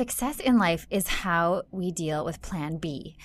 Success 0.00 0.40
in 0.40 0.56
life 0.56 0.86
is 0.88 1.06
how 1.06 1.64
we 1.70 1.90
deal 1.90 2.24
with 2.24 2.40
Plan 2.40 2.78
B. 2.78 3.18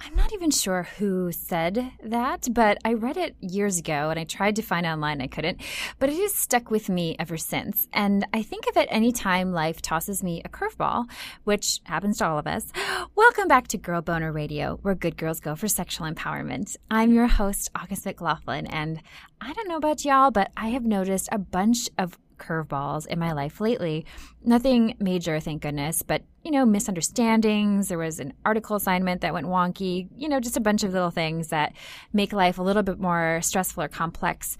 I'm 0.00 0.16
not 0.16 0.32
even 0.32 0.50
sure 0.50 0.82
who 0.98 1.30
said 1.30 1.92
that, 2.02 2.48
but 2.50 2.76
I 2.84 2.94
read 2.94 3.16
it 3.16 3.36
years 3.38 3.78
ago 3.78 4.10
and 4.10 4.18
I 4.18 4.24
tried 4.24 4.56
to 4.56 4.62
find 4.62 4.84
online. 4.84 5.20
I 5.20 5.28
couldn't, 5.28 5.60
but 6.00 6.08
it 6.08 6.16
has 6.16 6.34
stuck 6.34 6.72
with 6.72 6.88
me 6.88 7.14
ever 7.20 7.36
since. 7.36 7.86
And 7.92 8.26
I 8.32 8.42
think 8.42 8.66
of 8.66 8.76
it 8.76 8.88
any 8.90 9.12
time 9.12 9.52
life 9.52 9.80
tosses 9.80 10.24
me 10.24 10.42
a 10.44 10.48
curveball, 10.48 11.08
which 11.44 11.78
happens 11.84 12.18
to 12.18 12.26
all 12.26 12.36
of 12.36 12.48
us. 12.48 12.72
Welcome 13.14 13.46
back 13.46 13.68
to 13.68 13.78
Girl 13.78 14.02
Boner 14.02 14.32
Radio, 14.32 14.80
where 14.82 14.96
good 14.96 15.16
girls 15.16 15.38
go 15.38 15.54
for 15.54 15.68
sexual 15.68 16.10
empowerment. 16.10 16.76
I'm 16.90 17.12
your 17.12 17.28
host, 17.28 17.70
August 17.76 18.06
McLaughlin, 18.06 18.66
and 18.66 19.00
I 19.40 19.52
don't 19.52 19.68
know 19.68 19.76
about 19.76 20.04
y'all, 20.04 20.32
but 20.32 20.50
I 20.56 20.70
have 20.70 20.84
noticed 20.84 21.28
a 21.30 21.38
bunch 21.38 21.88
of 21.96 22.18
curveballs 22.38 23.06
in 23.06 23.18
my 23.18 23.32
life 23.32 23.60
lately. 23.60 24.06
Nothing 24.44 24.94
major, 24.98 25.40
thank 25.40 25.62
goodness, 25.62 26.02
but, 26.02 26.22
you 26.42 26.50
know, 26.50 26.64
misunderstandings. 26.64 27.88
There 27.88 27.98
was 27.98 28.20
an 28.20 28.32
article 28.44 28.76
assignment 28.76 29.20
that 29.20 29.34
went 29.34 29.46
wonky, 29.46 30.08
you 30.16 30.28
know, 30.28 30.40
just 30.40 30.56
a 30.56 30.60
bunch 30.60 30.84
of 30.84 30.92
little 30.92 31.10
things 31.10 31.48
that 31.48 31.72
make 32.12 32.32
life 32.32 32.58
a 32.58 32.62
little 32.62 32.82
bit 32.82 32.98
more 32.98 33.40
stressful 33.42 33.82
or 33.82 33.88
complex. 33.88 34.56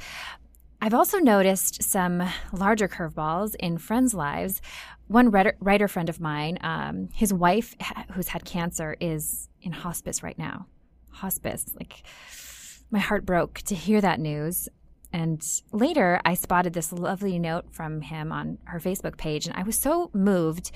I've 0.80 0.94
also 0.94 1.18
noticed 1.18 1.82
some 1.82 2.22
larger 2.52 2.86
curveballs 2.86 3.54
in 3.56 3.78
friends' 3.78 4.14
lives. 4.14 4.60
One 5.08 5.30
writer 5.30 5.88
friend 5.88 6.08
of 6.08 6.20
mine, 6.20 6.58
um, 6.60 7.08
his 7.12 7.32
wife, 7.32 7.74
who's 8.12 8.28
had 8.28 8.44
cancer, 8.44 8.96
is 9.00 9.48
in 9.60 9.72
hospice 9.72 10.22
right 10.22 10.38
now. 10.38 10.66
Hospice, 11.10 11.74
like, 11.74 12.04
my 12.90 13.00
heart 13.00 13.26
broke 13.26 13.58
to 13.62 13.74
hear 13.74 14.00
that 14.00 14.20
news. 14.20 14.68
And 15.12 15.42
later, 15.72 16.20
I 16.24 16.34
spotted 16.34 16.72
this 16.72 16.92
lovely 16.92 17.38
note 17.38 17.72
from 17.72 18.02
him 18.02 18.30
on 18.32 18.58
her 18.64 18.78
Facebook 18.78 19.16
page, 19.16 19.46
and 19.46 19.56
I 19.56 19.62
was 19.62 19.76
so 19.76 20.10
moved. 20.12 20.70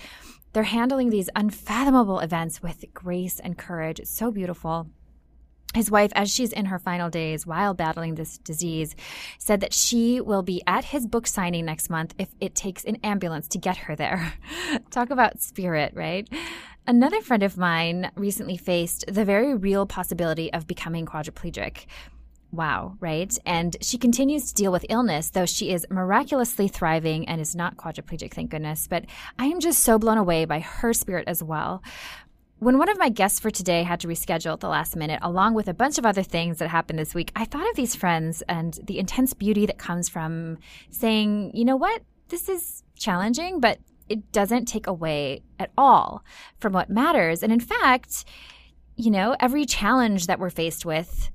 They're 0.53 0.63
handling 0.65 1.11
these 1.11 1.31
unfathomable 1.35 2.21
events 2.21 2.63
with 2.63 2.85
grace 2.95 3.41
and 3.41 3.57
courage. 3.57 4.01
It's 4.01 4.11
so 4.11 4.31
beautiful. 4.31 4.89
His 5.75 5.91
wife, 5.91 6.13
as 6.15 6.31
she's 6.31 6.53
in 6.53 6.67
her 6.67 6.79
final 6.79 7.09
days 7.09 7.47
while 7.47 7.73
battling 7.73 8.15
this 8.15 8.37
disease, 8.39 8.95
said 9.39 9.61
that 9.61 9.73
she 9.73 10.21
will 10.21 10.43
be 10.43 10.63
at 10.67 10.85
his 10.85 11.07
book 11.07 11.27
signing 11.27 11.65
next 11.65 11.89
month 11.89 12.15
if 12.19 12.29
it 12.41 12.55
takes 12.55 12.85
an 12.85 12.97
ambulance 13.03 13.49
to 13.49 13.59
get 13.59 13.79
her 13.79 13.97
there. 13.97 14.35
Talk 14.91 15.09
about 15.09 15.41
spirit, 15.41 15.95
right? 15.95 16.29
Another 16.87 17.23
friend 17.23 17.43
of 17.43 17.57
mine 17.57 18.11
recently 18.17 18.57
faced 18.57 19.05
the 19.07 19.25
very 19.25 19.55
real 19.55 19.87
possibility 19.87 20.53
of 20.53 20.67
becoming 20.67 21.07
quadriplegic. 21.07 21.87
Wow, 22.53 22.99
right? 23.01 23.37
And 23.47 23.75
she 23.81 23.97
continues 23.97 24.49
to 24.49 24.55
deal 24.55 24.73
with 24.73 24.85
illness, 24.91 25.31
though 25.31 25.47
she 25.47 25.73
is 25.73 25.87
miraculously 25.89 26.69
thriving 26.69 27.27
and 27.27 27.41
is 27.41 27.57
not 27.57 27.79
quadriplegic, 27.79 28.35
thank 28.35 28.51
goodness. 28.51 28.87
But 28.87 29.07
I 29.39 29.47
am 29.47 29.59
just 29.59 29.83
so 29.83 29.99
blown 29.99 30.19
away 30.19 30.45
by 30.45 30.61
her 30.61 30.93
spirit 30.93 31.27
as 31.27 31.43
well. 31.43 31.83
When 32.59 32.77
one 32.77 32.91
of 32.91 32.99
my 32.99 33.09
guests 33.09 33.41
for 33.41 33.51
today 33.51 33.83
had 33.83 34.01
to 34.01 34.07
reschedule 34.07 34.53
at 34.53 34.61
the 34.61 34.69
last 34.69 34.97
minute, 34.97 35.19
along 35.23 35.55
with 35.55 35.67
a 35.67 35.75
bunch 35.75 35.97
of 35.97 36.05
other 36.05 36.23
things 36.23 36.59
that 36.59 36.69
happened 36.69 36.99
this 36.99 37.15
week, 37.15 37.33
I 37.35 37.47
thought 37.47 37.69
of 37.69 37.75
these 37.75 37.97
friends 37.97 38.43
and 38.49 38.79
the 38.85 38.99
intense 38.99 39.33
beauty 39.33 39.65
that 39.65 39.79
comes 39.79 40.11
from 40.11 40.59
saying, 40.91 41.53
you 41.55 41.65
know 41.65 41.77
what, 41.77 42.03
this 42.29 42.51
is 42.51 42.85
challenging, 42.95 43.61
but 43.61 43.79
it 44.11 44.31
doesn't 44.31 44.67
take 44.67 44.87
away 44.87 45.43
at 45.59 45.71
all 45.79 46.23
from 46.61 46.75
what 46.75 46.91
matters. 46.91 47.43
And 47.43 47.51
in 47.51 47.61
fact, 47.61 48.27
you 48.95 49.11
know, 49.11 49.35
every 49.41 49.65
challenge 49.65 50.27
that 50.27 50.39
we're 50.39 50.51
faced 50.51 50.85
with, 50.85 51.31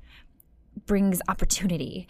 brings 0.87 1.21
opportunity. 1.27 2.07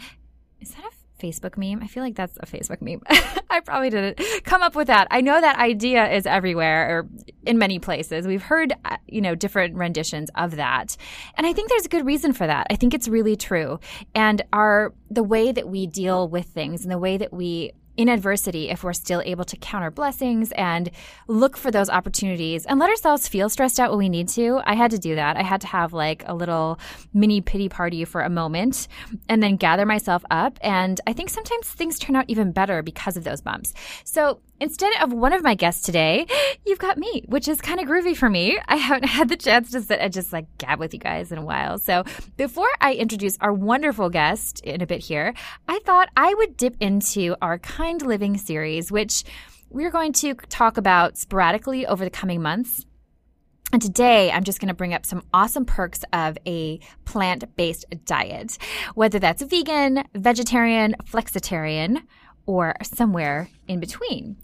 Is 0.61 0.71
that 0.71 0.85
a 0.85 1.23
Facebook 1.23 1.57
meme? 1.57 1.83
I 1.83 1.87
feel 1.87 2.03
like 2.03 2.15
that's 2.15 2.37
a 2.37 2.45
Facebook 2.45 2.81
meme. 2.81 3.01
I 3.49 3.59
probably 3.59 3.89
didn't 3.89 4.21
come 4.43 4.61
up 4.61 4.75
with 4.75 4.87
that. 4.87 5.07
I 5.11 5.21
know 5.21 5.41
that 5.41 5.57
idea 5.57 6.09
is 6.09 6.25
everywhere 6.25 6.89
or 6.89 7.07
in 7.45 7.57
many 7.57 7.79
places. 7.79 8.27
We've 8.27 8.41
heard, 8.41 8.73
uh, 8.85 8.97
you 9.07 9.21
know, 9.21 9.35
different 9.35 9.75
renditions 9.75 10.29
of 10.35 10.55
that. 10.55 10.95
And 11.35 11.45
I 11.45 11.53
think 11.53 11.69
there's 11.69 11.85
a 11.85 11.89
good 11.89 12.05
reason 12.05 12.33
for 12.33 12.47
that. 12.47 12.67
I 12.69 12.75
think 12.75 12.93
it's 12.93 13.07
really 13.07 13.35
true. 13.35 13.79
And 14.15 14.41
our 14.53 14.93
the 15.09 15.23
way 15.23 15.51
that 15.51 15.67
we 15.67 15.87
deal 15.87 16.27
with 16.29 16.45
things 16.45 16.83
and 16.83 16.91
the 16.91 16.99
way 16.99 17.17
that 17.17 17.33
we 17.33 17.73
in 17.97 18.07
adversity 18.09 18.69
if 18.69 18.83
we're 18.83 18.93
still 18.93 19.21
able 19.25 19.43
to 19.45 19.57
count 19.57 19.83
our 19.83 19.91
blessings 19.91 20.51
and 20.53 20.89
look 21.27 21.57
for 21.57 21.71
those 21.71 21.89
opportunities 21.89 22.65
and 22.65 22.79
let 22.79 22.89
ourselves 22.89 23.27
feel 23.27 23.49
stressed 23.49 23.79
out 23.79 23.89
when 23.89 23.99
we 23.99 24.09
need 24.09 24.29
to. 24.29 24.61
I 24.65 24.75
had 24.75 24.91
to 24.91 24.99
do 24.99 25.15
that. 25.15 25.35
I 25.35 25.43
had 25.43 25.61
to 25.61 25.67
have 25.67 25.93
like 25.93 26.23
a 26.27 26.33
little 26.33 26.79
mini 27.13 27.41
pity 27.41 27.67
party 27.67 28.05
for 28.05 28.21
a 28.21 28.29
moment 28.29 28.87
and 29.27 29.41
then 29.41 29.57
gather 29.57 29.85
myself 29.85 30.23
up. 30.29 30.57
And 30.61 31.01
I 31.07 31.13
think 31.13 31.29
sometimes 31.29 31.67
things 31.67 31.99
turn 31.99 32.15
out 32.15 32.25
even 32.27 32.51
better 32.51 32.81
because 32.81 33.17
of 33.17 33.23
those 33.23 33.41
bumps. 33.41 33.73
So 34.03 34.39
Instead 34.59 34.91
of 35.03 35.13
one 35.13 35.33
of 35.33 35.43
my 35.43 35.53
guests 35.53 35.83
today, 35.83 36.25
you've 36.65 36.79
got 36.79 36.97
me, 36.97 37.23
which 37.27 37.47
is 37.47 37.61
kind 37.61 37.79
of 37.79 37.87
groovy 37.87 38.15
for 38.15 38.29
me. 38.29 38.59
I 38.67 38.77
haven't 38.77 39.07
had 39.07 39.29
the 39.29 39.37
chance 39.37 39.71
to 39.71 39.81
sit 39.81 39.99
and 39.99 40.11
just 40.11 40.33
like 40.33 40.45
gab 40.57 40.79
with 40.79 40.93
you 40.93 40.99
guys 40.99 41.31
in 41.31 41.37
a 41.37 41.45
while. 41.45 41.77
So 41.77 42.03
before 42.37 42.69
I 42.81 42.93
introduce 42.93 43.37
our 43.39 43.53
wonderful 43.53 44.09
guest 44.09 44.61
in 44.61 44.81
a 44.81 44.87
bit 44.87 45.01
here, 45.01 45.33
I 45.67 45.79
thought 45.79 46.09
I 46.17 46.33
would 46.33 46.57
dip 46.57 46.75
into 46.79 47.35
our 47.41 47.59
Kind 47.59 47.86
Living 47.95 48.37
series, 48.37 48.91
which 48.91 49.23
we're 49.69 49.91
going 49.91 50.11
to 50.11 50.33
talk 50.33 50.75
about 50.75 51.17
sporadically 51.17 51.87
over 51.87 52.03
the 52.03 52.09
coming 52.09 52.41
months. 52.41 52.85
And 53.71 53.81
today, 53.81 54.29
I'm 54.29 54.43
just 54.43 54.59
going 54.59 54.67
to 54.67 54.73
bring 54.73 54.93
up 54.93 55.05
some 55.05 55.23
awesome 55.33 55.63
perks 55.63 56.03
of 56.11 56.37
a 56.45 56.79
plant 57.05 57.55
based 57.55 57.85
diet, 58.03 58.57
whether 58.95 59.19
that's 59.19 59.41
vegan, 59.41 60.03
vegetarian, 60.13 60.95
flexitarian, 61.05 62.01
or 62.45 62.75
somewhere 62.83 63.49
in 63.69 63.79
between. 63.79 64.35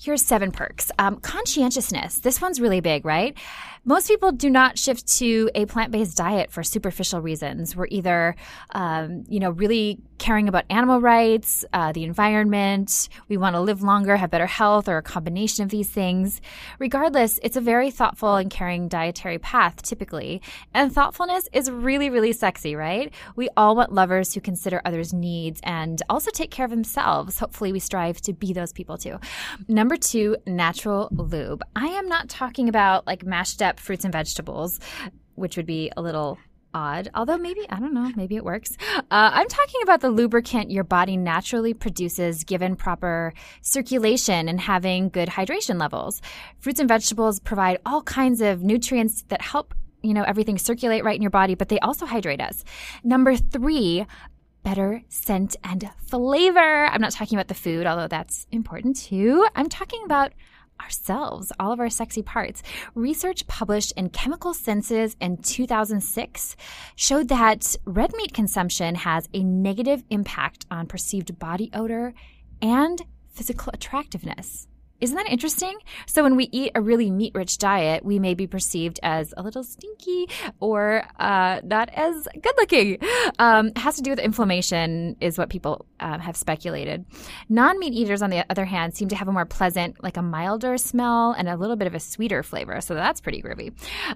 Here's 0.00 0.22
seven 0.22 0.52
perks. 0.52 0.92
Um, 0.98 1.16
conscientiousness. 1.16 2.20
This 2.20 2.40
one's 2.40 2.60
really 2.60 2.80
big, 2.80 3.04
right? 3.04 3.36
Most 3.84 4.06
people 4.06 4.30
do 4.30 4.48
not 4.48 4.78
shift 4.78 5.08
to 5.18 5.50
a 5.56 5.66
plant-based 5.66 6.16
diet 6.16 6.52
for 6.52 6.62
superficial 6.62 7.20
reasons. 7.20 7.74
We're 7.74 7.88
either, 7.90 8.36
um, 8.70 9.24
you 9.28 9.40
know, 9.40 9.50
really 9.50 9.98
caring 10.18 10.48
about 10.48 10.64
animal 10.70 11.00
rights, 11.00 11.64
uh, 11.72 11.90
the 11.90 12.04
environment. 12.04 13.08
We 13.28 13.36
want 13.36 13.56
to 13.56 13.60
live 13.60 13.82
longer, 13.82 14.16
have 14.16 14.30
better 14.30 14.46
health, 14.46 14.88
or 14.88 14.98
a 14.98 15.02
combination 15.02 15.64
of 15.64 15.70
these 15.70 15.90
things. 15.90 16.40
Regardless, 16.78 17.40
it's 17.42 17.56
a 17.56 17.60
very 17.60 17.90
thoughtful 17.90 18.36
and 18.36 18.48
caring 18.48 18.86
dietary 18.86 19.40
path, 19.40 19.82
typically. 19.82 20.40
And 20.72 20.92
thoughtfulness 20.92 21.48
is 21.52 21.68
really, 21.68 22.08
really 22.08 22.32
sexy, 22.32 22.76
right? 22.76 23.12
We 23.34 23.48
all 23.56 23.74
want 23.74 23.92
lovers 23.92 24.32
who 24.32 24.40
consider 24.40 24.80
others' 24.84 25.12
needs 25.12 25.60
and 25.64 26.00
also 26.08 26.30
take 26.30 26.52
care 26.52 26.66
of 26.66 26.70
themselves. 26.70 27.40
Hopefully, 27.40 27.72
we 27.72 27.80
strive 27.80 28.20
to 28.20 28.32
be 28.32 28.52
those 28.52 28.72
people 28.72 28.96
too. 28.96 29.18
Number 29.66 29.96
two, 29.96 30.36
natural 30.46 31.08
lube. 31.10 31.64
I 31.74 31.88
am 31.88 32.06
not 32.06 32.28
talking 32.28 32.68
about 32.68 33.08
like 33.08 33.26
mashed 33.26 33.60
up 33.60 33.71
fruits 33.80 34.04
and 34.04 34.12
vegetables, 34.12 34.80
which 35.34 35.56
would 35.56 35.66
be 35.66 35.90
a 35.96 36.02
little 36.02 36.38
odd. 36.74 37.08
Although 37.14 37.38
maybe, 37.38 37.66
I 37.70 37.80
don't 37.80 37.94
know, 37.94 38.10
maybe 38.16 38.36
it 38.36 38.44
works. 38.44 38.76
Uh, 38.96 39.02
I'm 39.10 39.48
talking 39.48 39.82
about 39.82 40.00
the 40.00 40.10
lubricant 40.10 40.70
your 40.70 40.84
body 40.84 41.16
naturally 41.16 41.74
produces 41.74 42.44
given 42.44 42.76
proper 42.76 43.34
circulation 43.60 44.48
and 44.48 44.60
having 44.60 45.08
good 45.08 45.28
hydration 45.28 45.78
levels. 45.78 46.22
Fruits 46.58 46.80
and 46.80 46.88
vegetables 46.88 47.40
provide 47.40 47.78
all 47.84 48.02
kinds 48.02 48.40
of 48.40 48.62
nutrients 48.62 49.24
that 49.28 49.42
help 49.42 49.74
you 50.02 50.14
know 50.14 50.24
everything 50.24 50.58
circulate 50.58 51.04
right 51.04 51.14
in 51.14 51.22
your 51.22 51.30
body 51.30 51.54
but 51.54 51.68
they 51.68 51.78
also 51.78 52.06
hydrate 52.06 52.40
us 52.40 52.64
number 53.04 53.36
three 53.36 54.04
better 54.64 55.02
scent 55.08 55.54
and 55.62 55.88
flavor 56.06 56.86
i'm 56.86 57.00
not 57.00 57.12
talking 57.12 57.38
about 57.38 57.46
the 57.46 57.54
food 57.54 57.86
although 57.86 58.08
that's 58.08 58.48
important 58.50 58.96
too 58.96 59.46
i'm 59.54 59.68
talking 59.68 60.02
about 60.04 60.32
ourselves, 60.82 61.52
all 61.58 61.72
of 61.72 61.80
our 61.80 61.90
sexy 61.90 62.22
parts. 62.22 62.62
Research 62.94 63.46
published 63.46 63.92
in 63.92 64.10
Chemical 64.10 64.54
Senses 64.54 65.16
in 65.20 65.36
2006 65.38 66.56
showed 66.96 67.28
that 67.28 67.76
red 67.84 68.12
meat 68.16 68.34
consumption 68.34 68.96
has 68.96 69.28
a 69.32 69.42
negative 69.42 70.04
impact 70.10 70.66
on 70.70 70.86
perceived 70.86 71.38
body 71.38 71.70
odor 71.72 72.14
and 72.60 73.02
physical 73.32 73.70
attractiveness. 73.72 74.68
Isn't 75.02 75.16
that 75.16 75.28
interesting? 75.28 75.76
So, 76.06 76.22
when 76.22 76.36
we 76.36 76.48
eat 76.52 76.70
a 76.76 76.80
really 76.80 77.10
meat 77.10 77.32
rich 77.34 77.58
diet, 77.58 78.04
we 78.04 78.20
may 78.20 78.34
be 78.34 78.46
perceived 78.46 79.00
as 79.02 79.34
a 79.36 79.42
little 79.42 79.64
stinky 79.64 80.28
or 80.60 81.02
uh, 81.18 81.60
not 81.64 81.88
as 81.92 82.28
good 82.40 82.54
looking. 82.56 82.98
Um, 83.40 83.72
has 83.74 83.96
to 83.96 84.02
do 84.02 84.10
with 84.10 84.20
inflammation, 84.20 85.16
is 85.20 85.38
what 85.38 85.48
people 85.48 85.86
uh, 85.98 86.18
have 86.18 86.36
speculated. 86.36 87.04
Non 87.48 87.80
meat 87.80 87.92
eaters, 87.92 88.22
on 88.22 88.30
the 88.30 88.46
other 88.48 88.64
hand, 88.64 88.94
seem 88.94 89.08
to 89.08 89.16
have 89.16 89.26
a 89.26 89.32
more 89.32 89.44
pleasant, 89.44 90.00
like 90.04 90.16
a 90.16 90.22
milder 90.22 90.78
smell 90.78 91.32
and 91.32 91.48
a 91.48 91.56
little 91.56 91.74
bit 91.74 91.88
of 91.88 91.94
a 91.94 92.00
sweeter 92.00 92.44
flavor. 92.44 92.80
So, 92.80 92.94
that's 92.94 93.20
pretty 93.20 93.42
groovy. 93.42 93.72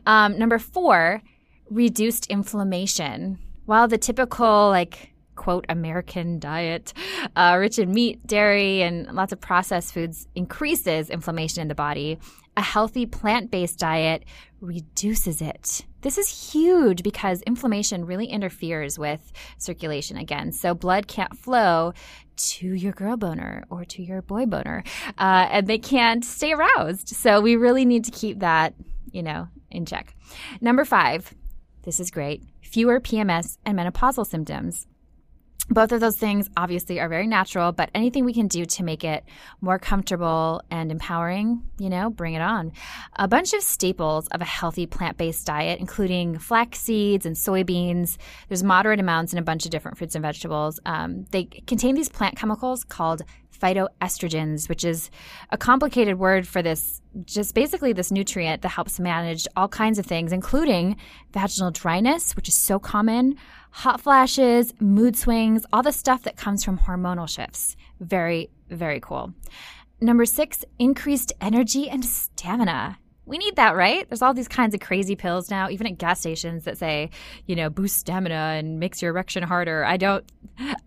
Um, 0.06 0.38
number 0.38 0.60
four, 0.60 1.20
reduced 1.68 2.26
inflammation. 2.26 3.38
While 3.64 3.88
the 3.88 3.98
typical, 3.98 4.68
like, 4.68 5.10
quote 5.36 5.64
American 5.68 6.38
diet, 6.38 6.92
uh, 7.36 7.56
rich 7.58 7.78
in 7.78 7.92
meat, 7.92 8.26
dairy, 8.26 8.82
and 8.82 9.06
lots 9.14 9.32
of 9.32 9.40
processed 9.40 9.94
foods, 9.94 10.26
increases 10.34 11.10
inflammation 11.10 11.62
in 11.62 11.68
the 11.68 11.74
body. 11.74 12.18
A 12.56 12.62
healthy 12.62 13.06
plant 13.06 13.50
based 13.50 13.78
diet 13.78 14.24
reduces 14.60 15.42
it. 15.42 15.84
This 16.00 16.18
is 16.18 16.52
huge 16.52 17.02
because 17.02 17.42
inflammation 17.42 18.06
really 18.06 18.26
interferes 18.26 18.98
with 18.98 19.32
circulation 19.58 20.16
again. 20.16 20.52
So 20.52 20.74
blood 20.74 21.06
can't 21.06 21.36
flow 21.36 21.92
to 22.36 22.66
your 22.66 22.92
girl 22.92 23.16
boner 23.16 23.64
or 23.70 23.84
to 23.84 24.02
your 24.02 24.22
boy 24.22 24.46
boner, 24.46 24.84
uh, 25.18 25.48
and 25.50 25.66
they 25.66 25.78
can't 25.78 26.24
stay 26.24 26.52
aroused. 26.52 27.08
So 27.08 27.40
we 27.40 27.56
really 27.56 27.84
need 27.84 28.04
to 28.04 28.10
keep 28.10 28.40
that, 28.40 28.74
you 29.10 29.22
know, 29.22 29.48
in 29.70 29.84
check. 29.84 30.14
Number 30.60 30.84
five, 30.84 31.34
this 31.82 32.00
is 32.00 32.10
great 32.10 32.42
fewer 32.66 33.00
PMS 33.00 33.58
and 33.64 33.78
menopausal 33.78 34.26
symptoms 34.26 34.86
both 35.68 35.92
of 35.92 36.00
those 36.00 36.16
things 36.16 36.48
obviously 36.56 37.00
are 37.00 37.08
very 37.08 37.26
natural, 37.26 37.72
but 37.72 37.90
anything 37.94 38.24
we 38.24 38.32
can 38.32 38.46
do 38.46 38.64
to 38.64 38.82
make 38.84 39.02
it 39.02 39.24
more 39.60 39.78
comfortable 39.78 40.62
and 40.70 40.92
empowering, 40.92 41.62
you 41.78 41.90
know, 41.90 42.08
bring 42.08 42.34
it 42.34 42.42
on. 42.42 42.72
A 43.16 43.26
bunch 43.26 43.52
of 43.52 43.62
staples 43.62 44.28
of 44.28 44.40
a 44.40 44.44
healthy 44.44 44.86
plant 44.86 45.16
based 45.16 45.46
diet, 45.46 45.80
including 45.80 46.38
flax 46.38 46.78
seeds 46.80 47.26
and 47.26 47.34
soybeans. 47.34 48.16
There's 48.48 48.62
moderate 48.62 49.00
amounts 49.00 49.32
in 49.32 49.38
a 49.38 49.42
bunch 49.42 49.64
of 49.64 49.70
different 49.70 49.98
fruits 49.98 50.14
and 50.14 50.22
vegetables. 50.22 50.78
Um, 50.86 51.24
they 51.30 51.44
contain 51.44 51.94
these 51.94 52.08
plant 52.08 52.36
chemicals 52.36 52.84
called 52.84 53.22
phytoestrogens, 53.58 54.68
which 54.68 54.84
is 54.84 55.10
a 55.50 55.58
complicated 55.58 56.18
word 56.18 56.46
for 56.46 56.62
this, 56.62 57.00
just 57.24 57.54
basically 57.54 57.92
this 57.92 58.10
nutrient 58.10 58.62
that 58.62 58.68
helps 58.68 59.00
manage 59.00 59.46
all 59.56 59.68
kinds 59.68 59.98
of 59.98 60.06
things, 60.06 60.32
including 60.32 60.96
vaginal 61.32 61.70
dryness, 61.70 62.36
which 62.36 62.48
is 62.48 62.54
so 62.54 62.78
common, 62.78 63.36
hot 63.76 64.00
flashes, 64.00 64.72
mood 64.80 65.14
swings, 65.16 65.66
all 65.70 65.82
the 65.82 65.92
stuff 65.92 66.22
that 66.22 66.36
comes 66.36 66.64
from 66.64 66.78
hormonal 66.78 67.28
shifts. 67.28 67.76
Very, 68.00 68.48
very 68.70 69.00
cool. 69.00 69.34
Number 70.00 70.24
six, 70.24 70.64
increased 70.78 71.32
energy 71.42 71.88
and 71.88 72.02
stamina 72.02 72.98
we 73.26 73.38
need 73.38 73.56
that, 73.56 73.74
right? 73.74 74.08
There's 74.08 74.22
all 74.22 74.32
these 74.32 74.48
kinds 74.48 74.72
of 74.72 74.80
crazy 74.80 75.16
pills 75.16 75.50
now, 75.50 75.68
even 75.68 75.88
at 75.88 75.98
gas 75.98 76.20
stations 76.20 76.64
that 76.64 76.78
say, 76.78 77.10
you 77.46 77.56
know, 77.56 77.68
boost 77.68 77.98
stamina 77.98 78.34
and 78.34 78.78
makes 78.78 79.02
your 79.02 79.10
erection 79.10 79.42
harder. 79.42 79.84
I 79.84 79.96
don't, 79.96 80.24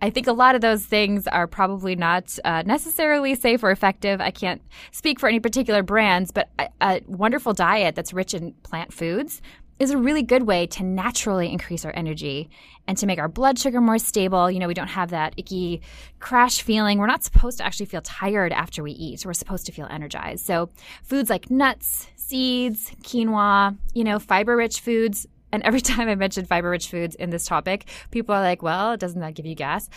I 0.01 0.09
think 0.09 0.25
a 0.25 0.31
lot 0.31 0.55
of 0.55 0.61
those 0.61 0.85
things 0.85 1.27
are 1.27 1.47
probably 1.47 1.97
not 1.97 2.39
uh, 2.45 2.63
necessarily 2.65 3.35
safe 3.35 3.61
or 3.61 3.71
effective. 3.71 4.21
I 4.21 4.31
can't 4.31 4.61
speak 4.91 5.19
for 5.19 5.27
any 5.27 5.41
particular 5.41 5.83
brands, 5.83 6.31
but 6.31 6.49
a, 6.57 6.69
a 6.81 7.01
wonderful 7.07 7.51
diet 7.51 7.93
that's 7.93 8.13
rich 8.13 8.33
in 8.33 8.53
plant 8.63 8.93
foods 8.93 9.41
is 9.79 9.91
a 9.91 9.97
really 9.97 10.23
good 10.23 10.43
way 10.43 10.67
to 10.67 10.83
naturally 10.83 11.51
increase 11.51 11.85
our 11.85 11.93
energy 11.95 12.49
and 12.87 12.97
to 12.97 13.05
make 13.05 13.17
our 13.17 13.29
blood 13.29 13.57
sugar 13.57 13.79
more 13.79 13.97
stable. 13.97 14.51
You 14.51 14.59
know, 14.59 14.67
we 14.67 14.73
don't 14.73 14.89
have 14.89 15.11
that 15.11 15.33
icky 15.37 15.81
crash 16.19 16.61
feeling. 16.61 16.99
We're 16.99 17.07
not 17.07 17.23
supposed 17.23 17.59
to 17.59 17.65
actually 17.65 17.85
feel 17.85 18.01
tired 18.01 18.51
after 18.51 18.83
we 18.83 18.91
eat. 18.91 19.25
We're 19.25 19.33
supposed 19.33 19.65
to 19.67 19.71
feel 19.71 19.87
energized. 19.89 20.45
So, 20.45 20.69
foods 21.03 21.29
like 21.29 21.49
nuts, 21.49 22.07
seeds, 22.15 22.91
quinoa, 23.03 23.77
you 23.93 24.03
know, 24.03 24.19
fiber 24.19 24.55
rich 24.57 24.81
foods. 24.81 25.25
And 25.51 25.63
every 25.63 25.81
time 25.81 26.09
I 26.09 26.15
mention 26.15 26.45
fiber 26.45 26.69
rich 26.69 26.89
foods 26.89 27.15
in 27.15 27.29
this 27.29 27.45
topic, 27.45 27.85
people 28.11 28.35
are 28.35 28.41
like, 28.41 28.61
well, 28.61 28.97
doesn't 28.97 29.21
that 29.21 29.33
give 29.33 29.45
you 29.45 29.55
gas? 29.55 29.89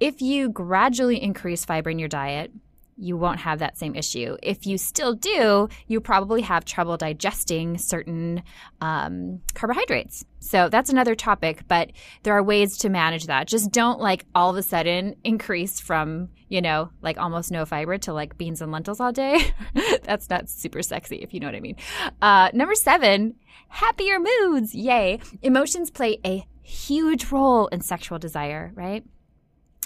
If 0.00 0.22
you 0.22 0.48
gradually 0.48 1.22
increase 1.22 1.64
fiber 1.64 1.90
in 1.90 1.98
your 1.98 2.08
diet, 2.08 2.50
you 2.96 3.16
won't 3.16 3.40
have 3.40 3.58
that 3.58 3.76
same 3.76 3.94
issue. 3.94 4.36
If 4.42 4.66
you 4.66 4.78
still 4.78 5.14
do, 5.14 5.68
you 5.86 6.00
probably 6.00 6.42
have 6.42 6.64
trouble 6.64 6.96
digesting 6.96 7.78
certain 7.78 8.42
um, 8.80 9.40
carbohydrates. 9.54 10.24
So 10.40 10.68
that's 10.68 10.90
another 10.90 11.14
topic, 11.14 11.62
but 11.68 11.90
there 12.22 12.34
are 12.34 12.42
ways 12.42 12.78
to 12.78 12.88
manage 12.88 13.26
that. 13.26 13.48
Just 13.48 13.70
don't 13.70 14.00
like 14.00 14.24
all 14.34 14.50
of 14.50 14.56
a 14.56 14.62
sudden 14.62 15.16
increase 15.24 15.80
from, 15.80 16.28
you 16.48 16.62
know, 16.62 16.90
like 17.02 17.18
almost 17.18 17.50
no 17.50 17.66
fiber 17.66 17.98
to 17.98 18.12
like 18.12 18.38
beans 18.38 18.62
and 18.62 18.72
lentils 18.72 19.00
all 19.00 19.12
day. 19.12 19.52
that's 20.04 20.30
not 20.30 20.48
super 20.48 20.82
sexy, 20.82 21.16
if 21.16 21.34
you 21.34 21.40
know 21.40 21.48
what 21.48 21.56
I 21.56 21.60
mean. 21.60 21.76
Uh, 22.22 22.50
number 22.54 22.74
seven, 22.74 23.34
happier 23.68 24.18
moods. 24.18 24.74
Yay. 24.74 25.20
Emotions 25.42 25.90
play 25.90 26.18
a 26.24 26.46
huge 26.62 27.30
role 27.30 27.66
in 27.68 27.80
sexual 27.80 28.18
desire, 28.18 28.72
right? 28.74 29.04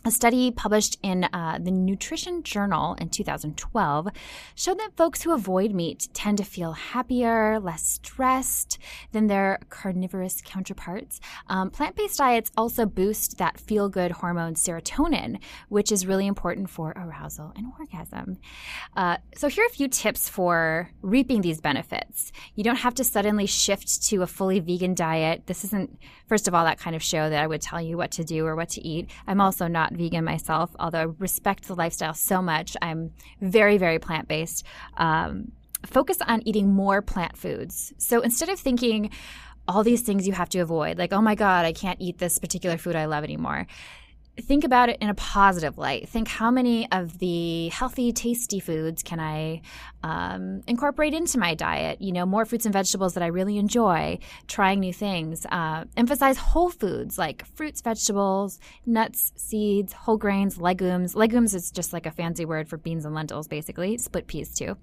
A 0.03 0.11
study 0.11 0.51
published 0.51 0.97
in 1.03 1.25
uh, 1.25 1.59
the 1.61 1.71
Nutrition 1.71 2.43
Journal 2.43 2.95
in 2.95 3.11
2012 3.11 4.09
showed 4.55 4.79
that 4.79 4.97
folks 4.97 5.23
who 5.23 5.35
avoid 5.35 5.73
meat 5.75 6.09
tend 6.15 6.39
to 6.39 6.45
feel 6.45 6.73
happier, 6.73 7.61
less 7.61 7.83
stressed 7.87 8.79
than 9.13 9.27
their 9.27 9.59
carnivorous 9.69 10.41
counterparts. 10.43 11.21
Um, 11.49 11.71
Plant 11.71 11.97
based 11.97 12.17
diets 12.17 12.51
also 12.57 12.87
boost 12.87 13.37
that 13.37 13.61
feel 13.61 13.91
good 13.91 14.13
hormone 14.13 14.55
serotonin, 14.55 15.39
which 15.69 15.93
is 15.93 16.07
really 16.07 16.27
important 16.27 16.71
for 16.71 16.95
arousal 16.97 17.53
and 17.55 17.67
orgasm. 17.79 18.39
Uh, 18.97 19.19
so, 19.37 19.49
here 19.49 19.65
are 19.65 19.67
a 19.67 19.71
few 19.71 19.89
tips 19.89 20.31
for 20.31 20.91
reaping 21.03 21.43
these 21.43 21.61
benefits. 21.61 22.33
You 22.55 22.65
don't 22.65 22.77
have 22.77 22.95
to 22.95 23.05
suddenly 23.05 23.45
shift 23.45 24.03
to 24.05 24.23
a 24.23 24.27
fully 24.27 24.61
vegan 24.61 24.95
diet. 24.95 25.43
This 25.47 25.63
isn't, 25.65 25.99
first 26.31 26.47
of 26.47 26.55
all, 26.55 26.65
that 26.65 26.79
kind 26.79 26.95
of 26.95 27.03
show 27.03 27.29
that 27.29 27.43
I 27.43 27.47
would 27.49 27.61
tell 27.61 27.83
you 27.83 27.97
what 27.97 28.13
to 28.13 28.23
do 28.23 28.47
or 28.47 28.55
what 28.55 28.69
to 28.71 28.87
eat. 28.87 29.11
I'm 29.27 29.41
also 29.41 29.67
not 29.67 29.93
vegan 29.95 30.25
myself, 30.25 30.71
although 30.79 31.01
I 31.01 31.07
respect 31.19 31.67
the 31.67 31.75
lifestyle 31.75 32.15
so 32.15 32.41
much. 32.41 32.77
I'm 32.81 33.11
very, 33.41 33.79
very 33.79 33.99
plant 33.99 34.29
based. 34.29 34.65
Um, 34.97 35.51
focus 35.85 36.19
on 36.29 36.47
eating 36.47 36.73
more 36.73 37.03
plant 37.03 37.37
foods. 37.37 37.93
So 37.99 38.21
instead 38.21 38.49
of 38.49 38.61
thinking, 38.61 39.11
all 39.67 39.83
these 39.83 40.03
things 40.03 40.25
you 40.25 40.33
have 40.33 40.49
to 40.51 40.61
avoid, 40.61 40.99
like, 40.99 41.13
oh 41.13 41.21
my 41.21 41.35
God, 41.35 41.67
I 41.67 41.73
can't 41.73 42.01
eat 42.01 42.19
this 42.19 42.39
particular 42.39 42.79
food 42.79 42.95
I 42.95 43.07
love 43.07 43.25
anymore 43.25 43.67
think 44.41 44.65
about 44.65 44.89
it 44.89 44.99
in 45.01 45.09
a 45.09 45.15
positive 45.15 45.79
light. 45.79 46.09
Think 46.09 46.29
how 46.29 46.51
many 46.51 46.91
of 46.93 47.19
the 47.19 47.69
healthy, 47.69 48.13
tasty 48.13 48.61
foods 48.61 49.03
can 49.03 49.21
I 49.21 49.63
um, 50.03 50.63
incorporate 50.67 51.15
into 51.15 51.39
my 51.39 51.55
diet? 51.55 52.01
You 52.01 52.13
know, 52.13 52.27
more 52.27 52.45
fruits 52.45 52.67
and 52.67 52.73
vegetables 52.73 53.15
that 53.15 53.23
I 53.23 53.29
really 53.29 53.59
enjoy, 53.59 54.19
trying 54.49 54.81
new 54.81 54.93
things. 54.93 55.47
Uh, 55.51 55.85
emphasize 55.97 56.37
whole 56.37 56.71
foods 56.71 57.19
like 57.19 57.47
fruits, 57.47 57.81
vegetables, 57.81 58.59
nuts, 58.87 59.33
seeds, 59.37 59.93
whole 59.93 60.19
grains, 60.19 60.59
legumes. 60.59 61.15
Legumes 61.15 61.55
is 61.55 61.71
just 61.71 61.93
like 61.93 62.07
a 62.07 62.11
fancy 62.11 62.45
word 62.45 62.69
for 62.69 62.77
beans 62.77 63.05
and 63.05 63.15
lentils, 63.15 63.49
basically, 63.49 63.99
split 63.99 64.27
peas 64.27 64.55
too 64.55 64.77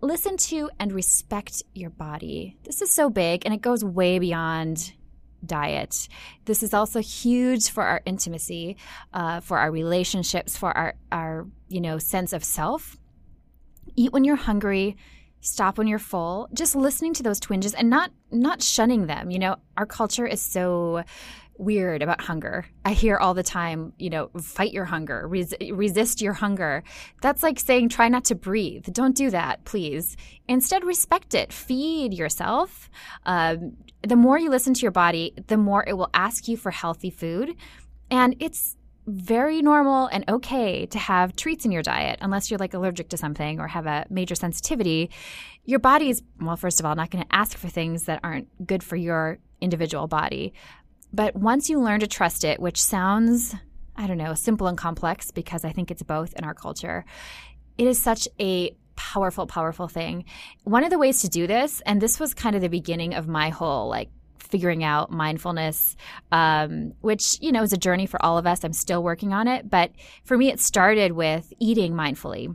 listen 0.00 0.36
to 0.36 0.68
and 0.78 0.92
respect 0.92 1.62
your 1.72 1.88
body. 1.88 2.58
This 2.64 2.82
is 2.82 2.90
so 2.90 3.08
big 3.08 3.46
and 3.46 3.54
it 3.54 3.62
goes 3.62 3.82
way 3.82 4.18
beyond 4.18 4.92
diet. 5.46 6.08
This 6.44 6.62
is 6.62 6.74
also 6.74 7.00
huge 7.00 7.70
for 7.70 7.84
our 7.84 8.02
intimacy, 8.04 8.76
uh, 9.12 9.40
for 9.40 9.58
our 9.58 9.70
relationships, 9.70 10.56
for 10.56 10.76
our, 10.76 10.94
our 11.12 11.46
you 11.68 11.80
know 11.80 11.98
sense 11.98 12.32
of 12.32 12.44
self. 12.44 12.96
Eat 13.96 14.12
when 14.12 14.24
you're 14.24 14.36
hungry. 14.36 14.96
Stop 15.40 15.76
when 15.76 15.86
you're 15.86 15.98
full. 15.98 16.48
Just 16.54 16.74
listening 16.74 17.12
to 17.14 17.22
those 17.22 17.38
twinges 17.38 17.74
and 17.74 17.90
not 17.90 18.10
not 18.30 18.62
shunning 18.62 19.06
them. 19.06 19.30
You 19.30 19.38
know, 19.38 19.56
our 19.76 19.86
culture 19.86 20.26
is 20.26 20.40
so 20.40 21.04
weird 21.58 22.02
about 22.02 22.20
hunger. 22.20 22.66
I 22.84 22.92
hear 22.92 23.16
all 23.16 23.34
the 23.34 23.42
time, 23.42 23.92
you 23.98 24.10
know, 24.10 24.30
fight 24.40 24.72
your 24.72 24.84
hunger, 24.84 25.26
res- 25.26 25.54
resist 25.70 26.20
your 26.20 26.32
hunger. 26.32 26.82
That's 27.22 27.42
like 27.42 27.60
saying 27.60 27.90
try 27.90 28.08
not 28.08 28.24
to 28.26 28.34
breathe. 28.34 28.86
Don't 28.92 29.16
do 29.16 29.30
that, 29.30 29.64
please. 29.64 30.16
Instead, 30.48 30.84
respect 30.84 31.34
it. 31.34 31.52
Feed 31.52 32.14
yourself. 32.14 32.90
Um, 33.24 33.76
the 34.06 34.16
more 34.16 34.38
you 34.38 34.50
listen 34.50 34.74
to 34.74 34.82
your 34.82 34.90
body, 34.90 35.34
the 35.46 35.56
more 35.56 35.84
it 35.86 35.94
will 35.94 36.10
ask 36.14 36.48
you 36.48 36.56
for 36.56 36.70
healthy 36.70 37.10
food. 37.10 37.54
And 38.10 38.36
it's 38.40 38.76
very 39.06 39.60
normal 39.60 40.06
and 40.06 40.24
okay 40.28 40.86
to 40.86 40.98
have 40.98 41.36
treats 41.36 41.64
in 41.64 41.72
your 41.72 41.82
diet 41.82 42.18
unless 42.22 42.50
you're 42.50 42.58
like 42.58 42.72
allergic 42.74 43.10
to 43.10 43.16
something 43.16 43.60
or 43.60 43.68
have 43.68 43.86
a 43.86 44.06
major 44.08 44.34
sensitivity. 44.34 45.10
Your 45.64 45.78
body 45.78 46.08
is, 46.08 46.22
well, 46.40 46.56
first 46.56 46.80
of 46.80 46.86
all, 46.86 46.94
not 46.94 47.10
going 47.10 47.24
to 47.24 47.34
ask 47.34 47.56
for 47.58 47.68
things 47.68 48.04
that 48.04 48.20
aren't 48.22 48.66
good 48.66 48.82
for 48.82 48.96
your 48.96 49.38
individual 49.60 50.06
body. 50.06 50.54
But 51.12 51.36
once 51.36 51.68
you 51.68 51.80
learn 51.80 52.00
to 52.00 52.06
trust 52.06 52.44
it, 52.44 52.60
which 52.60 52.80
sounds, 52.80 53.54
I 53.96 54.06
don't 54.06 54.18
know, 54.18 54.34
simple 54.34 54.66
and 54.66 54.76
complex 54.76 55.30
because 55.30 55.64
I 55.64 55.70
think 55.70 55.90
it's 55.90 56.02
both 56.02 56.32
in 56.34 56.44
our 56.44 56.54
culture, 56.54 57.04
it 57.76 57.86
is 57.86 58.02
such 58.02 58.26
a 58.40 58.74
powerful, 58.96 59.46
powerful 59.46 59.88
thing. 59.88 60.24
One 60.64 60.84
of 60.84 60.90
the 60.90 60.98
ways 60.98 61.20
to 61.22 61.28
do 61.28 61.46
this, 61.46 61.80
and 61.86 62.00
this 62.00 62.20
was 62.20 62.34
kind 62.34 62.56
of 62.56 62.62
the 62.62 62.68
beginning 62.68 63.14
of 63.14 63.28
my 63.28 63.50
whole 63.50 63.88
like 63.88 64.10
figuring 64.38 64.84
out 64.84 65.10
mindfulness, 65.10 65.96
um, 66.30 66.92
which, 67.00 67.38
you 67.40 67.50
know, 67.50 67.62
is 67.62 67.72
a 67.72 67.76
journey 67.76 68.06
for 68.06 68.24
all 68.24 68.38
of 68.38 68.46
us. 68.46 68.62
I'm 68.62 68.72
still 68.72 69.02
working 69.02 69.32
on 69.32 69.48
it. 69.48 69.68
But 69.68 69.90
for 70.24 70.36
me, 70.36 70.50
it 70.50 70.60
started 70.60 71.12
with 71.12 71.52
eating 71.58 71.94
mindfully. 71.94 72.54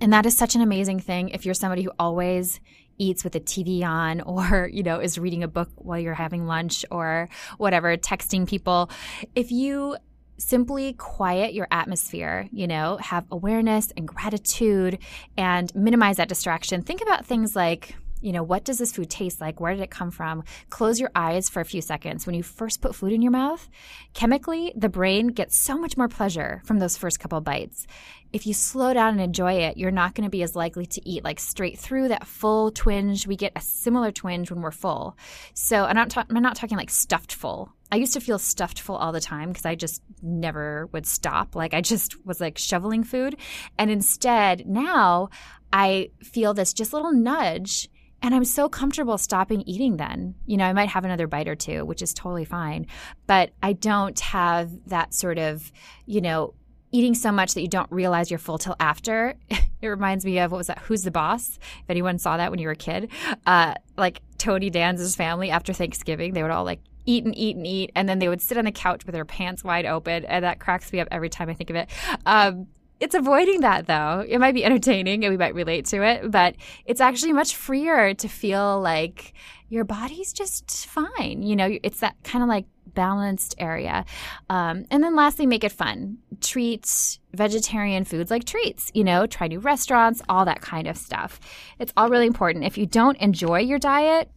And 0.00 0.12
that 0.12 0.26
is 0.26 0.36
such 0.36 0.54
an 0.54 0.60
amazing 0.60 1.00
thing 1.00 1.28
if 1.28 1.44
you're 1.44 1.54
somebody 1.54 1.82
who 1.82 1.92
always 1.98 2.58
eats 2.96 3.24
with 3.24 3.34
the 3.34 3.40
TV 3.40 3.84
on 3.84 4.20
or, 4.22 4.68
you 4.72 4.82
know, 4.82 4.98
is 5.00 5.18
reading 5.18 5.42
a 5.42 5.48
book 5.48 5.68
while 5.76 5.98
you're 5.98 6.14
having 6.14 6.46
lunch 6.46 6.84
or 6.90 7.28
whatever, 7.58 7.96
texting 7.96 8.48
people. 8.48 8.90
If 9.34 9.52
you 9.52 9.96
simply 10.36 10.94
quiet 10.94 11.54
your 11.54 11.68
atmosphere, 11.70 12.48
you 12.52 12.66
know, 12.66 12.96
have 12.98 13.26
awareness 13.30 13.92
and 13.96 14.06
gratitude 14.06 14.98
and 15.36 15.74
minimize 15.74 16.16
that 16.16 16.28
distraction. 16.28 16.82
Think 16.82 17.02
about 17.02 17.24
things 17.24 17.54
like 17.54 17.94
you 18.24 18.32
know, 18.32 18.42
what 18.42 18.64
does 18.64 18.78
this 18.78 18.92
food 18.92 19.10
taste 19.10 19.38
like? 19.38 19.60
Where 19.60 19.74
did 19.74 19.82
it 19.82 19.90
come 19.90 20.10
from? 20.10 20.44
Close 20.70 20.98
your 20.98 21.10
eyes 21.14 21.50
for 21.50 21.60
a 21.60 21.64
few 21.64 21.82
seconds. 21.82 22.24
When 22.24 22.34
you 22.34 22.42
first 22.42 22.80
put 22.80 22.94
food 22.94 23.12
in 23.12 23.20
your 23.20 23.30
mouth, 23.30 23.68
chemically, 24.14 24.72
the 24.74 24.88
brain 24.88 25.26
gets 25.26 25.60
so 25.60 25.76
much 25.76 25.98
more 25.98 26.08
pleasure 26.08 26.62
from 26.64 26.78
those 26.78 26.96
first 26.96 27.20
couple 27.20 27.38
bites. 27.42 27.86
If 28.32 28.46
you 28.46 28.54
slow 28.54 28.94
down 28.94 29.12
and 29.12 29.20
enjoy 29.20 29.52
it, 29.64 29.76
you're 29.76 29.90
not 29.90 30.14
going 30.14 30.24
to 30.24 30.30
be 30.30 30.42
as 30.42 30.56
likely 30.56 30.86
to 30.86 31.06
eat 31.06 31.22
like 31.22 31.38
straight 31.38 31.78
through 31.78 32.08
that 32.08 32.26
full 32.26 32.70
twinge. 32.70 33.26
We 33.26 33.36
get 33.36 33.52
a 33.56 33.60
similar 33.60 34.10
twinge 34.10 34.50
when 34.50 34.62
we're 34.62 34.70
full. 34.70 35.18
So 35.52 35.84
I'm 35.84 35.94
not, 35.94 36.08
ta- 36.08 36.24
I'm 36.30 36.42
not 36.42 36.56
talking 36.56 36.78
like 36.78 36.88
stuffed 36.88 37.34
full. 37.34 37.73
I 37.92 37.96
used 37.96 38.14
to 38.14 38.20
feel 38.20 38.38
stuffed 38.38 38.80
full 38.80 38.96
all 38.96 39.12
the 39.12 39.20
time 39.20 39.50
because 39.50 39.66
I 39.66 39.74
just 39.74 40.02
never 40.22 40.88
would 40.92 41.06
stop. 41.06 41.54
Like 41.54 41.74
I 41.74 41.80
just 41.80 42.24
was 42.26 42.40
like 42.40 42.58
shoveling 42.58 43.04
food. 43.04 43.36
And 43.78 43.90
instead, 43.90 44.66
now 44.66 45.28
I 45.72 46.10
feel 46.22 46.54
this 46.54 46.72
just 46.72 46.92
little 46.92 47.12
nudge 47.12 47.88
and 48.24 48.34
I'm 48.34 48.46
so 48.46 48.70
comfortable 48.70 49.18
stopping 49.18 49.60
eating 49.66 49.98
then. 49.98 50.34
You 50.46 50.56
know, 50.56 50.64
I 50.64 50.72
might 50.72 50.88
have 50.88 51.04
another 51.04 51.26
bite 51.26 51.46
or 51.46 51.54
two, 51.54 51.84
which 51.84 52.00
is 52.00 52.14
totally 52.14 52.46
fine. 52.46 52.86
But 53.26 53.50
I 53.62 53.74
don't 53.74 54.18
have 54.20 54.70
that 54.88 55.12
sort 55.12 55.36
of, 55.36 55.70
you 56.06 56.22
know, 56.22 56.54
eating 56.90 57.14
so 57.14 57.30
much 57.30 57.52
that 57.52 57.60
you 57.60 57.68
don't 57.68 57.90
realize 57.92 58.30
you're 58.30 58.38
full 58.38 58.56
till 58.56 58.76
after. 58.80 59.34
it 59.50 59.86
reminds 59.86 60.24
me 60.24 60.38
of 60.38 60.52
what 60.52 60.56
was 60.58 60.68
that? 60.68 60.78
Who's 60.78 61.02
the 61.02 61.10
boss? 61.10 61.58
If 61.82 61.90
anyone 61.90 62.18
saw 62.18 62.38
that 62.38 62.50
when 62.50 62.60
you 62.60 62.68
were 62.68 62.72
a 62.72 62.76
kid, 62.76 63.10
uh, 63.44 63.74
like 63.98 64.22
Tony 64.38 64.70
Danza's 64.70 65.16
family 65.16 65.50
after 65.50 65.74
Thanksgiving, 65.74 66.32
they 66.32 66.42
would 66.42 66.50
all 66.50 66.64
like 66.64 66.80
eat 67.06 67.24
and 67.24 67.36
eat 67.36 67.56
and 67.56 67.66
eat, 67.66 67.92
and 67.94 68.08
then 68.08 68.18
they 68.18 68.28
would 68.28 68.40
sit 68.40 68.58
on 68.58 68.64
the 68.64 68.72
couch 68.72 69.04
with 69.06 69.14
their 69.14 69.24
pants 69.24 69.64
wide 69.64 69.86
open, 69.86 70.24
and 70.24 70.44
that 70.44 70.60
cracks 70.60 70.92
me 70.92 71.00
up 71.00 71.08
every 71.10 71.28
time 71.28 71.48
I 71.48 71.54
think 71.54 71.70
of 71.70 71.76
it. 71.76 71.90
Um, 72.26 72.66
it's 73.00 73.14
avoiding 73.14 73.60
that 73.60 73.86
though. 73.86 74.24
It 74.26 74.38
might 74.38 74.54
be 74.54 74.64
entertaining 74.64 75.24
and 75.24 75.32
we 75.32 75.36
might 75.36 75.54
relate 75.54 75.86
to 75.86 76.02
it, 76.02 76.30
but 76.30 76.54
it's 76.86 77.00
actually 77.00 77.32
much 77.32 77.54
freer 77.54 78.14
to 78.14 78.28
feel 78.28 78.80
like 78.80 79.34
your 79.68 79.84
body's 79.84 80.32
just 80.32 80.86
fine. 80.86 81.42
You 81.42 81.56
know, 81.56 81.78
it's 81.82 82.00
that 82.00 82.14
kind 82.22 82.42
of 82.42 82.48
like 82.48 82.66
balanced 82.94 83.56
area. 83.58 84.04
Um, 84.48 84.86
and 84.90 85.02
then 85.02 85.16
lastly, 85.16 85.46
make 85.46 85.64
it 85.64 85.72
fun. 85.72 86.18
Treat 86.40 87.18
vegetarian 87.32 88.04
foods 88.04 88.30
like 88.30 88.44
treats, 88.44 88.90
you 88.94 89.04
know, 89.04 89.26
try 89.26 89.48
new 89.48 89.58
restaurants, 89.58 90.22
all 90.28 90.44
that 90.44 90.60
kind 90.60 90.86
of 90.86 90.96
stuff. 90.96 91.40
It's 91.78 91.92
all 91.96 92.08
really 92.08 92.26
important. 92.26 92.64
If 92.64 92.78
you 92.78 92.86
don't 92.86 93.18
enjoy 93.18 93.60
your 93.60 93.78
diet, 93.78 94.30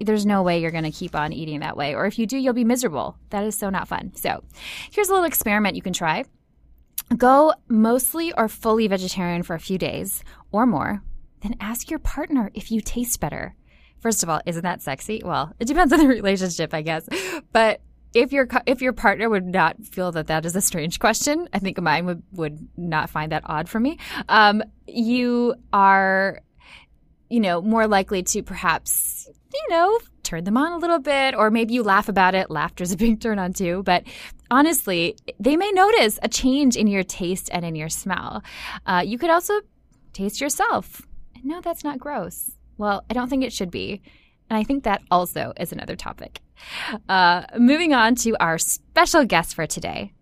there's 0.00 0.26
no 0.26 0.42
way 0.42 0.60
you're 0.60 0.70
going 0.70 0.84
to 0.84 0.90
keep 0.90 1.14
on 1.14 1.32
eating 1.32 1.60
that 1.60 1.76
way. 1.76 1.94
Or 1.94 2.06
if 2.06 2.18
you 2.18 2.26
do, 2.26 2.36
you'll 2.36 2.52
be 2.52 2.64
miserable. 2.64 3.16
That 3.30 3.44
is 3.44 3.56
so 3.56 3.70
not 3.70 3.88
fun. 3.88 4.12
So 4.14 4.42
here's 4.90 5.08
a 5.08 5.12
little 5.12 5.26
experiment 5.26 5.76
you 5.76 5.82
can 5.82 5.92
try. 5.92 6.24
Go 7.16 7.54
mostly 7.68 8.32
or 8.32 8.48
fully 8.48 8.88
vegetarian 8.88 9.42
for 9.42 9.54
a 9.54 9.60
few 9.60 9.78
days 9.78 10.24
or 10.52 10.66
more, 10.66 11.02
then 11.42 11.56
ask 11.60 11.90
your 11.90 11.98
partner 11.98 12.50
if 12.54 12.70
you 12.70 12.80
taste 12.80 13.20
better. 13.20 13.54
First 14.00 14.22
of 14.22 14.28
all, 14.28 14.40
isn't 14.46 14.62
that 14.62 14.82
sexy? 14.82 15.22
Well, 15.24 15.52
it 15.58 15.66
depends 15.66 15.92
on 15.92 15.98
the 15.98 16.08
relationship, 16.08 16.74
I 16.74 16.82
guess. 16.82 17.08
But 17.52 17.80
if 18.14 18.32
your 18.32 18.48
if 18.66 18.80
your 18.80 18.92
partner 18.92 19.28
would 19.28 19.46
not 19.46 19.84
feel 19.84 20.12
that 20.12 20.28
that 20.28 20.46
is 20.46 20.54
a 20.56 20.60
strange 20.60 20.98
question, 20.98 21.48
I 21.52 21.58
think 21.58 21.80
mine 21.80 22.06
would 22.06 22.22
would 22.32 22.68
not 22.76 23.10
find 23.10 23.32
that 23.32 23.42
odd 23.46 23.68
for 23.68 23.80
me. 23.80 23.98
Um, 24.28 24.62
you 24.86 25.54
are, 25.72 26.40
you 27.28 27.40
know, 27.40 27.60
more 27.60 27.86
likely 27.86 28.22
to 28.22 28.42
perhaps, 28.42 29.28
you 29.54 29.66
know, 29.70 29.98
turn 30.22 30.44
them 30.44 30.56
on 30.56 30.72
a 30.72 30.78
little 30.78 30.98
bit, 30.98 31.34
or 31.34 31.50
maybe 31.50 31.74
you 31.74 31.82
laugh 31.82 32.08
about 32.08 32.34
it. 32.34 32.50
Laughter's 32.50 32.92
a 32.92 32.96
big 32.96 33.20
turn 33.20 33.38
on 33.38 33.52
too. 33.52 33.82
But 33.84 34.04
honestly, 34.50 35.16
they 35.38 35.56
may 35.56 35.70
notice 35.72 36.18
a 36.22 36.28
change 36.28 36.76
in 36.76 36.86
your 36.86 37.04
taste 37.04 37.48
and 37.52 37.64
in 37.64 37.74
your 37.74 37.88
smell. 37.88 38.42
Uh, 38.86 39.02
you 39.04 39.18
could 39.18 39.30
also 39.30 39.60
taste 40.12 40.40
yourself. 40.40 41.02
No, 41.42 41.60
that's 41.60 41.84
not 41.84 41.98
gross. 41.98 42.52
Well, 42.78 43.04
I 43.10 43.14
don't 43.14 43.28
think 43.28 43.44
it 43.44 43.52
should 43.52 43.70
be. 43.70 44.00
And 44.50 44.58
I 44.58 44.64
think 44.64 44.84
that 44.84 45.02
also 45.10 45.52
is 45.58 45.72
another 45.72 45.96
topic. 45.96 46.40
Uh, 47.08 47.44
moving 47.58 47.92
on 47.92 48.14
to 48.16 48.36
our 48.40 48.58
special 48.58 49.24
guest 49.24 49.54
for 49.54 49.66
today. 49.66 50.12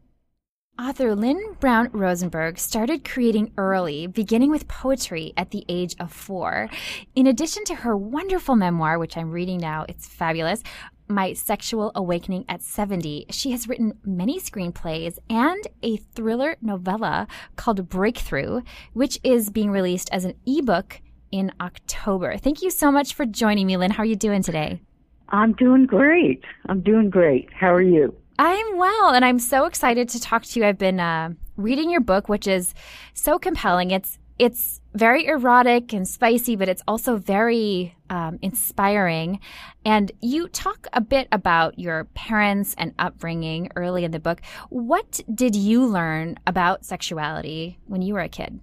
Author 0.78 1.14
Lynn 1.14 1.54
Brown 1.60 1.90
Rosenberg 1.92 2.58
started 2.58 3.04
creating 3.04 3.52
early, 3.58 4.06
beginning 4.06 4.50
with 4.50 4.68
poetry 4.68 5.34
at 5.36 5.50
the 5.50 5.66
age 5.68 5.94
of 6.00 6.10
four. 6.10 6.70
In 7.14 7.26
addition 7.26 7.62
to 7.64 7.74
her 7.74 7.94
wonderful 7.94 8.56
memoir, 8.56 8.98
which 8.98 9.18
I'm 9.18 9.30
reading 9.30 9.58
now, 9.58 9.84
it's 9.86 10.08
fabulous, 10.08 10.62
My 11.08 11.34
Sexual 11.34 11.92
Awakening 11.94 12.46
at 12.48 12.62
70, 12.62 13.26
she 13.28 13.50
has 13.50 13.68
written 13.68 13.98
many 14.02 14.40
screenplays 14.40 15.18
and 15.28 15.62
a 15.82 15.98
thriller 15.98 16.56
novella 16.62 17.28
called 17.56 17.90
Breakthrough, 17.90 18.62
which 18.94 19.20
is 19.22 19.50
being 19.50 19.70
released 19.70 20.08
as 20.10 20.24
an 20.24 20.34
ebook 20.46 21.02
in 21.30 21.52
October. 21.60 22.38
Thank 22.38 22.62
you 22.62 22.70
so 22.70 22.90
much 22.90 23.12
for 23.12 23.26
joining 23.26 23.66
me, 23.66 23.76
Lynn. 23.76 23.90
How 23.90 24.04
are 24.04 24.06
you 24.06 24.16
doing 24.16 24.42
today? 24.42 24.80
I'm 25.28 25.52
doing 25.52 25.84
great. 25.84 26.42
I'm 26.66 26.80
doing 26.80 27.10
great. 27.10 27.50
How 27.52 27.74
are 27.74 27.82
you? 27.82 28.16
I'm 28.44 28.76
well, 28.76 29.14
and 29.14 29.24
I'm 29.24 29.38
so 29.38 29.66
excited 29.66 30.08
to 30.08 30.20
talk 30.20 30.42
to 30.42 30.58
you. 30.58 30.66
I've 30.66 30.76
been 30.76 30.98
uh, 30.98 31.30
reading 31.56 31.90
your 31.90 32.00
book, 32.00 32.28
which 32.28 32.48
is 32.48 32.74
so 33.14 33.38
compelling. 33.38 33.92
It's 33.92 34.18
it's 34.36 34.80
very 34.94 35.26
erotic 35.26 35.92
and 35.92 36.08
spicy, 36.08 36.56
but 36.56 36.68
it's 36.68 36.82
also 36.88 37.18
very 37.18 37.94
um, 38.10 38.40
inspiring. 38.42 39.38
And 39.84 40.10
you 40.20 40.48
talk 40.48 40.88
a 40.92 41.00
bit 41.00 41.28
about 41.30 41.78
your 41.78 42.06
parents 42.14 42.74
and 42.76 42.94
upbringing 42.98 43.70
early 43.76 44.02
in 44.02 44.10
the 44.10 44.18
book. 44.18 44.40
What 44.70 45.20
did 45.32 45.54
you 45.54 45.86
learn 45.86 46.36
about 46.44 46.84
sexuality 46.84 47.78
when 47.86 48.02
you 48.02 48.14
were 48.14 48.22
a 48.22 48.28
kid? 48.28 48.58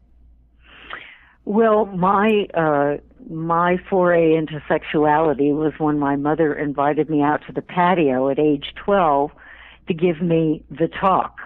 Well, 1.46 1.86
my 1.86 2.48
uh, 2.54 2.98
my 3.30 3.78
foray 3.90 4.36
into 4.36 4.62
sexuality 4.68 5.54
was 5.54 5.72
when 5.78 6.00
my 6.00 6.18
mother 6.18 6.54
invited 6.54 7.10
me 7.10 7.22
out 7.22 7.44
to 7.48 7.54
the 7.54 7.62
patio 7.62 8.28
at 8.28 8.40
age 8.40 8.74
twelve 8.76 9.32
to 9.90 9.94
give 9.96 10.22
me 10.22 10.64
the 10.70 10.88
talk. 10.88 11.40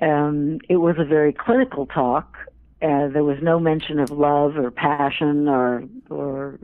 Um, 0.00 0.60
it 0.68 0.76
was 0.76 0.96
a 0.98 1.04
very 1.04 1.32
clinical 1.32 1.84
talk. 1.84 2.36
Uh, 2.80 3.08
there 3.08 3.24
was 3.24 3.38
no 3.42 3.58
mention 3.58 3.98
of 3.98 4.10
love 4.10 4.56
or 4.56 4.70
passion 4.70 5.48
or 5.48 5.84
or 6.10 6.58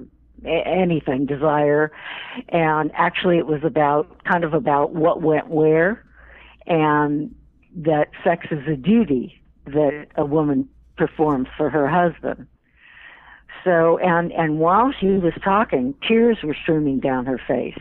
anything, 0.44 1.26
desire, 1.26 1.92
and 2.48 2.90
actually 2.94 3.36
it 3.36 3.46
was 3.46 3.62
about 3.62 4.24
kind 4.24 4.42
of 4.44 4.54
about 4.54 4.94
what 4.94 5.20
went 5.20 5.48
where, 5.48 6.04
and 6.66 7.34
that 7.76 8.10
sex 8.24 8.46
is 8.50 8.66
a 8.66 8.76
duty 8.76 9.42
that 9.66 10.06
a 10.16 10.24
woman 10.24 10.68
performs 10.96 11.48
for 11.56 11.68
her 11.68 11.88
husband. 11.88 12.46
So, 13.64 13.98
and 13.98 14.32
and 14.32 14.58
while 14.58 14.92
she 14.98 15.06
was 15.06 15.34
talking, 15.42 15.94
tears 16.06 16.38
were 16.42 16.56
streaming 16.62 17.00
down 17.00 17.26
her 17.26 17.40
face 17.46 17.78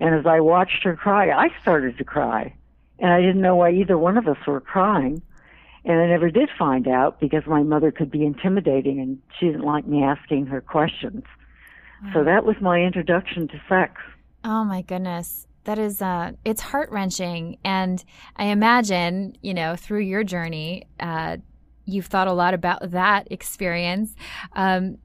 and 0.00 0.14
as 0.14 0.26
I 0.26 0.40
watched 0.40 0.82
her 0.84 0.96
cry, 0.96 1.30
I 1.30 1.48
started 1.60 1.98
to 1.98 2.04
cry. 2.04 2.54
And 2.98 3.12
I 3.12 3.20
didn't 3.20 3.42
know 3.42 3.56
why 3.56 3.72
either 3.72 3.98
one 3.98 4.16
of 4.16 4.28
us 4.28 4.38
were 4.46 4.60
crying. 4.60 5.20
And 5.84 6.00
I 6.00 6.06
never 6.06 6.30
did 6.30 6.48
find 6.58 6.88
out 6.88 7.20
because 7.20 7.42
my 7.46 7.62
mother 7.62 7.90
could 7.90 8.10
be 8.10 8.24
intimidating 8.24 9.00
and 9.00 9.20
she 9.38 9.46
didn't 9.46 9.64
like 9.64 9.86
me 9.86 10.02
asking 10.02 10.46
her 10.46 10.60
questions. 10.60 11.24
So 12.12 12.24
that 12.24 12.44
was 12.44 12.56
my 12.60 12.80
introduction 12.80 13.48
to 13.48 13.60
sex. 13.68 14.00
Oh 14.44 14.64
my 14.64 14.82
goodness. 14.82 15.46
That 15.64 15.78
is 15.78 16.02
uh 16.02 16.32
it's 16.44 16.60
heart-wrenching 16.60 17.58
and 17.64 18.04
I 18.36 18.46
imagine, 18.46 19.36
you 19.40 19.54
know, 19.54 19.76
through 19.76 20.00
your 20.00 20.22
journey, 20.22 20.84
uh 21.00 21.38
you've 21.86 22.06
thought 22.06 22.28
a 22.28 22.32
lot 22.32 22.52
about 22.52 22.90
that 22.90 23.28
experience. 23.30 24.14
Um 24.54 24.98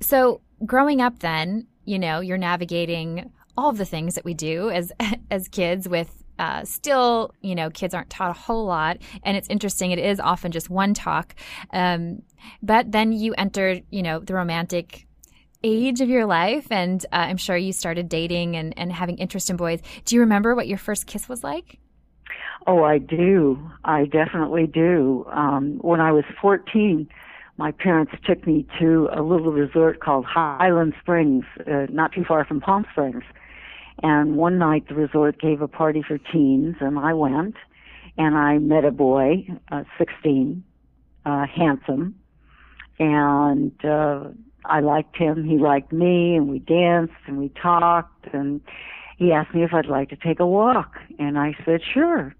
so 0.00 0.40
growing 0.64 1.02
up 1.02 1.18
then, 1.18 1.66
you 1.84 1.98
know, 1.98 2.20
you're 2.20 2.38
navigating 2.38 3.30
all 3.56 3.70
of 3.70 3.78
the 3.78 3.84
things 3.84 4.14
that 4.14 4.24
we 4.24 4.34
do 4.34 4.70
as 4.70 4.92
as 5.30 5.48
kids 5.48 5.88
with 5.88 6.22
uh, 6.38 6.64
still, 6.64 7.32
you 7.40 7.54
know, 7.54 7.70
kids 7.70 7.94
aren't 7.94 8.10
taught 8.10 8.30
a 8.30 8.38
whole 8.38 8.64
lot, 8.64 8.98
and 9.22 9.36
it's 9.36 9.48
interesting. 9.48 9.90
It 9.90 9.98
is 9.98 10.18
often 10.18 10.50
just 10.50 10.70
one 10.70 10.94
talk, 10.94 11.34
um, 11.72 12.22
but 12.62 12.90
then 12.90 13.12
you 13.12 13.34
enter, 13.34 13.80
you 13.90 14.02
know, 14.02 14.18
the 14.18 14.34
romantic 14.34 15.06
age 15.62 16.00
of 16.00 16.08
your 16.08 16.26
life, 16.26 16.66
and 16.70 17.04
uh, 17.12 17.16
I'm 17.16 17.36
sure 17.36 17.56
you 17.56 17.72
started 17.72 18.08
dating 18.08 18.56
and, 18.56 18.76
and 18.76 18.92
having 18.92 19.18
interest 19.18 19.50
in 19.50 19.56
boys. 19.56 19.80
Do 20.04 20.16
you 20.16 20.22
remember 20.22 20.54
what 20.54 20.66
your 20.66 20.78
first 20.78 21.06
kiss 21.06 21.28
was 21.28 21.44
like? 21.44 21.78
Oh, 22.66 22.82
I 22.82 22.98
do. 22.98 23.58
I 23.84 24.06
definitely 24.06 24.66
do. 24.66 25.26
Um, 25.30 25.78
when 25.80 26.00
I 26.00 26.12
was 26.12 26.24
14, 26.40 27.08
my 27.62 27.70
parents 27.70 28.12
took 28.24 28.46
me 28.46 28.66
to 28.80 29.08
a 29.16 29.22
little 29.22 29.52
resort 29.52 30.00
called 30.00 30.24
Highland 30.24 30.94
Springs, 31.00 31.44
uh, 31.60 31.86
not 31.90 32.12
too 32.12 32.24
far 32.26 32.44
from 32.44 32.60
Palm 32.60 32.84
Springs 32.92 33.24
and 34.02 34.36
one 34.36 34.58
night 34.58 34.88
the 34.88 34.94
resort 34.94 35.40
gave 35.40 35.62
a 35.62 35.68
party 35.68 36.02
for 36.06 36.18
teens, 36.18 36.76
and 36.80 36.98
I 36.98 37.14
went, 37.14 37.56
and 38.18 38.36
I 38.36 38.58
met 38.58 38.84
a 38.84 38.90
boy, 38.90 39.46
uh, 39.70 39.84
16, 39.98 40.62
uh, 41.24 41.46
handsome, 41.46 42.16
and 42.98 43.72
uh, 43.84 44.24
I 44.64 44.80
liked 44.80 45.16
him. 45.16 45.44
He 45.44 45.58
liked 45.58 45.92
me, 45.92 46.36
and 46.36 46.48
we 46.48 46.58
danced 46.58 47.14
and 47.26 47.38
we 47.38 47.48
talked. 47.50 48.26
And 48.32 48.60
he 49.18 49.32
asked 49.32 49.54
me 49.54 49.64
if 49.64 49.72
I'd 49.72 49.86
like 49.86 50.08
to 50.10 50.16
take 50.16 50.40
a 50.40 50.46
walk, 50.46 50.96
and 51.18 51.38
I 51.38 51.54
said 51.64 51.80
sure. 51.94 52.34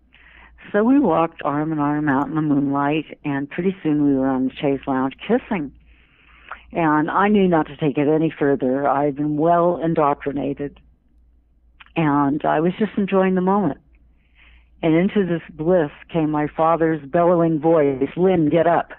So 0.70 0.84
we 0.84 0.98
walked 0.98 1.42
arm 1.44 1.72
in 1.72 1.78
arm 1.78 2.08
out 2.08 2.28
in 2.28 2.34
the 2.34 2.42
moonlight, 2.42 3.18
and 3.24 3.50
pretty 3.50 3.76
soon 3.82 4.04
we 4.04 4.14
were 4.14 4.28
on 4.28 4.46
the 4.48 4.54
chaise 4.54 4.80
lounge 4.86 5.14
kissing. 5.18 5.72
And 6.72 7.10
I 7.10 7.28
knew 7.28 7.46
not 7.48 7.66
to 7.66 7.76
take 7.76 7.98
it 7.98 8.08
any 8.08 8.30
further. 8.30 8.88
I'd 8.88 9.16
been 9.16 9.36
well 9.36 9.78
indoctrinated. 9.82 10.80
And 11.96 12.42
I 12.44 12.60
was 12.60 12.72
just 12.78 12.92
enjoying 12.96 13.34
the 13.34 13.42
moment. 13.42 13.78
And 14.82 14.94
into 14.94 15.26
this 15.26 15.42
bliss 15.50 15.90
came 16.10 16.30
my 16.30 16.48
father's 16.48 17.04
bellowing 17.06 17.60
voice, 17.60 18.08
Lynn, 18.16 18.48
get 18.48 18.66
up. 18.66 18.92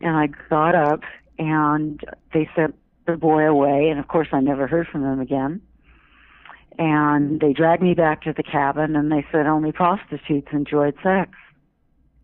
And 0.00 0.16
I 0.16 0.28
got 0.48 0.74
up 0.74 1.00
and 1.38 2.00
they 2.32 2.48
sent 2.56 2.74
the 3.06 3.16
boy 3.16 3.46
away. 3.46 3.88
And 3.90 4.00
of 4.00 4.08
course, 4.08 4.28
I 4.32 4.40
never 4.40 4.66
heard 4.66 4.88
from 4.88 5.02
them 5.02 5.20
again. 5.20 5.60
And 6.78 7.40
they 7.40 7.52
dragged 7.52 7.82
me 7.82 7.94
back 7.94 8.22
to 8.22 8.32
the 8.32 8.44
cabin 8.44 8.94
and 8.94 9.10
they 9.10 9.26
said 9.32 9.46
only 9.46 9.72
prostitutes 9.72 10.48
enjoyed 10.52 10.94
sex. 11.02 11.32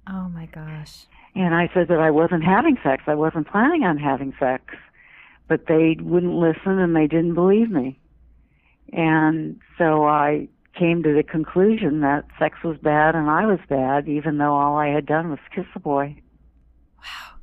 Oh 0.08 0.28
my 0.28 0.46
gosh. 0.46 1.06
And 1.34 1.54
I 1.54 1.68
said 1.74 1.88
that 1.88 1.98
I 1.98 2.10
wasn't 2.12 2.44
having 2.44 2.76
sex. 2.84 3.02
I 3.06 3.14
wasn't 3.14 3.48
planning 3.48 3.82
on 3.82 3.98
having 3.98 4.32
sex. 4.38 4.64
But 5.48 5.66
they 5.66 5.96
wouldn't 6.00 6.34
listen 6.34 6.78
and 6.78 6.94
they 6.94 7.08
didn't 7.08 7.34
believe 7.34 7.70
me. 7.70 7.98
And 8.92 9.60
so 9.76 10.04
I 10.04 10.48
came 10.78 11.02
to 11.02 11.12
the 11.12 11.24
conclusion 11.24 12.00
that 12.00 12.24
sex 12.38 12.58
was 12.62 12.76
bad 12.78 13.16
and 13.16 13.28
I 13.28 13.46
was 13.46 13.58
bad, 13.68 14.08
even 14.08 14.38
though 14.38 14.54
all 14.54 14.76
I 14.76 14.88
had 14.88 15.06
done 15.06 15.30
was 15.30 15.40
kiss 15.54 15.66
a 15.74 15.80
boy. 15.80 16.16
Wow. 16.98 17.38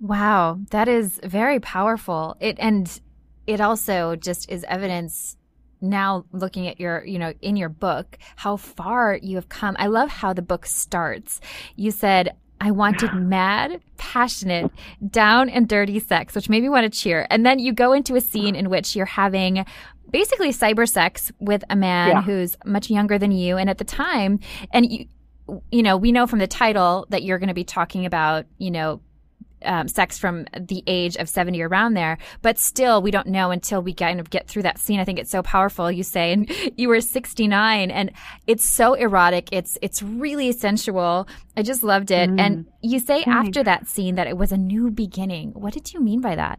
Wow. 0.00 0.58
That 0.70 0.88
is 0.88 1.20
very 1.24 1.60
powerful. 1.60 2.36
It, 2.40 2.56
and 2.58 3.00
it 3.46 3.60
also 3.60 4.16
just 4.16 4.50
is 4.50 4.64
evidence 4.64 5.36
now 5.82 6.24
looking 6.32 6.68
at 6.68 6.80
your, 6.80 7.04
you 7.04 7.18
know, 7.18 7.34
in 7.42 7.56
your 7.56 7.68
book, 7.68 8.18
how 8.36 8.56
far 8.56 9.18
you 9.22 9.36
have 9.36 9.48
come. 9.48 9.76
I 9.78 9.86
love 9.86 10.08
how 10.08 10.32
the 10.32 10.42
book 10.42 10.66
starts. 10.66 11.40
You 11.76 11.90
said, 11.90 12.36
I 12.60 12.70
wanted 12.70 13.12
mad, 13.14 13.82
passionate, 13.96 14.70
down 15.10 15.48
and 15.48 15.68
dirty 15.68 15.98
sex, 15.98 16.34
which 16.34 16.48
made 16.48 16.62
me 16.62 16.68
want 16.68 16.90
to 16.90 16.98
cheer. 16.98 17.26
And 17.28 17.44
then 17.44 17.58
you 17.58 17.72
go 17.72 17.92
into 17.92 18.14
a 18.14 18.20
scene 18.20 18.54
in 18.54 18.70
which 18.70 18.94
you're 18.96 19.06
having 19.06 19.66
basically 20.10 20.50
cyber 20.50 20.88
sex 20.88 21.32
with 21.40 21.64
a 21.68 21.76
man 21.76 22.08
yeah. 22.10 22.22
who's 22.22 22.56
much 22.64 22.90
younger 22.90 23.18
than 23.18 23.32
you. 23.32 23.56
And 23.56 23.68
at 23.68 23.78
the 23.78 23.84
time, 23.84 24.38
and 24.70 24.90
you, 24.90 25.06
you 25.70 25.82
know, 25.82 25.96
we 25.96 26.12
know 26.12 26.26
from 26.26 26.38
the 26.38 26.46
title 26.46 27.06
that 27.10 27.22
you're 27.22 27.38
going 27.38 27.48
to 27.48 27.54
be 27.54 27.64
talking 27.64 28.06
about, 28.06 28.46
you 28.58 28.70
know, 28.70 29.00
um, 29.64 29.88
sex 29.88 30.18
from 30.18 30.46
the 30.58 30.82
age 30.86 31.16
of 31.16 31.28
70 31.28 31.62
around 31.62 31.94
there, 31.94 32.18
but 32.42 32.58
still 32.58 33.02
we 33.02 33.10
don't 33.10 33.26
know 33.26 33.50
until 33.50 33.82
we 33.82 33.94
kind 33.94 34.20
of 34.20 34.30
get 34.30 34.48
through 34.48 34.62
that 34.62 34.78
scene. 34.78 35.00
I 35.00 35.04
think 35.04 35.18
it's 35.18 35.30
so 35.30 35.42
powerful. 35.42 35.90
You 35.90 36.02
say, 36.02 36.32
and 36.32 36.50
you 36.76 36.88
were 36.88 37.00
69 37.00 37.90
and 37.90 38.10
it's 38.46 38.64
so 38.64 38.94
erotic. 38.94 39.48
It's, 39.52 39.78
it's 39.82 40.02
really 40.02 40.52
sensual. 40.52 41.28
I 41.56 41.62
just 41.62 41.82
loved 41.82 42.10
it. 42.10 42.30
Mm. 42.30 42.40
And 42.40 42.66
you 42.82 42.98
say 42.98 43.24
Thanks. 43.24 43.48
after 43.48 43.62
that 43.64 43.88
scene 43.88 44.14
that 44.16 44.26
it 44.26 44.36
was 44.36 44.52
a 44.52 44.56
new 44.56 44.90
beginning. 44.90 45.50
What 45.52 45.72
did 45.72 45.92
you 45.92 46.00
mean 46.00 46.20
by 46.20 46.34
that? 46.36 46.58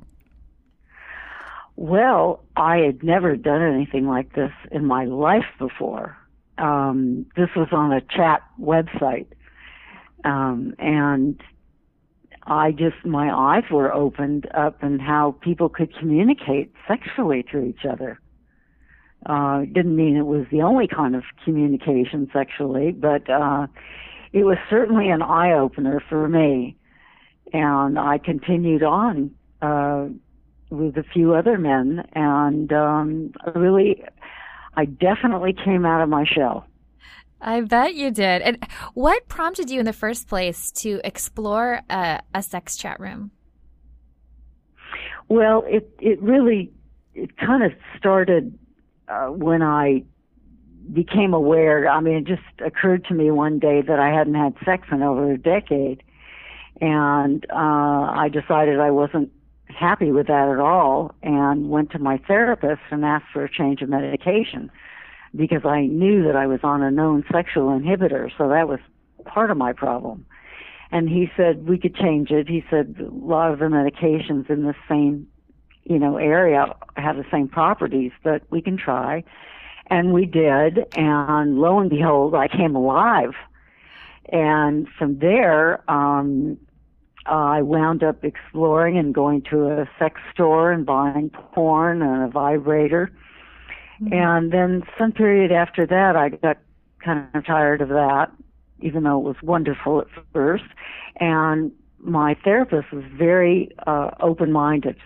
Well, 1.75 2.43
I 2.55 2.77
had 2.77 3.03
never 3.03 3.35
done 3.35 3.61
anything 3.61 4.07
like 4.07 4.33
this 4.33 4.51
in 4.71 4.85
my 4.85 5.05
life 5.05 5.45
before. 5.57 6.17
Um, 6.57 7.25
this 7.35 7.49
was 7.55 7.67
on 7.71 7.91
a 7.91 8.01
chat 8.01 8.43
website. 8.59 9.27
Um, 10.23 10.75
and 10.79 11.41
I 12.45 12.71
just, 12.71 13.05
my 13.05 13.31
eyes 13.33 13.63
were 13.71 13.93
opened 13.93 14.47
up 14.53 14.81
and 14.83 15.01
how 15.01 15.35
people 15.41 15.69
could 15.69 15.95
communicate 15.97 16.73
sexually 16.87 17.43
to 17.51 17.63
each 17.63 17.85
other. 17.89 18.19
Uh, 19.25 19.61
didn't 19.61 19.95
mean 19.95 20.17
it 20.17 20.25
was 20.25 20.45
the 20.51 20.61
only 20.61 20.87
kind 20.87 21.15
of 21.15 21.23
communication 21.45 22.29
sexually, 22.33 22.91
but, 22.91 23.29
uh, 23.29 23.67
it 24.33 24.43
was 24.43 24.57
certainly 24.69 25.09
an 25.09 25.21
eye 25.21 25.53
opener 25.53 26.03
for 26.09 26.27
me. 26.27 26.75
And 27.53 27.97
I 27.97 28.17
continued 28.17 28.83
on, 28.83 29.31
uh, 29.61 30.07
with 30.69 30.97
a 30.97 31.03
few 31.03 31.35
other 31.35 31.57
men, 31.57 32.05
and 32.13 32.73
um, 32.73 33.31
really, 33.55 34.03
I 34.75 34.85
definitely 34.85 35.53
came 35.53 35.85
out 35.85 36.01
of 36.01 36.09
my 36.09 36.25
shell. 36.25 36.65
I 37.43 37.61
bet 37.61 37.93
you 37.93 38.09
did. 38.09 38.41
And 38.41 38.65
what 38.93 39.27
prompted 39.27 39.69
you 39.69 39.79
in 39.79 39.85
the 39.85 39.93
first 39.93 40.27
place 40.27 40.71
to 40.71 41.01
explore 41.03 41.81
a, 41.89 42.21
a 42.33 42.41
sex 42.41 42.77
chat 42.77 42.99
room? 42.99 43.31
Well, 45.27 45.63
it 45.67 45.89
it 45.99 46.21
really 46.21 46.71
it 47.13 47.37
kind 47.37 47.63
of 47.63 47.71
started 47.97 48.57
uh, 49.07 49.27
when 49.27 49.61
I 49.61 50.03
became 50.91 51.33
aware. 51.33 51.89
I 51.89 51.99
mean, 51.99 52.15
it 52.15 52.25
just 52.25 52.41
occurred 52.65 53.05
to 53.05 53.13
me 53.13 53.31
one 53.31 53.59
day 53.59 53.81
that 53.81 53.99
I 53.99 54.09
hadn't 54.09 54.35
had 54.35 54.55
sex 54.65 54.87
in 54.91 55.01
over 55.01 55.31
a 55.31 55.37
decade, 55.37 56.03
and 56.81 57.45
uh, 57.49 57.55
I 57.55 58.29
decided 58.31 58.79
I 58.79 58.91
wasn't 58.91 59.31
happy 59.67 60.11
with 60.11 60.27
that 60.27 60.49
at 60.49 60.59
all 60.59 61.15
and 61.23 61.69
went 61.69 61.91
to 61.91 61.99
my 61.99 62.17
therapist 62.27 62.81
and 62.91 63.03
asked 63.03 63.25
for 63.33 63.43
a 63.43 63.51
change 63.51 63.81
of 63.81 63.89
medication 63.89 64.69
because 65.35 65.65
I 65.65 65.81
knew 65.81 66.23
that 66.23 66.35
I 66.35 66.47
was 66.47 66.59
on 66.63 66.81
a 66.81 66.91
known 66.91 67.23
sexual 67.31 67.67
inhibitor, 67.67 68.29
so 68.37 68.49
that 68.49 68.67
was 68.67 68.79
part 69.25 69.51
of 69.51 69.57
my 69.57 69.73
problem. 69.73 70.25
And 70.91 71.09
he 71.09 71.31
said 71.35 71.67
we 71.67 71.79
could 71.79 71.95
change 71.95 72.29
it. 72.29 72.47
He 72.47 72.63
said 72.69 72.95
a 72.99 73.25
lot 73.25 73.51
of 73.51 73.59
the 73.59 73.65
medications 73.65 74.49
in 74.49 74.63
the 74.63 74.75
same, 74.87 75.27
you 75.83 75.97
know, 75.97 76.17
area 76.17 76.75
have 76.97 77.17
the 77.17 77.25
same 77.31 77.47
properties, 77.47 78.11
but 78.23 78.43
we 78.51 78.61
can 78.61 78.77
try. 78.77 79.23
And 79.87 80.13
we 80.13 80.25
did, 80.25 80.85
and 80.93 81.59
lo 81.59 81.79
and 81.79 81.89
behold, 81.89 82.35
I 82.35 82.47
came 82.47 82.75
alive. 82.75 83.33
And 84.29 84.87
from 84.97 85.19
there, 85.19 85.83
um, 85.91 86.57
I 87.25 87.61
wound 87.61 88.03
up 88.03 88.23
exploring 88.23 88.97
and 88.97 89.13
going 89.13 89.41
to 89.49 89.67
a 89.67 89.89
sex 89.97 90.19
store 90.33 90.71
and 90.71 90.85
buying 90.85 91.29
porn 91.29 92.01
and 92.01 92.23
a 92.23 92.27
vibrator. 92.27 93.11
Mm-hmm. 94.01 94.13
And 94.13 94.51
then 94.51 94.83
some 94.97 95.11
period 95.11 95.51
after 95.51 95.85
that, 95.85 96.15
I 96.15 96.29
got 96.29 96.57
kind 97.03 97.27
of 97.33 97.45
tired 97.45 97.81
of 97.81 97.89
that, 97.89 98.31
even 98.79 99.03
though 99.03 99.19
it 99.19 99.23
was 99.23 99.35
wonderful 99.41 100.01
at 100.01 100.07
first. 100.33 100.65
And 101.17 101.71
my 101.99 102.35
therapist 102.43 102.91
was 102.91 103.03
very 103.13 103.71
uh, 103.85 104.11
open-minded. 104.19 104.97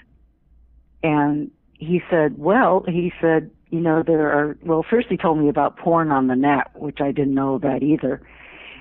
And 1.04 1.52
he 1.74 2.02
said, 2.10 2.38
well, 2.38 2.84
he 2.88 3.12
said, 3.22 3.52
you 3.70 3.80
know, 3.80 4.02
there 4.02 4.32
are, 4.32 4.58
well, 4.64 4.84
first 4.90 5.08
he 5.10 5.18
told 5.18 5.38
me 5.38 5.50
about 5.50 5.78
porn 5.78 6.12
on 6.12 6.28
the 6.28 6.36
net, 6.36 6.72
which 6.76 7.02
I 7.02 7.12
didn't 7.12 7.34
know 7.34 7.54
about 7.56 7.84
either. 7.84 8.22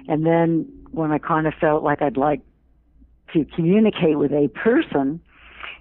And 0.08 0.24
then 0.24 0.66
when 0.92 1.10
I 1.10 1.18
kind 1.18 1.46
of 1.46 1.54
felt 1.54 1.82
like 1.82 2.00
I'd 2.00 2.16
like 2.16 2.40
to 3.32 3.44
communicate 3.44 4.18
with 4.18 4.32
a 4.32 4.48
person, 4.48 5.20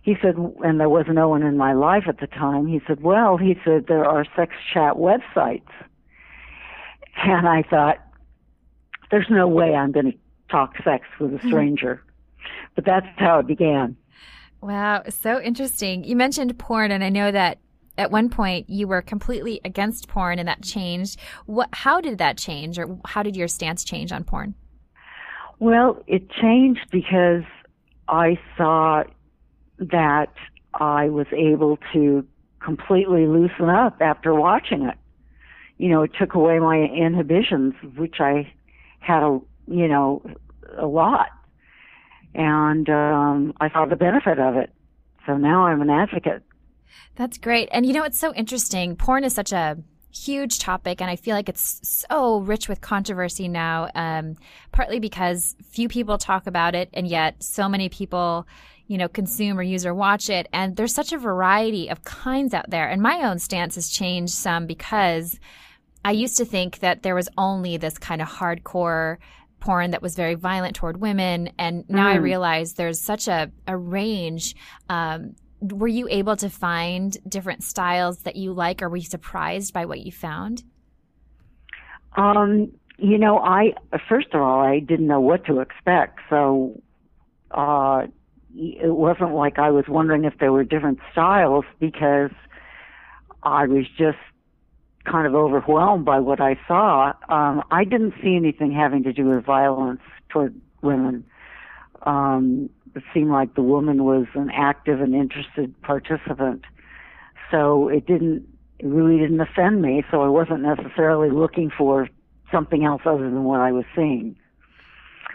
he 0.05 0.15
said, 0.21 0.35
and 0.63 0.79
there 0.79 0.87
was 0.87 1.07
no 1.09 1.27
one 1.27 1.41
in 1.41 1.57
my 1.57 1.73
life 1.73 2.03
at 2.07 2.19
the 2.19 2.27
time, 2.27 2.67
he 2.67 2.79
said, 2.85 3.01
well, 3.01 3.37
he 3.37 3.55
said, 3.65 3.87
there 3.87 4.05
are 4.05 4.23
sex 4.35 4.53
chat 4.71 4.97
websites. 4.97 5.67
And 7.17 7.47
I 7.47 7.63
thought, 7.63 7.97
there's 9.09 9.25
no 9.31 9.47
way 9.47 9.73
I'm 9.73 9.91
going 9.91 10.11
to 10.11 10.17
talk 10.51 10.75
sex 10.83 11.07
with 11.19 11.33
a 11.33 11.37
mm-hmm. 11.37 11.47
stranger. 11.47 12.03
but 12.75 12.85
that's 12.85 13.07
how 13.17 13.39
it 13.39 13.47
began. 13.47 13.95
Wow, 14.61 15.03
so 15.09 15.41
interesting. 15.41 16.03
You 16.03 16.15
mentioned 16.15 16.57
porn, 16.59 16.91
and 16.91 17.03
I 17.03 17.09
know 17.09 17.31
that 17.31 17.57
at 17.97 18.11
one 18.11 18.29
point 18.29 18.69
you 18.69 18.87
were 18.87 19.01
completely 19.01 19.59
against 19.65 20.07
porn 20.07 20.37
and 20.37 20.47
that 20.47 20.61
changed. 20.61 21.19
What, 21.47 21.69
how 21.71 22.01
did 22.01 22.17
that 22.19 22.37
change, 22.37 22.77
or 22.77 22.99
how 23.05 23.23
did 23.23 23.35
your 23.35 23.47
stance 23.47 23.83
change 23.83 24.11
on 24.11 24.23
porn? 24.23 24.53
Well, 25.59 26.03
it 26.05 26.29
changed 26.29 26.87
because 26.91 27.43
I 28.07 28.37
saw 28.57 29.03
that 29.77 30.33
I 30.73 31.09
was 31.09 31.27
able 31.31 31.77
to 31.93 32.25
completely 32.59 33.27
loosen 33.27 33.69
up 33.69 34.01
after 34.01 34.33
watching 34.33 34.83
it. 34.83 34.97
You 35.77 35.89
know, 35.89 36.03
it 36.03 36.11
took 36.17 36.33
away 36.33 36.59
my 36.59 36.77
inhibitions, 36.77 37.73
which 37.97 38.15
I 38.19 38.51
had 38.99 39.23
a, 39.23 39.39
you 39.67 39.88
know, 39.88 40.21
a 40.77 40.85
lot. 40.85 41.29
And 42.33 42.89
um, 42.89 43.53
I 43.59 43.69
saw 43.69 43.85
the 43.85 43.95
benefit 43.95 44.39
of 44.39 44.55
it. 44.55 44.71
So 45.25 45.38
now 45.38 45.65
I'm 45.65 45.81
an 45.81 45.89
advocate. 45.89 46.43
That's 47.15 47.38
great. 47.38 47.69
And 47.71 47.85
you 47.85 47.93
know, 47.93 48.03
it's 48.03 48.19
so 48.19 48.33
interesting. 48.33 48.95
Porn 48.95 49.23
is 49.23 49.33
such 49.33 49.51
a 49.51 49.77
huge 50.15 50.59
topic, 50.59 51.01
and 51.01 51.09
I 51.09 51.15
feel 51.15 51.35
like 51.35 51.49
it's 51.49 51.79
so 51.83 52.39
rich 52.39 52.69
with 52.69 52.81
controversy 52.81 53.47
now. 53.47 53.89
Um, 53.95 54.35
partly 54.71 54.99
because 54.99 55.55
few 55.63 55.88
people 55.88 56.17
talk 56.17 56.47
about 56.47 56.75
it, 56.75 56.89
and 56.93 57.07
yet 57.07 57.41
so 57.43 57.67
many 57.67 57.89
people, 57.89 58.47
you 58.88 58.98
know, 58.98 59.08
consume 59.08 59.58
or 59.58 59.63
use 59.63 59.86
or 59.86 59.93
watch 59.93 60.30
it. 60.30 60.48
And 60.54 60.76
there's 60.76 60.93
such 60.93 61.12
a 61.12 61.17
variety 61.17 61.89
of 61.89 62.04
kinds 62.04 62.54
out 62.54 62.69
there. 62.69 62.88
And 62.88 63.02
my 63.02 63.24
own 63.24 63.39
stance 63.39 63.76
has 63.76 63.89
changed 63.89 64.34
some 64.34 64.67
because 64.67 65.39
I 66.04 66.12
used 66.12 66.38
to 66.38 66.45
think 66.45 66.80
that 66.80 67.02
there 67.02 67.15
was 67.15 67.28
only 67.38 67.78
this 67.78 67.98
kind 67.98 68.21
of 68.21 68.28
hardcore 68.28 69.17
porn 69.60 69.89
that 69.91 70.02
was 70.02 70.15
very 70.15 70.36
violent 70.36 70.76
toward 70.76 71.02
women, 71.02 71.50
and 71.58 71.84
now 71.89 72.06
mm. 72.06 72.13
I 72.13 72.15
realize 72.17 72.74
there's 72.74 73.02
such 73.02 73.28
a, 73.28 73.52
a 73.67 73.76
range. 73.76 74.56
Um, 74.89 75.36
were 75.60 75.88
you 75.88 76.08
able 76.10 76.36
to 76.36 76.50
find 76.50 77.17
different 77.28 77.63
styles 77.63 78.19
that 78.19 78.36
you 78.36 78.54
like, 78.54 78.84
or 78.84 78.89
were 78.89 78.98
you 78.98 79.04
surprised 79.04 79.74
by 79.74 79.86
what 79.86 80.02
you 80.02 80.12
found? 80.12 80.63
Um, 82.15 82.71
you 82.98 83.17
know, 83.17 83.39
I 83.39 83.74
first 84.08 84.28
of 84.34 84.41
all, 84.41 84.60
I 84.60 84.80
didn't 84.80 85.08
know 85.08 85.19
what 85.19 85.45
to 85.45 85.60
expect, 85.60 86.19
so 86.30 86.80
uh, 87.50 88.04
it 88.57 88.95
wasn't 88.95 89.33
like 89.33 89.59
I 89.59 89.69
was 89.69 89.85
wondering 89.87 90.23
if 90.23 90.33
there 90.39 90.51
were 90.51 90.63
different 90.63 90.99
styles 91.11 91.65
because 91.79 92.31
I 93.43 93.65
was 93.65 93.85
just 93.97 94.17
kind 95.05 95.27
of 95.27 95.35
overwhelmed 95.35 96.05
by 96.05 96.19
what 96.19 96.39
I 96.41 96.57
saw. 96.67 97.13
Um, 97.29 97.63
I 97.71 97.83
didn't 97.83 98.13
see 98.23 98.35
anything 98.35 98.71
having 98.71 99.03
to 99.03 99.13
do 99.13 99.25
with 99.25 99.45
violence 99.45 100.01
toward 100.29 100.59
women. 100.81 101.25
Um, 102.03 102.69
it 102.95 103.03
seemed 103.13 103.31
like 103.31 103.55
the 103.55 103.61
woman 103.61 104.05
was 104.05 104.25
an 104.35 104.49
active 104.53 105.01
and 105.01 105.13
interested 105.13 105.79
participant. 105.81 106.63
So 107.51 107.89
it 107.89 108.07
didn't, 108.07 108.47
it 108.79 108.87
really 108.87 109.19
didn't 109.19 109.41
offend 109.41 109.81
me. 109.81 110.03
So 110.09 110.21
I 110.21 110.27
wasn't 110.27 110.61
necessarily 110.61 111.29
looking 111.29 111.69
for 111.77 112.07
something 112.51 112.85
else 112.85 113.01
other 113.05 113.23
than 113.23 113.43
what 113.43 113.59
I 113.59 113.71
was 113.71 113.85
seeing. 113.95 114.37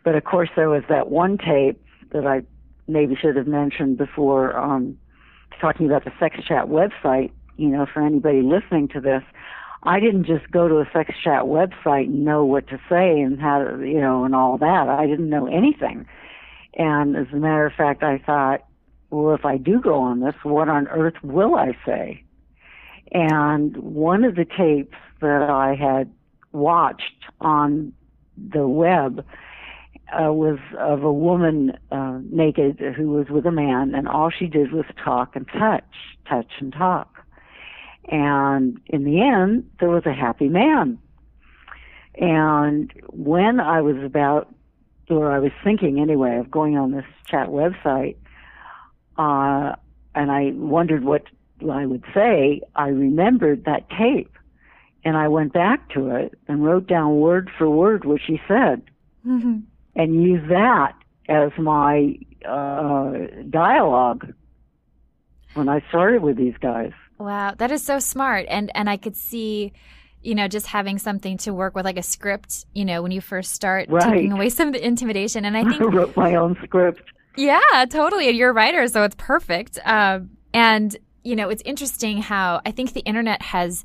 But 0.04 0.14
of 0.14 0.24
course, 0.24 0.48
there 0.56 0.70
was 0.70 0.82
that 0.88 1.10
one 1.10 1.36
tape 1.36 1.80
that 2.12 2.26
I 2.26 2.42
maybe 2.90 3.16
should 3.16 3.36
have 3.36 3.46
mentioned 3.46 3.98
before 3.98 4.56
um, 4.56 4.98
talking 5.60 5.86
about 5.86 6.04
the 6.04 6.12
sex 6.18 6.36
chat 6.46 6.66
website. 6.66 7.30
You 7.56 7.68
know, 7.68 7.86
for 7.92 8.02
anybody 8.04 8.42
listening 8.42 8.88
to 8.88 9.00
this, 9.00 9.22
I 9.82 10.00
didn't 10.00 10.24
just 10.24 10.50
go 10.50 10.68
to 10.68 10.78
a 10.78 10.88
sex 10.92 11.12
chat 11.22 11.44
website 11.44 12.06
and 12.06 12.24
know 12.24 12.44
what 12.44 12.68
to 12.68 12.78
say 12.88 13.20
and 13.20 13.40
how 13.40 13.64
to, 13.64 13.86
you 13.86 14.00
know, 14.00 14.24
and 14.24 14.34
all 14.34 14.58
that. 14.58 14.88
I 14.88 15.06
didn't 15.06 15.30
know 15.30 15.46
anything. 15.46 16.06
And 16.74 17.16
as 17.16 17.26
a 17.32 17.36
matter 17.36 17.66
of 17.66 17.72
fact, 17.72 18.02
I 18.02 18.18
thought, 18.18 18.64
well, 19.10 19.34
if 19.34 19.44
I 19.44 19.56
do 19.56 19.80
go 19.80 20.00
on 20.00 20.20
this, 20.20 20.34
what 20.42 20.68
on 20.68 20.86
earth 20.88 21.22
will 21.22 21.54
I 21.56 21.76
say? 21.84 22.22
And 23.12 23.76
one 23.76 24.24
of 24.24 24.36
the 24.36 24.44
tapes 24.44 24.96
that 25.20 25.42
I 25.50 25.74
had 25.74 26.12
watched 26.52 27.24
on 27.40 27.92
the 28.36 28.66
web 28.66 29.24
uh, 30.12 30.32
was 30.32 30.58
of 30.78 31.02
a 31.02 31.12
woman 31.12 31.78
uh, 31.90 32.18
naked 32.30 32.78
who 32.96 33.10
was 33.10 33.28
with 33.28 33.46
a 33.46 33.50
man, 33.50 33.94
and 33.94 34.08
all 34.08 34.30
she 34.30 34.46
did 34.46 34.72
was 34.72 34.84
talk 35.02 35.36
and 35.36 35.46
touch, 35.48 35.84
touch 36.28 36.50
and 36.58 36.72
talk. 36.72 37.24
And 38.08 38.80
in 38.86 39.04
the 39.04 39.20
end, 39.20 39.70
there 39.78 39.88
was 39.88 40.06
a 40.06 40.12
happy 40.12 40.48
man. 40.48 40.98
And 42.16 42.92
when 43.08 43.60
I 43.60 43.82
was 43.82 43.96
about, 43.98 44.52
or 45.08 45.30
I 45.30 45.38
was 45.38 45.52
thinking 45.62 46.00
anyway, 46.00 46.38
of 46.38 46.50
going 46.50 46.76
on 46.76 46.90
this 46.92 47.04
chat 47.26 47.48
website, 47.48 48.16
uh, 49.16 49.76
and 50.14 50.32
I 50.32 50.50
wondered 50.54 51.04
what 51.04 51.24
I 51.70 51.86
would 51.86 52.04
say, 52.12 52.62
I 52.74 52.88
remembered 52.88 53.64
that 53.66 53.88
tape. 53.90 54.36
And 55.04 55.16
I 55.16 55.28
went 55.28 55.52
back 55.52 55.88
to 55.90 56.10
it 56.10 56.34
and 56.46 56.64
wrote 56.64 56.86
down 56.86 57.20
word 57.20 57.50
for 57.56 57.70
word 57.70 58.04
what 58.04 58.20
she 58.26 58.40
said. 58.46 58.82
Mm-hmm 59.26 59.60
and 59.96 60.22
use 60.22 60.48
that 60.48 60.94
as 61.28 61.50
my 61.58 62.18
uh, 62.46 63.12
dialogue 63.48 64.32
when 65.54 65.68
I 65.68 65.82
started 65.88 66.22
with 66.22 66.36
these 66.36 66.54
guys. 66.60 66.92
Wow, 67.18 67.54
that 67.58 67.70
is 67.70 67.84
so 67.84 67.98
smart, 67.98 68.46
and 68.48 68.70
and 68.74 68.88
I 68.88 68.96
could 68.96 69.16
see, 69.16 69.72
you 70.22 70.34
know, 70.34 70.48
just 70.48 70.66
having 70.66 70.98
something 70.98 71.36
to 71.38 71.52
work 71.52 71.74
with, 71.74 71.84
like 71.84 71.98
a 71.98 72.02
script. 72.02 72.64
You 72.74 72.84
know, 72.84 73.02
when 73.02 73.12
you 73.12 73.20
first 73.20 73.52
start 73.52 73.88
right. 73.90 74.10
taking 74.10 74.32
away 74.32 74.48
some 74.48 74.68
of 74.68 74.74
the 74.74 74.84
intimidation, 74.84 75.44
and 75.44 75.56
I 75.56 75.64
think 75.68 75.82
I 75.82 75.86
wrote 75.86 76.16
my 76.16 76.34
own 76.36 76.56
script. 76.64 77.02
Yeah, 77.36 77.60
totally. 77.88 78.28
And 78.28 78.36
you're 78.36 78.50
a 78.50 78.54
writer, 78.54 78.88
so 78.88 79.02
it's 79.04 79.16
perfect. 79.18 79.78
Um, 79.84 80.30
and 80.54 80.96
you 81.22 81.36
know, 81.36 81.50
it's 81.50 81.62
interesting 81.64 82.22
how 82.22 82.62
I 82.64 82.70
think 82.70 82.94
the 82.94 83.00
internet 83.00 83.42
has 83.42 83.84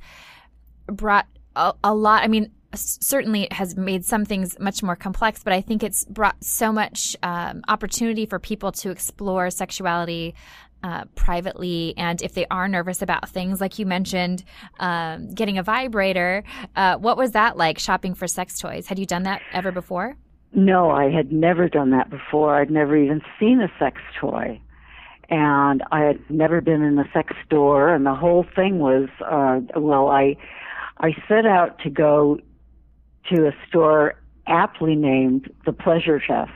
brought 0.87 1.27
a, 1.55 1.73
a 1.83 1.93
lot. 1.93 2.23
I 2.23 2.27
mean, 2.27 2.51
certainly 2.75 3.43
it 3.43 3.53
has 3.53 3.75
made 3.75 4.05
some 4.05 4.25
things 4.25 4.57
much 4.59 4.83
more 4.83 4.95
complex, 4.95 5.43
but 5.43 5.53
I 5.53 5.61
think 5.61 5.83
it's 5.83 6.05
brought 6.05 6.43
so 6.43 6.71
much 6.71 7.15
um, 7.23 7.63
opportunity 7.67 8.25
for 8.25 8.39
people 8.39 8.71
to 8.73 8.91
explore 8.91 9.49
sexuality 9.49 10.35
uh, 10.83 11.05
privately. 11.15 11.95
And 11.97 12.21
if 12.21 12.33
they 12.33 12.45
are 12.51 12.67
nervous 12.67 13.01
about 13.01 13.27
things, 13.29 13.59
like 13.59 13.79
you 13.79 13.85
mentioned, 13.85 14.43
um, 14.79 15.31
getting 15.31 15.57
a 15.57 15.63
vibrator, 15.63 16.43
uh, 16.75 16.97
what 16.97 17.17
was 17.17 17.31
that 17.31 17.57
like 17.57 17.79
shopping 17.79 18.13
for 18.13 18.27
sex 18.27 18.59
toys? 18.59 18.85
Had 18.88 18.99
you 18.99 19.05
done 19.05 19.23
that 19.23 19.41
ever 19.51 19.71
before? 19.71 20.15
No, 20.53 20.91
I 20.91 21.09
had 21.09 21.31
never 21.31 21.67
done 21.67 21.89
that 21.89 22.09
before. 22.09 22.55
I'd 22.55 22.69
never 22.69 22.95
even 22.95 23.21
seen 23.39 23.61
a 23.61 23.71
sex 23.79 23.99
toy. 24.19 24.61
And 25.29 25.83
I 25.91 26.01
had 26.01 26.19
never 26.29 26.61
been 26.61 26.83
in 26.83 26.99
a 26.99 27.09
sex 27.11 27.33
store, 27.45 27.89
and 27.89 28.05
the 28.05 28.13
whole 28.13 28.45
thing 28.55 28.77
was, 28.77 29.09
uh, 29.25 29.59
well, 29.75 30.07
I, 30.07 30.38
I 30.99 31.15
set 31.27 31.47
out 31.47 31.79
to 31.79 31.89
go 31.89 32.38
to 33.33 33.47
a 33.47 33.51
store 33.67 34.15
aptly 34.47 34.95
named 34.95 35.51
the 35.65 35.73
Pleasure 35.73 36.19
Chest. 36.19 36.51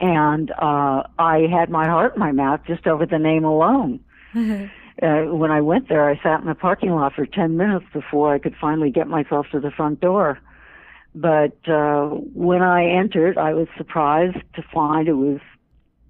And 0.00 0.50
uh, 0.52 1.02
I 1.18 1.46
had 1.50 1.70
my 1.70 1.86
heart 1.86 2.14
in 2.14 2.20
my 2.20 2.32
mouth 2.32 2.60
just 2.66 2.86
over 2.86 3.04
the 3.04 3.18
name 3.18 3.44
alone. 3.44 4.00
uh, 4.36 5.22
when 5.24 5.50
I 5.50 5.60
went 5.60 5.88
there, 5.88 6.08
I 6.08 6.20
sat 6.22 6.40
in 6.40 6.46
the 6.46 6.54
parking 6.54 6.90
lot 6.90 7.14
for 7.14 7.26
10 7.26 7.56
minutes 7.56 7.86
before 7.92 8.32
I 8.32 8.38
could 8.38 8.54
finally 8.60 8.90
get 8.90 9.08
myself 9.08 9.46
to 9.52 9.60
the 9.60 9.70
front 9.70 10.00
door. 10.00 10.38
But 11.14 11.56
uh, 11.68 12.06
when 12.34 12.62
I 12.62 12.86
entered, 12.86 13.38
I 13.38 13.54
was 13.54 13.66
surprised 13.76 14.38
to 14.54 14.62
find 14.72 15.08
it 15.08 15.14
was 15.14 15.40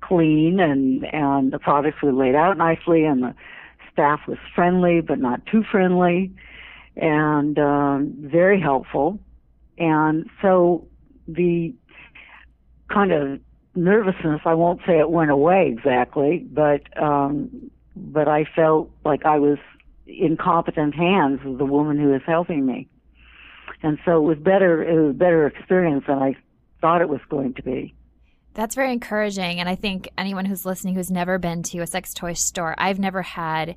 clean 0.00 0.60
and 0.60 1.04
and 1.12 1.52
the 1.52 1.58
products 1.58 2.02
were 2.02 2.12
laid 2.12 2.34
out 2.34 2.56
nicely 2.56 3.04
and 3.04 3.22
the 3.22 3.34
staff 3.92 4.20
was 4.26 4.38
friendly 4.54 5.00
but 5.00 5.18
not 5.18 5.44
too 5.46 5.62
friendly 5.70 6.32
and 6.98 7.58
um, 7.58 8.14
very 8.18 8.60
helpful. 8.60 9.18
And 9.78 10.28
so 10.42 10.86
the 11.28 11.74
kind 12.92 13.12
of 13.12 13.40
nervousness, 13.74 14.40
I 14.44 14.54
won't 14.54 14.80
say 14.86 14.98
it 14.98 15.10
went 15.10 15.30
away 15.30 15.72
exactly, 15.72 16.44
but 16.50 16.80
um, 17.00 17.70
but 17.96 18.28
I 18.28 18.44
felt 18.44 18.90
like 19.04 19.24
I 19.24 19.38
was 19.38 19.58
in 20.06 20.36
competent 20.36 20.94
hands 20.94 21.40
with 21.44 21.58
the 21.58 21.64
woman 21.64 21.98
who 21.98 22.08
was 22.08 22.22
helping 22.26 22.66
me. 22.66 22.88
And 23.82 23.98
so 24.04 24.16
it 24.16 24.26
was 24.26 24.38
better 24.38 24.82
it 24.82 25.00
was 25.00 25.10
a 25.10 25.18
better 25.18 25.46
experience 25.46 26.04
than 26.06 26.18
I 26.18 26.34
thought 26.80 27.00
it 27.00 27.08
was 27.08 27.20
going 27.28 27.54
to 27.54 27.62
be. 27.62 27.94
That's 28.54 28.74
very 28.74 28.92
encouraging. 28.92 29.60
And 29.60 29.68
I 29.68 29.76
think 29.76 30.08
anyone 30.18 30.44
who's 30.44 30.66
listening 30.66 30.96
who's 30.96 31.12
never 31.12 31.38
been 31.38 31.62
to 31.64 31.78
a 31.78 31.86
sex 31.86 32.12
toy 32.12 32.32
store, 32.32 32.74
I've 32.76 32.98
never 32.98 33.22
had 33.22 33.76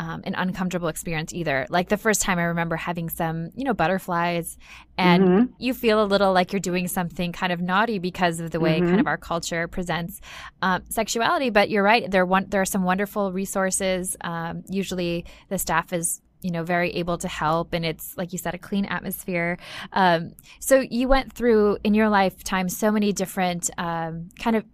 um, 0.00 0.22
an 0.24 0.34
uncomfortable 0.34 0.88
experience 0.88 1.34
either. 1.34 1.66
Like 1.68 1.90
the 1.90 1.98
first 1.98 2.22
time 2.22 2.38
I 2.38 2.44
remember 2.44 2.74
having 2.74 3.10
some, 3.10 3.50
you 3.54 3.64
know, 3.64 3.74
butterflies, 3.74 4.56
and 4.96 5.22
mm-hmm. 5.22 5.52
you 5.58 5.74
feel 5.74 6.02
a 6.02 6.06
little 6.06 6.32
like 6.32 6.54
you're 6.54 6.60
doing 6.60 6.88
something 6.88 7.32
kind 7.32 7.52
of 7.52 7.60
naughty 7.60 7.98
because 7.98 8.40
of 8.40 8.50
the 8.50 8.60
way 8.60 8.78
mm-hmm. 8.78 8.88
kind 8.88 9.00
of 9.00 9.06
our 9.06 9.18
culture 9.18 9.68
presents 9.68 10.22
um, 10.62 10.84
sexuality. 10.88 11.50
But 11.50 11.68
you're 11.68 11.82
right. 11.82 12.10
There, 12.10 12.24
one, 12.24 12.46
there 12.48 12.62
are 12.62 12.66
some 12.66 12.82
wonderful 12.82 13.30
resources. 13.30 14.16
Um, 14.22 14.62
usually 14.70 15.26
the 15.50 15.58
staff 15.58 15.92
is 15.92 16.22
you 16.40 16.50
know 16.50 16.62
very 16.62 16.92
able 16.92 17.18
to 17.18 17.28
help 17.28 17.74
and 17.74 17.84
it's 17.84 18.16
like 18.16 18.32
you 18.32 18.38
said 18.38 18.54
a 18.54 18.58
clean 18.58 18.86
atmosphere 18.86 19.58
um, 19.92 20.30
so 20.58 20.80
you 20.80 21.06
went 21.06 21.30
through 21.30 21.76
in 21.84 21.92
your 21.92 22.08
lifetime 22.08 22.66
so 22.70 22.90
many 22.90 23.12
different 23.12 23.68
um, 23.76 24.30
kind 24.38 24.56
of 24.56 24.64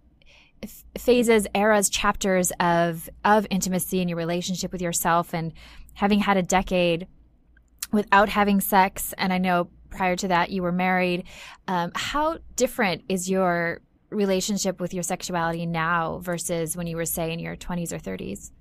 phases, 0.97 1.47
eras, 1.53 1.89
chapters 1.89 2.51
of 2.59 3.09
of 3.23 3.47
intimacy 3.49 4.01
in 4.01 4.07
your 4.07 4.17
relationship 4.17 4.71
with 4.71 4.81
yourself, 4.81 5.33
and 5.33 5.53
having 5.93 6.19
had 6.19 6.37
a 6.37 6.43
decade 6.43 7.07
without 7.91 8.29
having 8.29 8.59
sex, 8.59 9.13
and 9.17 9.31
I 9.31 9.37
know 9.37 9.69
prior 9.89 10.15
to 10.17 10.27
that 10.27 10.49
you 10.49 10.61
were 10.61 10.71
married. 10.71 11.23
Um, 11.67 11.91
how 11.95 12.39
different 12.55 13.03
is 13.09 13.29
your 13.29 13.81
relationship 14.09 14.79
with 14.79 14.93
your 14.93 15.03
sexuality 15.03 15.65
now 15.65 16.19
versus 16.19 16.75
when 16.75 16.87
you 16.87 16.95
were, 16.97 17.05
say, 17.05 17.31
in 17.31 17.39
your 17.39 17.55
twenties 17.55 17.93
or 17.93 17.99
thirties? 17.99 18.51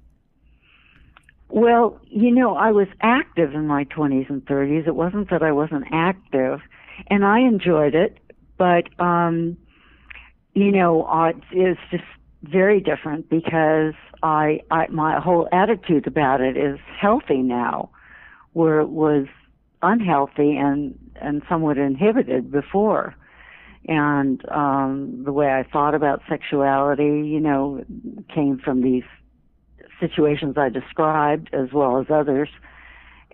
Well, 1.49 2.01
you 2.05 2.35
know, 2.35 2.57
I 2.57 2.73
was 2.73 2.89
active 3.01 3.55
in 3.55 3.69
my 3.69 3.85
20s 3.85 4.29
and 4.29 4.45
30s. 4.47 4.89
It 4.89 4.97
wasn't 4.97 5.31
that 5.31 5.45
I 5.45 5.53
wasn't 5.53 5.85
active, 5.93 6.61
and 7.07 7.25
I 7.25 7.41
enjoyed 7.41 7.95
it, 7.95 8.19
but 8.59 8.89
um, 9.01 9.57
you 10.57 10.73
know, 10.73 11.03
uh, 11.03 11.33
it's 11.53 11.81
just 11.91 12.03
very 12.43 12.81
different 12.81 13.29
because 13.29 13.93
I, 14.23 14.61
I, 14.71 14.87
my 14.89 15.21
whole 15.21 15.49
attitude 15.53 16.07
about 16.07 16.41
it 16.41 16.57
is 16.57 16.79
healthy 16.99 17.43
now, 17.43 17.91
where 18.55 18.81
it 18.81 18.89
was 18.89 19.27
unhealthy 19.83 20.57
and 20.57 20.99
and 21.17 21.43
somewhat 21.49 21.77
inhibited 21.77 22.51
before. 22.51 23.15
And 23.87 24.43
um, 24.51 25.23
the 25.25 25.33
way 25.33 25.49
I 25.49 25.63
thought 25.63 25.95
about 25.95 26.23
sexuality, 26.27 27.29
you 27.29 27.41
know, 27.41 27.85
came 28.35 28.59
from 28.59 28.83
these 28.83 29.05
situations 30.01 30.57
I 30.57 30.71
described 30.71 31.51
as 31.53 31.73
well 31.73 32.01
as 32.01 32.07
others. 32.11 32.49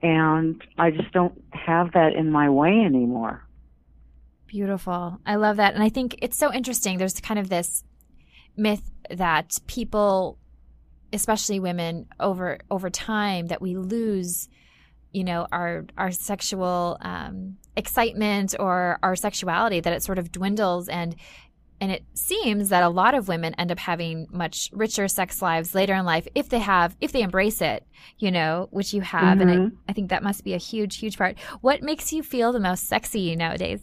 And 0.03 0.61
I 0.77 0.91
just 0.91 1.13
don't 1.13 1.41
have 1.53 1.93
that 1.93 2.15
in 2.15 2.33
my 2.33 2.51
way 2.51 2.83
anymore. 2.85 3.45
Beautiful. 4.53 5.19
I 5.25 5.37
love 5.37 5.57
that. 5.57 5.73
And 5.73 5.83
I 5.83 5.89
think 5.89 6.17
it's 6.21 6.37
so 6.37 6.53
interesting. 6.53 6.99
There's 6.99 7.19
kind 7.21 7.41
of 7.41 7.49
this 7.49 7.85
myth 8.55 8.83
that 9.09 9.57
people, 9.67 10.39
especially 11.11 11.59
women, 11.59 12.07
over 12.21 12.59
over 12.71 12.91
time, 12.91 13.47
that 13.47 13.63
we 13.63 13.79
lose, 13.79 14.51
you 15.11 15.25
know, 15.25 15.47
our 15.51 15.87
our 15.97 16.11
sexual 16.11 16.99
um, 17.01 17.57
excitement 17.79 18.55
or 18.61 18.99
our 19.03 19.17
sexuality, 19.17 19.81
that 19.81 19.95
it 19.95 20.03
sort 20.03 20.19
of 20.19 20.31
dwindles 20.31 20.87
and 20.87 21.17
and 21.81 21.91
it 21.91 22.05
seems 22.13 22.69
that 22.69 22.83
a 22.83 22.91
lot 22.91 23.15
of 23.15 23.29
women 23.29 23.55
end 23.55 23.73
up 23.73 23.79
having 23.79 24.27
much 24.31 24.69
richer 24.75 25.09
sex 25.09 25.41
lives 25.41 25.75
later 25.75 25.95
in 25.95 26.05
life 26.05 26.29
if 26.35 26.51
they 26.51 26.59
have, 26.59 26.95
if 27.01 27.11
they 27.11 27.23
embrace 27.23 27.63
it, 27.63 27.87
you 28.19 28.31
know, 28.31 28.69
which 28.71 28.93
you 28.93 29.01
have. 29.01 29.39
Mm-hmm. 29.39 29.41
And 29.41 29.51
I, 29.51 29.55
mm-hmm. 29.57 29.77
I, 29.89 29.93
think 29.93 30.11
that 30.11 30.23
must 30.23 30.45
be 30.45 30.55
a 30.55 30.59
huge, 30.59 30.99
huge 30.99 31.19
part. 31.19 31.41
What 31.61 31.83
makes 31.83 32.13
you 32.13 32.23
feel 32.23 32.53
the 32.53 32.61
most 32.61 32.87
sexy 32.87 33.35
nowadays? 33.35 33.81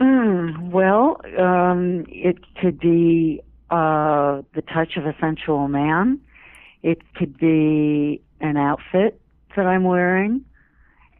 Mm, 0.00 0.70
well, 0.70 1.20
um, 1.38 2.04
it 2.08 2.38
could 2.60 2.78
be 2.78 3.40
uh, 3.70 4.42
the 4.54 4.62
touch 4.62 4.96
of 4.96 5.06
a 5.06 5.14
sensual 5.20 5.68
man. 5.68 6.20
It 6.82 6.98
could 7.14 7.36
be 7.36 8.22
an 8.40 8.56
outfit 8.56 9.20
that 9.56 9.66
I'm 9.66 9.82
wearing, 9.84 10.44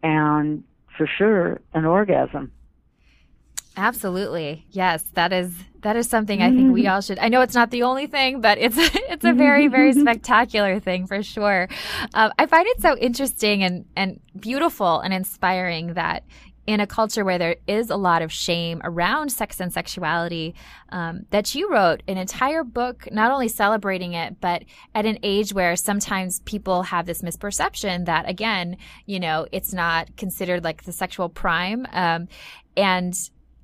and 0.03 0.63
for 0.97 1.09
sure, 1.19 1.61
an 1.75 1.85
orgasm. 1.85 2.53
Absolutely. 3.79 4.65
Yes, 4.71 5.05
that 5.15 5.33
is 5.33 5.55
that 5.83 5.95
is 5.95 6.09
something 6.09 6.43
I 6.43 6.51
think 6.51 6.73
we 6.73 6.83
mm-hmm. 6.83 6.91
all 6.91 7.01
should. 7.01 7.21
I 7.21 7.29
know 7.29 7.43
it's 7.43 7.55
not 7.55 7.71
the 7.71 7.85
only 7.85 8.09
thing, 8.09 8.41
but 8.41 8.59
it's 8.59 8.77
it's 8.79 9.25
a 9.25 9.33
very 9.33 9.69
very 9.69 9.93
spectacular 10.01 10.81
thing 10.81 11.07
for 11.07 11.23
sure. 11.23 11.69
Um, 12.13 12.33
I 12.39 12.47
find 12.47 12.67
it 12.67 12.83
so 12.83 12.97
interesting 12.99 13.63
and 13.63 13.85
and 13.95 14.21
beautiful 14.39 14.99
and 14.99 15.15
inspiring 15.15 15.95
that 15.95 16.25
in 16.69 16.81
a 16.81 16.87
culture 16.87 17.25
where 17.25 17.39
there 17.39 17.57
is 17.67 17.89
a 17.89 17.97
lot 17.97 18.21
of 18.21 18.31
shame 18.31 18.83
around 18.85 19.33
sex 19.33 19.59
and 19.59 19.73
sexuality, 19.73 20.55
um, 20.91 21.23
that 21.31 21.55
you 21.55 21.73
wrote 21.73 22.03
an 22.07 22.19
entire 22.19 22.63
book 22.63 23.09
not 23.11 23.31
only 23.31 23.49
celebrating 23.49 24.13
it, 24.13 24.39
but 24.39 24.65
at 24.95 25.07
an 25.07 25.19
age 25.23 25.55
where 25.55 25.77
sometimes 25.77 26.41
people 26.41 26.83
have 26.83 27.07
this 27.07 27.23
misperception 27.23 28.05
that, 28.05 28.29
again, 28.29 28.77
you 29.07 29.19
know, 29.19 29.47
it's 29.51 29.73
not 29.73 30.15
considered 30.19 30.63
like 30.63 30.85
the 30.85 30.93
sexual 30.93 31.31
prime. 31.31 31.87
Um, 31.91 32.29
and 32.77 33.19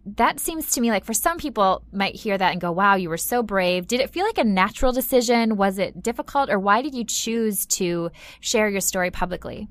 that 0.06 0.40
seems 0.40 0.70
to 0.72 0.80
me 0.80 0.90
like 0.90 1.04
for 1.04 1.12
some 1.12 1.36
people 1.36 1.82
might 1.92 2.14
hear 2.14 2.38
that 2.38 2.52
and 2.52 2.60
go, 2.60 2.72
wow, 2.72 2.94
you 2.94 3.10
were 3.10 3.18
so 3.18 3.42
brave. 3.42 3.86
Did 3.86 4.00
it 4.00 4.08
feel 4.08 4.24
like 4.24 4.38
a 4.38 4.44
natural 4.44 4.92
decision? 4.92 5.56
Was 5.56 5.78
it 5.78 6.02
difficult? 6.02 6.48
Or 6.48 6.58
why 6.58 6.80
did 6.80 6.94
you 6.94 7.04
choose 7.04 7.66
to 7.66 8.10
share 8.40 8.70
your 8.70 8.80
story 8.80 9.10
publicly? 9.10 9.68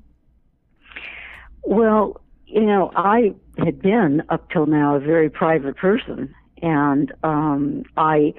Well, 1.64 2.20
you 2.54 2.64
know, 2.64 2.92
I 2.94 3.34
had 3.58 3.82
been 3.82 4.22
up 4.28 4.48
till 4.50 4.66
now 4.66 4.94
a 4.94 5.00
very 5.00 5.28
private 5.28 5.76
person, 5.76 6.32
and 6.62 7.12
um, 7.24 7.82
I 7.96 8.32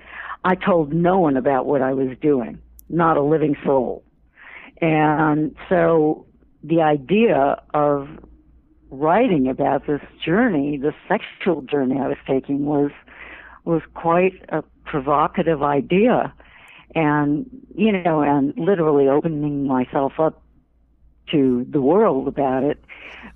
I 0.46 0.56
told 0.56 0.94
no 0.94 1.20
one 1.20 1.36
about 1.36 1.66
what 1.66 1.82
I 1.82 1.94
was 1.94 2.18
doing, 2.22 2.58
not 2.88 3.18
a 3.18 3.22
living 3.22 3.58
soul. 3.66 4.04
And 4.82 5.54
so 5.68 6.26
the 6.64 6.82
idea 6.82 7.62
of 7.74 8.08
writing 8.90 9.50
about 9.50 9.86
this 9.86 10.02
journey, 10.24 10.78
the 10.78 10.94
sexual 11.10 11.62
journey 11.64 12.00
I 12.00 12.08
was 12.08 12.18
taking, 12.26 12.66
was 12.66 12.92
was 13.66 13.82
quite 13.96 14.46
a 14.48 14.64
provocative 14.86 15.62
idea, 15.62 16.34
and 16.96 17.46
you 17.76 17.92
know, 17.92 18.22
and 18.22 18.54
literally 18.58 19.10
opening 19.10 19.68
myself 19.68 20.14
up 20.20 20.42
to 21.32 21.66
the 21.70 21.82
world 21.82 22.28
about 22.28 22.64
it. 22.64 22.84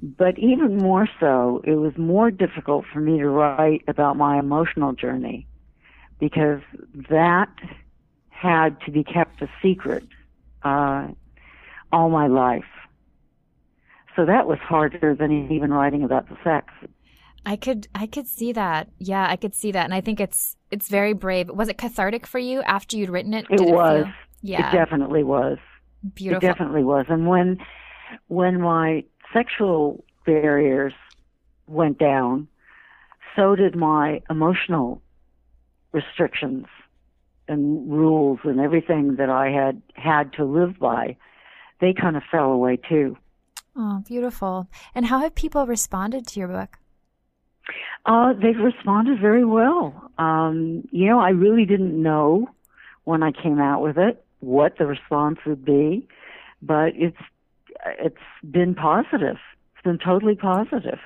But 0.02 0.38
even 0.38 0.78
more 0.78 1.08
so, 1.20 1.62
it 1.64 1.76
was 1.76 1.98
more 1.98 2.32
difficult 2.32 2.86
for 2.92 3.00
me 3.00 3.18
to 3.20 3.28
write 3.28 3.84
about 3.88 4.18
my 4.18 4.40
emotional 4.40 4.94
journey 4.94 5.48
because 6.20 6.62
that 7.10 7.50
had 8.30 8.80
to 8.82 8.92
be 8.92 9.04
kept 9.04 9.42
a 9.42 9.50
secret 9.62 10.04
uh, 10.64 11.08
all 11.92 12.10
my 12.10 12.28
life. 12.28 12.64
So 14.16 14.26
that 14.26 14.48
was 14.48 14.60
harder 14.60 15.16
than 15.16 15.52
even 15.52 15.72
writing 15.72 16.04
about 16.04 16.30
the 16.30 16.38
sex. 16.44 16.74
I 17.46 17.56
could 17.56 17.88
I 17.96 18.06
could 18.06 18.28
see 18.28 18.52
that. 18.52 18.90
Yeah, 19.00 19.26
I 19.30 19.36
could 19.36 19.56
see 19.56 19.72
that. 19.72 19.86
And 19.86 19.94
I 19.94 20.02
think 20.02 20.20
it's 20.20 20.58
it's 20.72 20.90
very 20.90 21.14
brave. 21.14 21.50
Was 21.50 21.70
it 21.70 21.78
cathartic 21.78 22.28
for 22.28 22.40
you 22.40 22.62
after 22.64 22.98
you'd 22.98 23.10
written 23.10 23.34
it? 23.34 23.46
It 23.50 23.62
was. 23.62 24.06
It 24.06 24.14
yeah. 24.42 24.70
It 24.70 24.74
definitely 24.74 25.24
was. 25.24 25.58
Beautiful. 26.14 26.38
It 26.38 26.52
definitely 26.52 26.84
was. 26.84 27.06
And 27.10 27.28
when 27.28 27.58
when 28.28 28.62
my 28.62 29.04
sexual 29.34 30.04
barriers 30.26 30.94
went 31.68 32.00
down, 32.00 32.48
so 33.36 33.56
did 33.56 33.76
my 33.76 34.22
emotional 34.30 35.02
restrictions 35.92 36.66
and 37.48 37.92
rules 37.92 38.40
and 38.44 38.60
everything 38.60 39.16
that 39.18 39.30
I 39.30 39.50
had 39.50 39.82
had 39.94 40.34
to 40.34 40.46
live 40.46 40.80
by. 40.80 41.18
They 41.82 41.94
kind 41.94 42.16
of 42.16 42.24
fell 42.32 42.52
away 42.52 42.78
too. 42.78 43.18
Oh, 43.76 44.04
beautiful. 44.06 44.68
And 44.94 45.06
how 45.06 45.20
have 45.20 45.36
people 45.36 45.66
responded 45.66 46.28
to 46.28 46.40
your 46.40 46.50
book? 46.50 46.78
Uh, 48.06 48.34
they've 48.34 48.58
responded 48.58 49.20
very 49.20 49.46
well. 49.46 50.12
Um, 50.18 50.88
you 50.92 51.08
know, 51.08 51.20
I 51.20 51.30
really 51.30 51.66
didn't 51.66 52.02
know 52.02 52.50
when 53.04 53.24
I 53.24 53.32
came 53.32 53.60
out 53.60 53.82
with 53.82 53.98
it 53.98 54.24
what 54.40 54.78
the 54.78 54.86
response 54.86 55.40
would 55.46 55.66
be, 55.66 56.08
but 56.62 56.94
it's 56.96 57.18
it's 58.00 58.18
been 58.50 58.76
positive. 58.76 59.38
It's 59.74 59.84
been 59.84 60.00
totally 60.00 60.36
positive. 60.36 61.00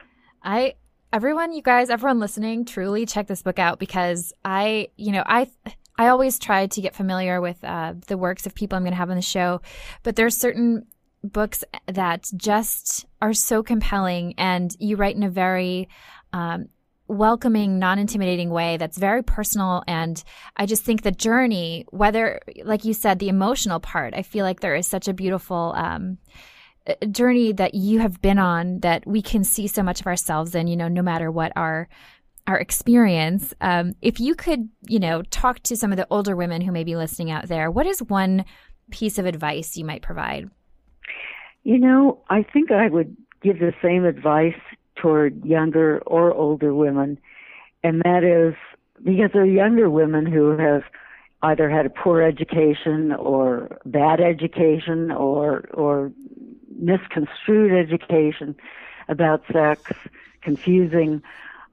I 0.44 0.76
everyone, 1.12 1.54
you 1.54 1.62
guys, 1.62 1.90
everyone 1.90 2.20
listening, 2.20 2.66
truly 2.66 3.06
check 3.06 3.28
this 3.28 3.44
book 3.44 3.60
out 3.60 3.80
because 3.80 4.34
I, 4.44 4.90
you 4.98 5.12
know, 5.12 5.24
I 5.26 5.50
I 5.98 6.08
always 6.08 6.40
try 6.40 6.68
to 6.68 6.82
get 6.82 6.96
familiar 6.96 7.40
with 7.40 7.64
uh, 7.64 7.94
the 8.08 8.18
works 8.18 8.46
of 8.46 8.56
people 8.56 8.76
I'm 8.76 8.84
going 8.84 8.94
to 8.94 8.98
have 8.98 9.12
on 9.12 9.16
the 9.16 9.22
show, 9.22 9.62
but 10.02 10.16
there's 10.16 10.36
certain 10.36 10.88
books 11.24 11.64
that 11.88 12.30
just 12.36 13.06
are 13.22 13.34
so 13.34 13.64
compelling 13.64 14.34
and 14.38 14.76
you 14.80 14.98
write 14.98 15.16
in 15.16 15.24
a 15.24 15.30
very 15.30 15.88
um, 16.34 16.68
welcoming, 17.14 17.80
non 17.80 18.00
intimidating 18.00 18.50
way 18.50 18.78
that's 18.78 18.98
very 18.98 19.24
personal. 19.24 19.84
And 19.88 20.22
I 20.58 20.66
just 20.66 20.84
think 20.84 21.02
the 21.02 21.12
journey, 21.12 21.86
whether, 21.90 22.40
like 22.64 22.86
you 22.86 22.94
said, 22.94 23.20
the 23.20 23.30
emotional 23.30 23.80
part, 23.80 24.14
I 24.14 24.24
feel 24.24 24.46
like 24.46 24.60
there 24.60 24.76
is 24.76 24.88
such 24.88 25.08
a 25.08 25.14
beautiful 25.14 25.74
um, 25.76 26.18
journey 27.12 27.54
that 27.54 27.74
you 27.74 28.00
have 28.00 28.22
been 28.22 28.40
on 28.40 28.80
that 28.80 29.06
we 29.08 29.22
can 29.22 29.44
see 29.44 29.68
so 29.68 29.84
much 29.84 30.02
of 30.02 30.08
ourselves 30.08 30.56
in, 30.56 30.68
you 30.68 30.76
know, 30.76 30.88
no 30.88 31.02
matter 31.02 31.32
what 31.32 31.52
our 31.56 31.88
our 32.46 32.58
experience. 32.58 33.54
Um, 33.62 33.94
if 34.02 34.20
you 34.20 34.36
could, 34.36 34.68
you 34.88 35.00
know, 35.00 35.22
talk 35.22 35.60
to 35.64 35.78
some 35.78 35.92
of 35.92 35.98
the 35.98 36.08
older 36.10 36.36
women 36.36 36.62
who 36.62 36.74
may 36.74 36.84
be 36.84 36.98
listening 36.98 37.32
out 37.32 37.48
there, 37.48 37.72
what 37.72 37.86
is 37.86 38.04
one 38.04 38.44
piece 38.92 39.18
of 39.18 39.26
advice 39.26 39.78
you 39.78 39.86
might 39.86 40.02
provide? 40.02 40.50
You 41.64 41.80
know, 41.80 42.22
I 42.30 42.44
think 42.44 42.70
I 42.70 42.90
would 42.90 43.16
give 43.42 43.60
the 43.60 43.74
same 43.82 44.04
advice 44.04 44.60
toward 45.04 45.44
younger 45.44 46.00
or 46.06 46.34
older 46.34 46.74
women, 46.74 47.20
and 47.84 48.02
that 48.06 48.24
is 48.24 48.56
because 49.04 49.32
there 49.34 49.42
are 49.42 49.46
younger 49.46 49.90
women 49.90 50.26
who 50.26 50.58
have 50.58 50.84
either 51.42 51.70
had 51.70 51.86
a 51.86 51.90
poor 51.90 52.22
education 52.22 53.12
or 53.12 53.78
bad 53.86 54.22
education 54.22 55.12
or 55.12 55.66
or 55.74 56.12
misconstrued 56.80 57.74
education 57.74 58.56
about 59.10 59.44
sex, 59.52 59.92
confusing. 60.42 61.22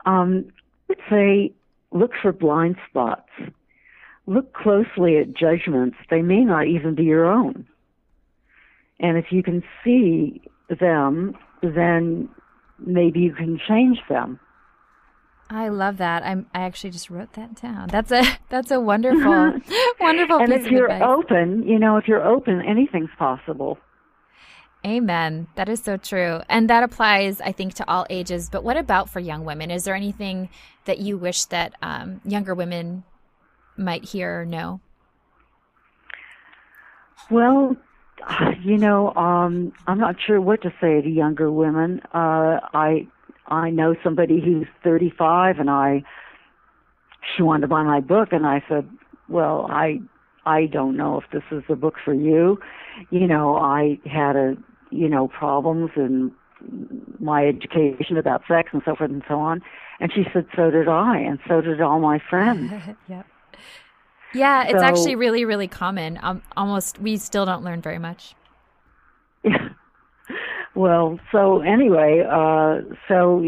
Um, 0.06 0.46
let's 0.88 1.00
say 1.08 1.52
look 1.92 2.10
for 2.20 2.32
blind 2.32 2.76
spots. 2.88 3.30
Look 4.26 4.52
closely 4.52 5.18
at 5.18 5.34
judgments. 5.34 5.96
They 6.10 6.22
may 6.22 6.44
not 6.44 6.66
even 6.66 6.96
be 6.96 7.04
your 7.04 7.30
own. 7.30 7.66
And 8.98 9.16
if 9.16 9.26
you 9.30 9.42
can 9.42 9.62
see 9.82 10.42
them, 10.68 11.36
then 11.62 12.28
maybe 12.84 13.20
you 13.20 13.34
can 13.34 13.60
change 13.68 13.98
them. 14.08 14.40
I 15.48 15.68
love 15.68 15.96
that. 15.96 16.24
I'm, 16.24 16.46
I 16.54 16.62
actually 16.62 16.90
just 16.90 17.10
wrote 17.10 17.32
that 17.32 17.60
down. 17.60 17.88
That's 17.88 18.12
a 18.12 18.22
that's 18.48 18.70
a 18.70 18.80
wonderful, 18.80 19.60
wonderful. 20.00 20.38
And 20.38 20.52
if 20.52 20.66
you're 20.66 21.02
open, 21.02 21.64
you 21.64 21.78
know, 21.78 21.96
if 21.96 22.06
you're 22.06 22.24
open, 22.24 22.62
anything's 22.62 23.10
possible. 23.18 23.78
Amen. 24.86 25.48
That 25.56 25.68
is 25.68 25.82
so 25.82 25.98
true. 25.98 26.40
And 26.48 26.70
that 26.70 26.82
applies, 26.82 27.40
I 27.40 27.52
think, 27.52 27.74
to 27.74 27.90
all 27.90 28.06
ages. 28.08 28.48
But 28.48 28.64
what 28.64 28.78
about 28.78 29.10
for 29.10 29.20
young 29.20 29.44
women? 29.44 29.70
Is 29.70 29.84
there 29.84 29.94
anything 29.94 30.48
that 30.86 30.98
you 30.98 31.18
wish 31.18 31.44
that 31.46 31.74
um, 31.82 32.22
younger 32.24 32.54
women 32.54 33.04
might 33.76 34.06
hear 34.06 34.40
or 34.40 34.46
know? 34.46 34.80
Well, 37.30 37.76
you 38.62 38.76
know, 38.76 39.14
um, 39.14 39.72
I'm 39.86 39.98
not 39.98 40.16
sure 40.24 40.40
what 40.40 40.62
to 40.62 40.72
say 40.80 41.00
to 41.00 41.08
younger 41.08 41.50
women. 41.50 42.00
Uh, 42.14 42.60
I 42.72 43.06
I 43.46 43.70
know 43.70 43.94
somebody 44.02 44.40
who's 44.40 44.66
35, 44.84 45.58
and 45.58 45.70
I 45.70 46.02
she 47.36 47.42
wanted 47.42 47.62
to 47.62 47.68
buy 47.68 47.82
my 47.82 48.00
book, 48.00 48.28
and 48.32 48.46
I 48.46 48.62
said, 48.68 48.88
well, 49.28 49.66
I 49.70 50.00
I 50.46 50.66
don't 50.66 50.96
know 50.96 51.20
if 51.20 51.24
this 51.32 51.42
is 51.50 51.62
the 51.68 51.76
book 51.76 51.94
for 52.04 52.14
you. 52.14 52.58
You 53.10 53.26
know, 53.26 53.56
I 53.56 53.98
had 54.04 54.36
a 54.36 54.56
you 54.90 55.08
know 55.08 55.28
problems 55.28 55.90
and 55.96 56.32
my 57.18 57.46
education 57.46 58.16
about 58.16 58.42
sex 58.46 58.70
and 58.72 58.82
so 58.84 58.94
forth 58.94 59.10
and 59.10 59.22
so 59.28 59.38
on. 59.38 59.62
And 59.98 60.12
she 60.12 60.24
said, 60.32 60.46
so 60.56 60.70
did 60.70 60.88
I, 60.88 61.18
and 61.18 61.38
so 61.46 61.60
did 61.60 61.80
all 61.80 62.00
my 62.00 62.18
friends. 62.18 62.72
yep. 63.08 63.26
Yeah, 64.34 64.64
it's 64.64 64.80
so, 64.80 64.84
actually 64.84 65.16
really, 65.16 65.44
really 65.44 65.68
common. 65.68 66.18
Um, 66.22 66.42
almost, 66.56 67.00
we 67.00 67.16
still 67.16 67.44
don't 67.44 67.64
learn 67.64 67.80
very 67.80 67.98
much. 67.98 68.34
Yeah. 69.42 69.68
Well, 70.74 71.18
so 71.32 71.60
anyway, 71.62 72.24
uh, 72.26 72.82
so 73.08 73.44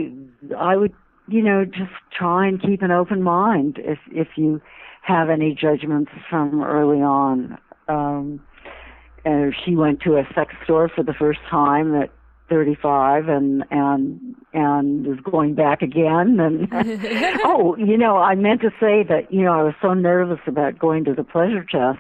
I 0.59 0.77
would, 0.77 0.93
you 1.29 1.41
know, 1.41 1.65
just 1.65 1.93
try 2.17 2.49
and 2.49 2.61
keep 2.61 2.83
an 2.83 2.91
open 2.91 3.23
mind 3.23 3.79
if 3.79 3.99
if 4.11 4.29
you 4.37 4.61
have 5.03 5.31
any 5.31 5.55
judgments 5.55 6.11
from 6.29 6.63
early 6.63 7.01
on. 7.01 7.59
Um, 7.89 8.41
and 9.25 9.55
she 9.65 9.77
went 9.77 10.01
to 10.01 10.17
a 10.17 10.25
sex 10.35 10.53
store 10.65 10.89
for 10.89 11.05
the 11.05 11.15
first 11.15 11.39
time 11.49 11.95
at 11.95 12.11
35 12.53 13.29
and 13.29 13.65
and 13.71 14.35
and 14.53 15.07
is 15.07 15.19
going 15.25 15.55
back 15.55 15.81
again 15.81 16.39
and 16.39 16.69
oh 17.45 17.75
you 17.79 17.97
know 17.97 18.19
i 18.19 18.35
meant 18.35 18.61
to 18.61 18.69
say 18.79 19.03
that 19.03 19.27
you 19.31 19.43
know 19.43 19.53
i 19.53 19.63
was 19.63 19.75
so 19.81 19.95
nervous 19.95 20.41
about 20.47 20.79
going 20.79 21.03
to 21.05 21.15
the 21.15 21.25
pleasure 21.25 21.65
chest 21.65 21.99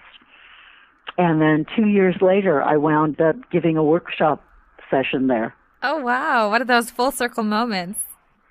and 1.16 1.40
then 1.40 1.64
2 1.74 1.86
years 1.86 2.16
later 2.20 2.62
i 2.62 2.76
wound 2.76 3.18
up 3.20 3.36
giving 3.50 3.76
a 3.78 3.84
workshop 3.84 4.44
session 4.92 5.26
there. 5.26 5.54
Oh 5.82 5.98
wow. 6.00 6.50
What 6.50 6.60
are 6.60 6.66
those 6.66 6.90
full 6.90 7.10
circle 7.10 7.42
moments. 7.42 8.00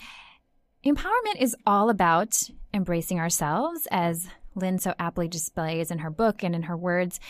Empowerment 0.84 1.38
is 1.38 1.54
all 1.64 1.90
about 1.90 2.42
embracing 2.74 3.20
ourselves 3.20 3.86
as 3.92 4.28
Lynn 4.54 4.78
so 4.78 4.94
aptly 4.98 5.28
displays 5.28 5.90
in 5.90 5.98
her 5.98 6.10
book 6.10 6.42
and 6.42 6.54
in 6.54 6.62
her 6.64 6.76
words, 6.76 7.20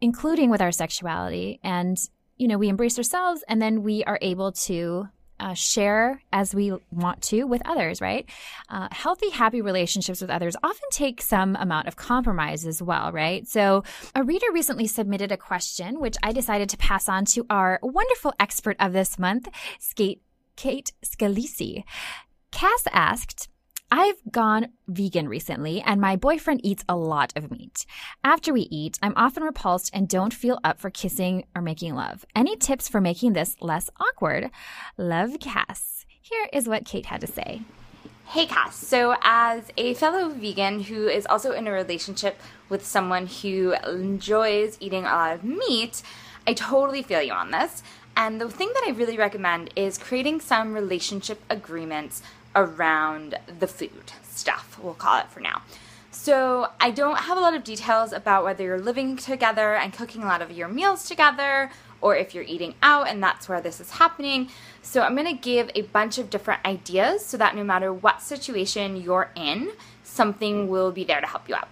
including 0.00 0.50
with 0.50 0.60
our 0.60 0.72
sexuality. 0.72 1.60
And, 1.62 1.98
you 2.36 2.48
know, 2.48 2.58
we 2.58 2.68
embrace 2.68 2.98
ourselves 2.98 3.44
and 3.48 3.60
then 3.60 3.82
we 3.82 4.04
are 4.04 4.18
able 4.22 4.52
to 4.52 5.08
uh, 5.40 5.54
share 5.54 6.22
as 6.32 6.54
we 6.54 6.72
want 6.90 7.22
to 7.22 7.44
with 7.44 7.62
others, 7.64 8.00
right? 8.00 8.28
Uh, 8.68 8.88
healthy, 8.92 9.30
happy 9.30 9.62
relationships 9.62 10.20
with 10.20 10.30
others 10.30 10.54
often 10.62 10.88
take 10.92 11.22
some 11.22 11.56
amount 11.56 11.88
of 11.88 11.96
compromise 11.96 12.66
as 12.66 12.82
well, 12.82 13.10
right? 13.10 13.48
So, 13.48 13.82
a 14.14 14.22
reader 14.22 14.46
recently 14.52 14.86
submitted 14.86 15.32
a 15.32 15.36
question, 15.36 15.98
which 15.98 16.16
I 16.22 16.32
decided 16.32 16.68
to 16.70 16.76
pass 16.76 17.08
on 17.08 17.24
to 17.26 17.46
our 17.48 17.80
wonderful 17.82 18.34
expert 18.38 18.76
of 18.78 18.92
this 18.92 19.18
month, 19.18 19.48
Skate, 19.78 20.20
Kait 20.56 20.92
Scalisi. 21.02 21.84
Cass 22.50 22.84
asked, 22.92 23.48
I've 23.92 24.20
gone 24.30 24.68
vegan 24.86 25.28
recently 25.28 25.80
and 25.80 26.00
my 26.00 26.14
boyfriend 26.14 26.60
eats 26.62 26.84
a 26.88 26.94
lot 26.94 27.32
of 27.34 27.50
meat. 27.50 27.86
After 28.22 28.52
we 28.52 28.68
eat, 28.70 28.98
I'm 29.02 29.14
often 29.16 29.42
repulsed 29.42 29.90
and 29.92 30.08
don't 30.08 30.32
feel 30.32 30.60
up 30.62 30.78
for 30.78 30.90
kissing 30.90 31.44
or 31.56 31.62
making 31.62 31.96
love. 31.96 32.24
Any 32.36 32.56
tips 32.56 32.88
for 32.88 33.00
making 33.00 33.32
this 33.32 33.56
less 33.60 33.90
awkward? 33.98 34.50
Love 34.96 35.40
Cass. 35.40 36.06
Here 36.20 36.48
is 36.52 36.68
what 36.68 36.84
Kait 36.84 37.06
had 37.06 37.20
to 37.22 37.26
say. 37.26 37.62
Hey 38.26 38.46
Cass, 38.46 38.76
so 38.76 39.16
as 39.22 39.64
a 39.76 39.94
fellow 39.94 40.28
vegan 40.28 40.84
who 40.84 41.08
is 41.08 41.26
also 41.26 41.50
in 41.50 41.66
a 41.66 41.72
relationship 41.72 42.40
with 42.68 42.86
someone 42.86 43.26
who 43.26 43.74
enjoys 43.84 44.76
eating 44.78 45.02
a 45.02 45.08
lot 45.08 45.34
of 45.34 45.42
meat, 45.42 46.02
I 46.46 46.54
totally 46.54 47.02
feel 47.02 47.22
you 47.22 47.32
on 47.32 47.50
this. 47.50 47.82
And 48.16 48.40
the 48.40 48.48
thing 48.48 48.70
that 48.74 48.84
I 48.86 48.90
really 48.90 49.16
recommend 49.16 49.70
is 49.74 49.98
creating 49.98 50.40
some 50.40 50.74
relationship 50.74 51.42
agreements 51.50 52.22
around 52.54 53.38
the 53.58 53.66
food 53.66 54.12
stuff, 54.22 54.78
we'll 54.82 54.94
call 54.94 55.18
it 55.20 55.28
for 55.28 55.40
now. 55.40 55.62
So, 56.10 56.68
I 56.80 56.90
don't 56.90 57.16
have 57.16 57.38
a 57.38 57.40
lot 57.40 57.54
of 57.54 57.64
details 57.64 58.12
about 58.12 58.44
whether 58.44 58.64
you're 58.64 58.80
living 58.80 59.16
together 59.16 59.74
and 59.74 59.92
cooking 59.92 60.22
a 60.22 60.26
lot 60.26 60.42
of 60.42 60.50
your 60.50 60.68
meals 60.68 61.06
together 61.06 61.70
or 62.00 62.16
if 62.16 62.34
you're 62.34 62.44
eating 62.44 62.74
out 62.82 63.08
and 63.08 63.22
that's 63.22 63.48
where 63.48 63.60
this 63.60 63.80
is 63.80 63.92
happening. 63.92 64.50
So, 64.82 65.02
I'm 65.02 65.14
going 65.14 65.34
to 65.34 65.40
give 65.40 65.70
a 65.74 65.82
bunch 65.82 66.18
of 66.18 66.28
different 66.28 66.66
ideas 66.66 67.24
so 67.24 67.36
that 67.36 67.54
no 67.54 67.64
matter 67.64 67.92
what 67.92 68.20
situation 68.22 68.96
you're 68.96 69.30
in, 69.34 69.70
something 70.02 70.68
will 70.68 70.90
be 70.90 71.04
there 71.04 71.20
to 71.20 71.26
help 71.26 71.48
you 71.48 71.54
out. 71.54 71.68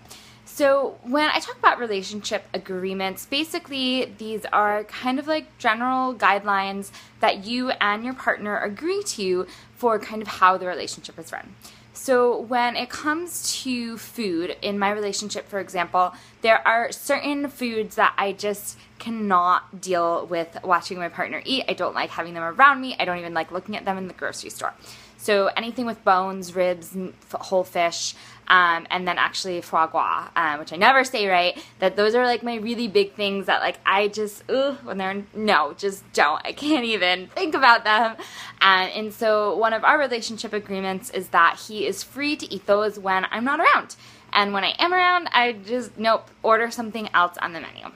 So, 0.59 0.99
when 1.03 1.29
I 1.29 1.38
talk 1.38 1.57
about 1.59 1.79
relationship 1.79 2.45
agreements, 2.53 3.27
basically 3.27 4.12
these 4.19 4.45
are 4.47 4.83
kind 4.85 5.19
of 5.19 5.29
like 5.29 5.57
general 5.59 6.14
guidelines 6.14 6.91
that 7.21 7.45
you 7.45 7.71
and 7.71 8.05
your 8.05 8.14
partner 8.14 8.59
agree 8.59 9.03
to 9.05 9.47
for 9.79 9.99
kind 9.99 10.21
of 10.21 10.29
how 10.29 10.59
the 10.59 10.67
relationship 10.67 11.19
is 11.19 11.33
run. 11.33 11.55
So, 11.95 12.38
when 12.43 12.77
it 12.77 12.91
comes 12.91 13.62
to 13.62 13.99
food 13.99 14.57
in 14.62 14.79
my 14.79 14.91
relationship, 14.93 15.49
for 15.49 15.59
example, 15.59 16.14
there 16.43 16.67
are 16.67 16.93
certain 16.93 17.49
foods 17.49 17.97
that 17.97 18.14
I 18.17 18.33
just 18.33 18.79
cannot 19.01 19.81
deal 19.81 20.27
with 20.27 20.59
watching 20.62 20.99
my 20.99 21.09
partner 21.09 21.43
eat. 21.45 21.64
I 21.69 21.73
don't 21.73 21.95
like 21.95 22.11
having 22.11 22.35
them 22.35 22.45
around 22.45 22.81
me. 22.81 22.95
I 23.01 23.05
don't 23.05 23.19
even 23.19 23.35
like 23.35 23.51
looking 23.51 23.77
at 23.77 23.85
them 23.85 23.99
in 23.99 24.07
the 24.07 24.14
grocery 24.14 24.51
store. 24.51 24.75
So, 25.17 25.49
anything 25.49 25.87
with 25.87 26.05
bones, 26.05 26.55
ribs, 26.55 26.97
whole 27.33 27.64
fish, 27.64 28.14
um, 28.49 28.87
and 28.91 29.07
then 29.07 29.19
actually 29.19 29.61
foie 29.61 29.87
gras, 29.87 30.31
um, 30.35 30.59
which 30.59 30.73
I 30.73 30.77
never 30.77 31.05
say 31.05 31.27
right. 31.27 31.63
That 31.79 31.97
those 31.97 32.15
are 32.15 32.25
like 32.25 32.43
my 32.43 32.57
really 32.57 32.89
big 32.89 33.13
things 33.15 33.47
that 33.47 33.61
like 33.61 33.79
I 33.85 34.09
just 34.09 34.43
ugh, 34.51 34.79
when 34.85 34.99
they're 34.99 35.25
no, 35.35 35.75
just 35.75 36.11
don't. 36.13 36.41
I 36.45 36.53
can't 36.53 36.85
even 36.85 37.29
think 37.29 37.55
about 37.55 37.85
them. 37.85 38.17
Um, 38.61 38.89
and 38.95 39.13
so 39.13 39.57
one 39.57 39.73
of 39.73 39.85
our 39.85 39.99
relationship 39.99 40.53
agreements 40.53 41.11
is 41.11 41.29
that 41.29 41.61
he 41.69 41.87
is 41.87 42.03
free 42.03 42.37
to 42.37 42.53
eat 42.53 42.67
those 42.67 42.99
when 42.99 43.27
I'm 43.31 43.45
not 43.45 43.61
around, 43.61 43.97
and 44.33 44.53
when 44.53 44.65
I 44.65 44.75
am 44.79 44.93
around, 44.93 45.29
I 45.33 45.53
just 45.53 45.99
nope 45.99 46.31
order 46.43 46.71
something 46.71 47.09
else 47.15 47.37
on 47.39 47.53
the 47.53 47.61
menu. 47.61 47.87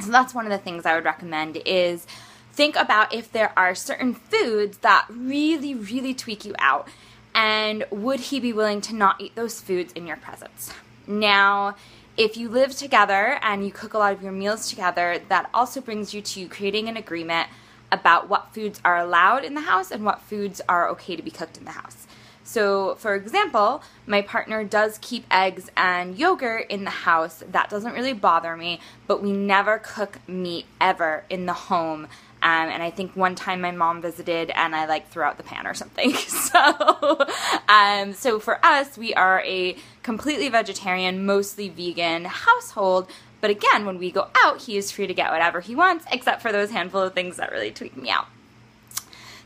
So 0.00 0.10
that's 0.10 0.34
one 0.34 0.46
of 0.46 0.50
the 0.50 0.58
things 0.58 0.86
I 0.86 0.94
would 0.94 1.04
recommend 1.04 1.58
is 1.66 2.06
think 2.52 2.76
about 2.76 3.12
if 3.12 3.30
there 3.32 3.52
are 3.56 3.74
certain 3.74 4.14
foods 4.14 4.78
that 4.78 5.06
really, 5.08 5.74
really 5.74 6.14
tweak 6.14 6.44
you 6.44 6.54
out 6.58 6.88
and 7.34 7.84
would 7.90 8.20
he 8.20 8.40
be 8.40 8.52
willing 8.52 8.80
to 8.82 8.94
not 8.94 9.20
eat 9.20 9.34
those 9.34 9.60
foods 9.60 9.92
in 9.92 10.06
your 10.06 10.16
presence? 10.16 10.72
Now, 11.06 11.76
if 12.16 12.36
you 12.36 12.48
live 12.48 12.76
together 12.76 13.38
and 13.42 13.64
you 13.64 13.72
cook 13.72 13.94
a 13.94 13.98
lot 13.98 14.12
of 14.12 14.22
your 14.22 14.32
meals 14.32 14.68
together, 14.68 15.20
that 15.28 15.48
also 15.54 15.80
brings 15.80 16.12
you 16.12 16.20
to 16.22 16.48
creating 16.48 16.88
an 16.88 16.96
agreement 16.96 17.48
about 17.92 18.28
what 18.28 18.54
foods 18.54 18.80
are 18.84 18.98
allowed 18.98 19.44
in 19.44 19.54
the 19.54 19.62
house 19.62 19.90
and 19.90 20.04
what 20.04 20.20
foods 20.20 20.60
are 20.68 20.88
okay 20.90 21.16
to 21.16 21.22
be 21.22 21.30
cooked 21.30 21.56
in 21.56 21.64
the 21.64 21.72
house. 21.72 22.06
So, 22.44 22.96
for 22.96 23.14
example, 23.14 23.82
my 24.06 24.22
partner 24.22 24.64
does 24.64 24.98
keep 25.00 25.24
eggs 25.30 25.70
and 25.76 26.18
yogurt 26.18 26.66
in 26.68 26.82
the 26.84 26.90
house. 26.90 27.44
That 27.48 27.70
doesn't 27.70 27.92
really 27.92 28.12
bother 28.12 28.56
me, 28.56 28.80
but 29.06 29.22
we 29.22 29.32
never 29.32 29.78
cook 29.78 30.18
meat 30.26 30.66
ever 30.80 31.24
in 31.30 31.46
the 31.46 31.52
home 31.52 32.08
Um, 32.42 32.70
and 32.70 32.82
I 32.82 32.90
think 32.90 33.14
one 33.14 33.34
time 33.34 33.60
my 33.60 33.70
mom 33.70 34.00
visited 34.00 34.50
and 34.54 34.74
I 34.74 34.86
like 34.86 35.10
threw 35.10 35.22
out 35.22 35.36
the 35.36 35.42
pan 35.42 35.66
or 35.66 35.74
something. 35.74 36.14
so, 36.14 37.26
um, 37.68 38.14
so 38.14 38.40
for 38.40 38.64
us, 38.64 38.96
we 38.96 39.12
are 39.14 39.42
a 39.44 39.76
completely 40.02 40.48
vegetarian, 40.48 41.26
mostly 41.26 41.68
vegan 41.68 42.24
household. 42.24 43.10
But 43.40 43.50
again, 43.50 43.86
when 43.86 43.98
we 43.98 44.10
go 44.10 44.28
out, 44.44 44.62
he 44.62 44.76
is 44.76 44.90
free 44.90 45.06
to 45.06 45.14
get 45.14 45.30
whatever 45.30 45.60
he 45.60 45.74
wants, 45.74 46.04
except 46.10 46.42
for 46.42 46.52
those 46.52 46.70
handful 46.70 47.02
of 47.02 47.14
things 47.14 47.36
that 47.36 47.52
really 47.52 47.70
tweak 47.70 47.96
me 47.96 48.10
out. 48.10 48.26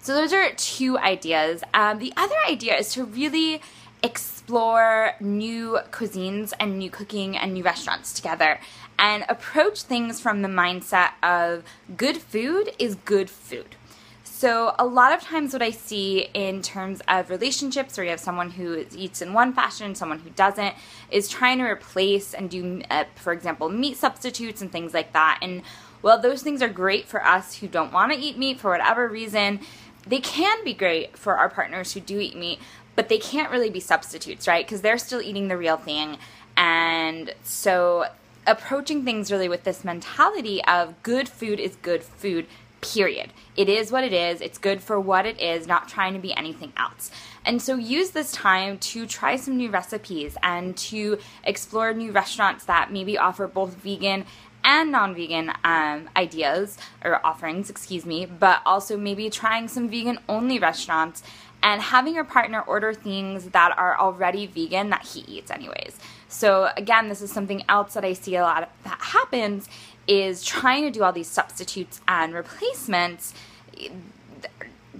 So 0.01 0.15
those 0.15 0.33
are 0.33 0.51
two 0.53 0.99
ideas. 0.99 1.63
Um, 1.73 1.99
the 1.99 2.13
other 2.17 2.37
idea 2.47 2.77
is 2.77 2.93
to 2.93 3.05
really 3.05 3.63
explore 4.03 5.15
new 5.19 5.79
cuisines 5.91 6.53
and 6.61 6.79
new 6.79 6.91
cooking 6.91 7.39
and 7.39 7.55
new 7.55 7.65
restaurants 7.65 8.13
together 8.13 8.61
and 8.99 9.25
approach 9.29 9.83
things 9.83 10.21
from 10.21 10.43
the 10.43 10.49
mindset 10.49 11.11
of 11.23 11.65
good 11.97 12.19
food 12.19 12.73
is 12.79 12.95
good 12.95 13.31
food. 13.31 13.77
So, 14.23 14.75
a 14.79 14.85
lot 14.85 15.13
of 15.13 15.21
times, 15.23 15.53
what 15.53 15.63
I 15.63 15.71
see 15.71 16.29
in 16.35 16.61
terms 16.61 17.01
of 17.09 17.31
relationships 17.31 17.97
where 17.97 18.05
you 18.05 18.11
have 18.11 18.21
someone 18.21 18.51
who 18.51 18.85
eats 18.95 19.23
in 19.23 19.33
one 19.33 19.53
fashion, 19.53 19.95
someone 19.95 20.19
who 20.19 20.31
doesn't, 20.31 20.75
is 21.11 21.29
trying 21.29 21.59
to 21.59 21.65
replace 21.65 22.35
and 22.35 22.51
do, 22.51 22.83
uh, 22.91 23.05
for 23.15 23.33
example, 23.33 23.69
meat 23.69 23.97
substitutes 23.97 24.61
and 24.61 24.73
things 24.73 24.93
like 24.93 25.13
that. 25.13 25.39
And 25.41 25.63
while 26.01 26.21
those 26.21 26.43
things 26.43 26.61
are 26.63 26.69
great 26.69 27.07
for 27.07 27.25
us 27.25 27.59
who 27.59 27.69
don't 27.69 27.93
want 27.93 28.13
to 28.13 28.19
eat 28.19 28.37
meat 28.37 28.61
for 28.61 28.71
whatever 28.71 29.09
reason, 29.09 29.61
they 30.07 30.21
can 30.21 30.63
be 30.65 30.75
great 30.75 31.17
for 31.17 31.37
our 31.37 31.49
partners 31.49 31.93
who 31.93 32.01
do 32.01 32.19
eat 32.19 32.37
meat, 32.37 32.59
but 32.97 33.09
they 33.09 33.19
can't 33.19 33.51
really 33.51 33.71
be 33.71 33.81
substitutes, 33.81 34.47
right? 34.47 34.67
Because 34.67 34.81
they're 34.81 34.99
still 34.99 35.23
eating 35.23 35.49
the 35.49 35.57
real 35.57 35.77
thing. 35.77 36.19
And 36.57 37.33
so 37.43 38.07
approaching 38.47 39.05
things 39.05 39.31
really 39.31 39.49
with 39.49 39.65
this 39.65 39.85
mentality 39.85 40.65
of 40.65 41.03
good 41.03 41.29
food 41.29 41.61
is 41.61 41.77
good 41.77 42.03
food, 42.03 42.47
period. 42.81 43.33
It 43.57 43.69
is 43.69 43.91
what 43.91 44.05
it 44.05 44.13
is. 44.13 44.41
It's 44.41 44.59
good 44.59 44.83
for 44.83 45.01
what 45.01 45.27
it 45.27 45.41
is, 45.41 45.67
not 45.67 45.89
trying 45.89 46.13
to 46.13 46.19
be 46.19 46.35
anything 46.35 46.73
else. 46.77 47.11
And 47.45 47.61
so 47.61 47.77
use 47.77 48.11
this 48.11 48.33
time 48.33 48.79
to 48.79 49.07
try 49.07 49.37
some 49.37 49.57
new 49.57 49.71
recipes 49.71 50.37
and 50.43 50.77
to 50.79 51.19
explore 51.45 51.93
new 51.93 52.13
restaurants 52.13 52.65
that 52.65 52.93
maybe 52.93 53.17
offer 53.19 53.47
both 53.47 53.75
vegan 53.75 54.25
and 54.65 54.91
non-vegan 54.91 55.53
um, 55.63 56.09
ideas 56.17 56.79
or 57.05 57.25
offerings, 57.25 57.69
excuse 57.69 58.07
me, 58.07 58.25
but 58.25 58.63
also 58.65 58.97
maybe 58.97 59.29
trying 59.29 59.69
some 59.69 59.89
vegan-only 59.89 60.59
restaurants 60.59 61.23
and 61.65 61.81
having 61.81 62.15
your 62.15 62.25
partner 62.25 62.61
order 62.61 62.93
things 62.93 63.47
that 63.47 63.77
are 63.77 63.99
already 63.99 64.47
vegan 64.47 64.91
that 64.91 65.03
he 65.03 65.21
eats 65.21 65.51
anyways. 65.51 65.99
So 66.29 66.69
again, 66.77 67.09
this 67.09 67.23
is 67.23 67.33
something 67.33 67.65
else 67.69 67.95
that 67.95 68.05
I 68.05 68.13
see 68.13 68.37
a 68.37 68.43
lot 68.43 68.65
of, 68.65 68.69
that 68.85 69.01
happens 69.01 69.69
is 70.07 70.45
trying 70.45 70.83
to 70.85 70.91
do 70.91 71.03
all 71.03 71.13
these 71.13 71.27
substitutes 71.27 72.03
and 72.07 72.35
replacements 72.35 73.35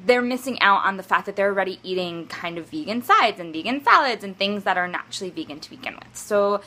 they're 0.07 0.23
missing 0.23 0.61
out 0.61 0.85
on 0.85 0.97
the 0.97 1.03
fact 1.03 1.27
that 1.27 1.37
they're 1.37 1.49
already 1.49 1.79
eating 1.83 2.27
kind 2.27 2.59
of 2.59 2.69
vegan 2.69 3.01
sides 3.03 3.41
and 3.41 3.53
vegan 3.55 3.83
salads 3.83 4.25
and 4.25 4.37
things 4.37 4.65
that 4.65 4.77
are 4.77 4.89
naturally 4.89 5.31
vegan 5.31 5.61
to 5.61 5.71
begin 5.71 5.95
with. 5.95 6.15
So 6.17 6.61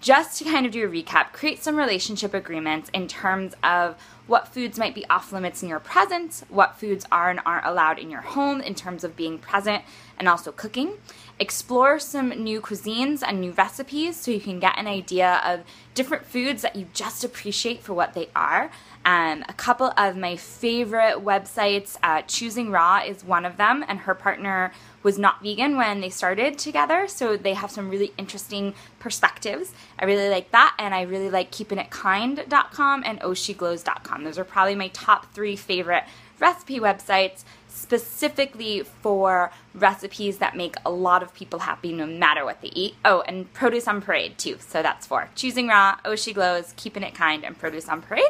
just 0.00 0.38
to 0.38 0.44
kind 0.44 0.66
of 0.66 0.72
do 0.72 0.84
a 0.84 0.88
recap, 0.90 1.32
create 1.32 1.62
some 1.62 1.76
relationship 1.76 2.34
agreements 2.34 2.90
in 2.92 3.08
terms 3.08 3.54
of 3.62 3.96
what 4.26 4.48
foods 4.48 4.78
might 4.78 4.94
be 4.94 5.04
off 5.08 5.32
limits 5.32 5.62
in 5.62 5.68
your 5.68 5.80
presence, 5.80 6.44
what 6.48 6.78
foods 6.78 7.04
are 7.10 7.30
and 7.30 7.40
aren't 7.44 7.66
allowed 7.66 7.98
in 7.98 8.10
your 8.10 8.20
home 8.20 8.60
in 8.60 8.74
terms 8.74 9.04
of 9.04 9.16
being 9.16 9.38
present 9.38 9.82
and 10.18 10.28
also 10.28 10.52
cooking. 10.52 10.94
Explore 11.38 11.98
some 11.98 12.28
new 12.28 12.60
cuisines 12.60 13.22
and 13.26 13.40
new 13.40 13.50
recipes 13.52 14.16
so 14.16 14.30
you 14.30 14.40
can 14.40 14.60
get 14.60 14.78
an 14.78 14.86
idea 14.86 15.40
of 15.44 15.60
different 15.94 16.24
foods 16.24 16.62
that 16.62 16.76
you 16.76 16.86
just 16.94 17.24
appreciate 17.24 17.82
for 17.82 17.94
what 17.94 18.14
they 18.14 18.28
are. 18.36 18.70
Um, 19.04 19.44
a 19.48 19.52
couple 19.52 19.92
of 19.96 20.16
my 20.16 20.36
favorite 20.36 21.24
websites, 21.24 21.96
uh, 22.02 22.22
Choosing 22.22 22.70
Raw 22.70 23.02
is 23.04 23.24
one 23.24 23.44
of 23.44 23.56
them, 23.56 23.84
and 23.88 24.00
her 24.00 24.14
partner 24.14 24.72
was 25.02 25.18
not 25.18 25.42
vegan 25.42 25.76
when 25.76 26.00
they 26.00 26.10
started 26.10 26.58
together, 26.58 27.06
so 27.08 27.36
they 27.36 27.54
have 27.54 27.70
some 27.70 27.88
really 27.88 28.12
interesting 28.16 28.74
perspectives. 28.98 29.72
I 29.98 30.04
really 30.04 30.28
like 30.28 30.50
that, 30.52 30.74
and 30.78 30.94
I 30.94 31.02
really 31.02 31.30
like 31.30 31.50
keepingitkind.com 31.50 33.02
and 33.04 33.20
ohsheglows.com. 33.20 34.24
Those 34.24 34.38
are 34.38 34.44
probably 34.44 34.74
my 34.74 34.88
top 34.88 35.32
three 35.34 35.56
favorite 35.56 36.04
recipe 36.38 36.80
websites 36.80 37.44
specifically 37.68 38.82
for 38.82 39.50
recipes 39.74 40.38
that 40.38 40.56
make 40.56 40.76
a 40.84 40.90
lot 40.90 41.22
of 41.22 41.34
people 41.34 41.60
happy 41.60 41.92
no 41.92 42.06
matter 42.06 42.44
what 42.44 42.60
they 42.60 42.68
eat. 42.68 42.94
Oh, 43.04 43.22
and 43.22 43.52
Produce 43.52 43.88
on 43.88 44.00
Parade 44.02 44.38
too. 44.38 44.58
So 44.60 44.82
that's 44.82 45.06
four. 45.06 45.30
Choosing 45.34 45.68
Raw, 45.68 45.96
Oshi 46.04 46.34
Glows, 46.34 46.74
Keeping 46.76 47.02
It 47.02 47.14
Kind, 47.14 47.44
and 47.44 47.58
Produce 47.58 47.88
on 47.88 48.02
Parade. 48.02 48.24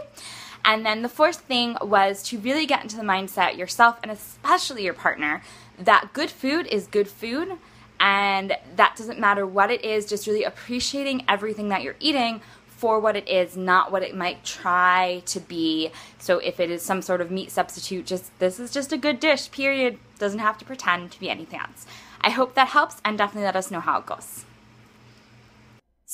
And 0.65 0.87
then 0.87 1.03
the 1.03 1.09
fourth 1.09 1.41
thing 1.41 1.77
was 1.81 2.23
to 2.25 2.39
really 2.39 2.67
get 2.67 2.83
into 2.83 2.97
the 2.97 3.03
mindset 3.03 3.57
yourself 3.57 3.99
and 4.03 4.13
especially 4.13 4.85
your 4.85 4.95
partner 4.95 5.43
that 5.79 6.11
good 6.13 6.31
food 6.31 6.67
is 6.67 6.87
good 6.87 7.09
food 7.09 7.59
and 7.99 8.57
that 8.77 8.97
doesn't 8.97 9.19
matter 9.19 9.47
what 9.47 9.71
it 9.71 9.85
is, 9.85 10.07
just 10.07 10.27
really 10.27 10.43
appreciating 10.43 11.25
everything 11.29 11.69
that 11.69 11.83
you're 11.83 11.97
eating 12.01 12.41
for 12.67 12.99
what 12.99 13.15
it 13.15 13.29
is, 13.29 13.57
not 13.57 13.93
what 13.93 14.03
it 14.03 14.15
might 14.15 14.45
try 14.45 15.23
to 15.27 15.39
be. 15.39 15.93
So 16.19 16.39
if 16.39 16.59
it 16.59 16.69
is 16.69 16.83
some 16.83 17.01
sort 17.01 17.21
of 17.21 17.31
meat 17.31 17.53
substitute, 17.53 18.07
just 18.07 18.37
this 18.41 18.59
is 18.59 18.73
just 18.73 18.93
a 18.93 18.97
good 18.97 19.21
dish, 19.21 19.53
period. 19.53 19.99
Doesn't 20.19 20.41
have 20.41 20.59
to 20.59 20.65
pretend 20.65 21.13
to 21.13 21.21
be 21.21 21.31
anything 21.31 21.61
else. 21.61 21.87
I 22.21 22.31
hope 22.31 22.55
that 22.55 22.69
helps 22.69 23.01
and 23.05 23.17
definitely 23.17 23.45
let 23.45 23.55
us 23.55 23.71
know 23.71 23.81
how 23.81 24.01
it 24.01 24.07
goes. 24.07 24.45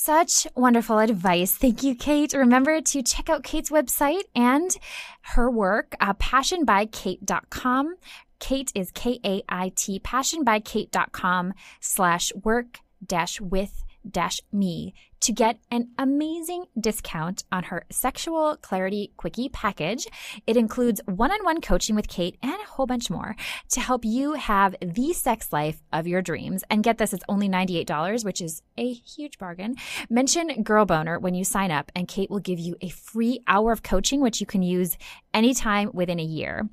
Such 0.01 0.47
wonderful 0.55 0.99
advice. 0.99 1.51
Thank 1.57 1.83
you, 1.83 1.93
Kait. 1.93 2.33
Remember 2.33 2.79
to 2.79 3.03
check 3.03 3.29
out 3.29 3.43
Kait's 3.43 3.69
website 3.69 4.23
and 4.33 4.77
her 5.23 5.51
work, 5.51 5.93
uh, 5.99 6.13
passionbykait.com. 6.13 7.95
Kait 8.39 8.71
is 8.73 8.91
K 8.91 9.19
A 9.25 9.43
I 9.49 9.73
T, 9.75 9.99
passionbykait.com 9.99 11.53
slash 11.81 12.31
work 12.45 12.79
dash 13.05 13.41
with 13.41 13.83
dash 14.09 14.39
me 14.53 14.93
to 15.21 15.33
get 15.33 15.59
an 15.71 15.89
amazing 15.97 16.65
discount 16.79 17.43
on 17.51 17.63
her 17.63 17.85
Sexual 17.89 18.57
Clarity 18.61 19.11
Quickie 19.17 19.49
package. 19.49 20.07
It 20.47 20.57
includes 20.57 21.01
one 21.05 21.31
on 21.31 21.43
one 21.43 21.61
coaching 21.61 21.95
with 21.95 22.07
Kait 22.07 22.35
and 22.41 22.53
a 22.53 22.65
whole 22.65 22.85
bunch 22.85 23.09
more 23.09 23.35
to 23.71 23.79
help 23.79 24.05
you 24.05 24.33
have 24.33 24.75
the 24.81 25.13
sex 25.13 25.51
life 25.51 25.81
of 25.91 26.07
your 26.07 26.21
dreams. 26.21 26.63
And 26.69 26.83
get 26.83 26.97
this, 26.97 27.13
it's 27.13 27.23
only 27.27 27.49
$98, 27.49 28.23
which 28.23 28.41
is 28.41 28.61
a 28.77 28.93
huge 28.93 29.37
bargain. 29.37 29.75
Mention 30.09 30.63
Girl 30.63 30.85
Boner 30.85 31.19
when 31.19 31.33
you 31.33 31.43
sign 31.43 31.71
up, 31.71 31.91
and 31.95 32.07
Kait 32.07 32.29
will 32.29 32.39
give 32.39 32.59
you 32.59 32.75
a 32.81 32.89
free 32.89 33.41
hour 33.47 33.71
of 33.71 33.83
coaching, 33.83 34.21
which 34.21 34.39
you 34.39 34.45
can 34.45 34.61
use 34.61 34.97
anytime 35.33 35.91
within 35.93 36.19
a 36.19 36.23
year. 36.23 36.67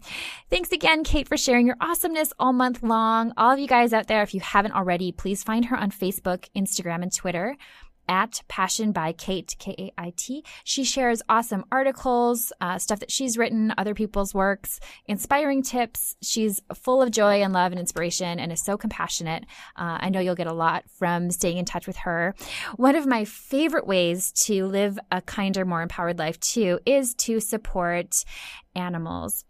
Thanks 0.50 0.72
again, 0.72 1.04
Kait, 1.04 1.28
for 1.28 1.36
sharing 1.36 1.66
your 1.66 1.76
awesomeness 1.80 2.32
all 2.38 2.52
month 2.52 2.82
long. 2.82 3.32
All 3.36 3.52
of 3.52 3.58
you 3.58 3.66
guys 3.66 3.92
out 3.92 4.06
there, 4.06 4.22
if 4.22 4.34
you 4.34 4.40
haven't 4.40 4.72
already, 4.72 5.12
please 5.12 5.42
find 5.42 5.66
her 5.66 5.76
on 5.76 5.90
Facebook, 5.90 6.48
Instagram, 6.56 7.02
and 7.02 7.12
Twitter 7.12 7.56
at 8.08 8.42
Passion 8.48 8.92
by 8.92 9.12
Kait, 9.12 9.58
K 9.58 9.74
A 9.78 9.92
I 10.00 10.12
T. 10.16 10.44
She 10.64 10.84
shares 10.84 11.22
awesome 11.28 11.64
articles, 11.70 12.52
uh, 12.60 12.78
stuff 12.78 13.00
that 13.00 13.10
she's 13.10 13.36
written, 13.36 13.72
other 13.76 13.94
people's 13.94 14.34
works, 14.34 14.80
inspiring 15.06 15.62
tips. 15.62 16.16
She's 16.22 16.60
full 16.74 17.02
of 17.02 17.10
joy 17.10 17.42
and 17.42 17.52
love 17.52 17.72
and 17.72 17.78
inspiration 17.78 18.38
and 18.38 18.52
is 18.52 18.62
so 18.62 18.76
compassionate. 18.76 19.44
Uh, 19.76 19.98
I 20.00 20.10
know 20.10 20.20
you'll 20.20 20.34
get 20.34 20.46
a 20.46 20.52
lot 20.52 20.84
from 20.90 21.30
staying 21.30 21.58
in 21.58 21.64
touch 21.64 21.86
with 21.86 21.96
her. 21.98 22.34
One 22.76 22.96
of 22.96 23.06
my 23.06 23.24
favorite 23.24 23.86
ways 23.86 24.32
to 24.46 24.66
live 24.66 24.98
a 25.10 25.20
kinder, 25.20 25.64
more 25.64 25.82
empowered 25.82 26.18
life, 26.18 26.38
too, 26.40 26.80
is 26.86 27.14
to 27.14 27.40
support 27.40 28.24
animals. 28.74 29.44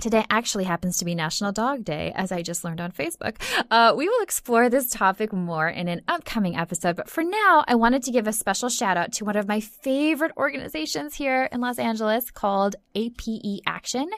Today 0.00 0.24
actually 0.28 0.64
happens 0.64 0.98
to 0.98 1.04
be 1.04 1.14
National 1.14 1.52
Dog 1.52 1.84
Day, 1.84 2.12
as 2.14 2.30
I 2.30 2.42
just 2.42 2.64
learned 2.64 2.80
on 2.80 2.92
Facebook. 2.92 3.36
Uh, 3.70 3.94
we 3.96 4.08
will 4.08 4.22
explore 4.22 4.68
this 4.68 4.90
topic 4.90 5.32
more 5.32 5.68
in 5.68 5.88
an 5.88 6.02
upcoming 6.06 6.56
episode, 6.56 6.96
but 6.96 7.08
for 7.08 7.24
now, 7.24 7.64
I 7.66 7.76
wanted 7.76 8.02
to 8.02 8.10
give 8.10 8.26
a 8.26 8.32
special 8.32 8.68
shout 8.68 8.96
out 8.96 9.12
to 9.14 9.24
one 9.24 9.36
of 9.36 9.48
my 9.48 9.60
favorite 9.60 10.32
organizations 10.36 11.14
here 11.14 11.48
in 11.50 11.60
Los 11.60 11.78
Angeles 11.78 12.30
called 12.30 12.76
APE 12.94 13.62
Action, 13.66 14.10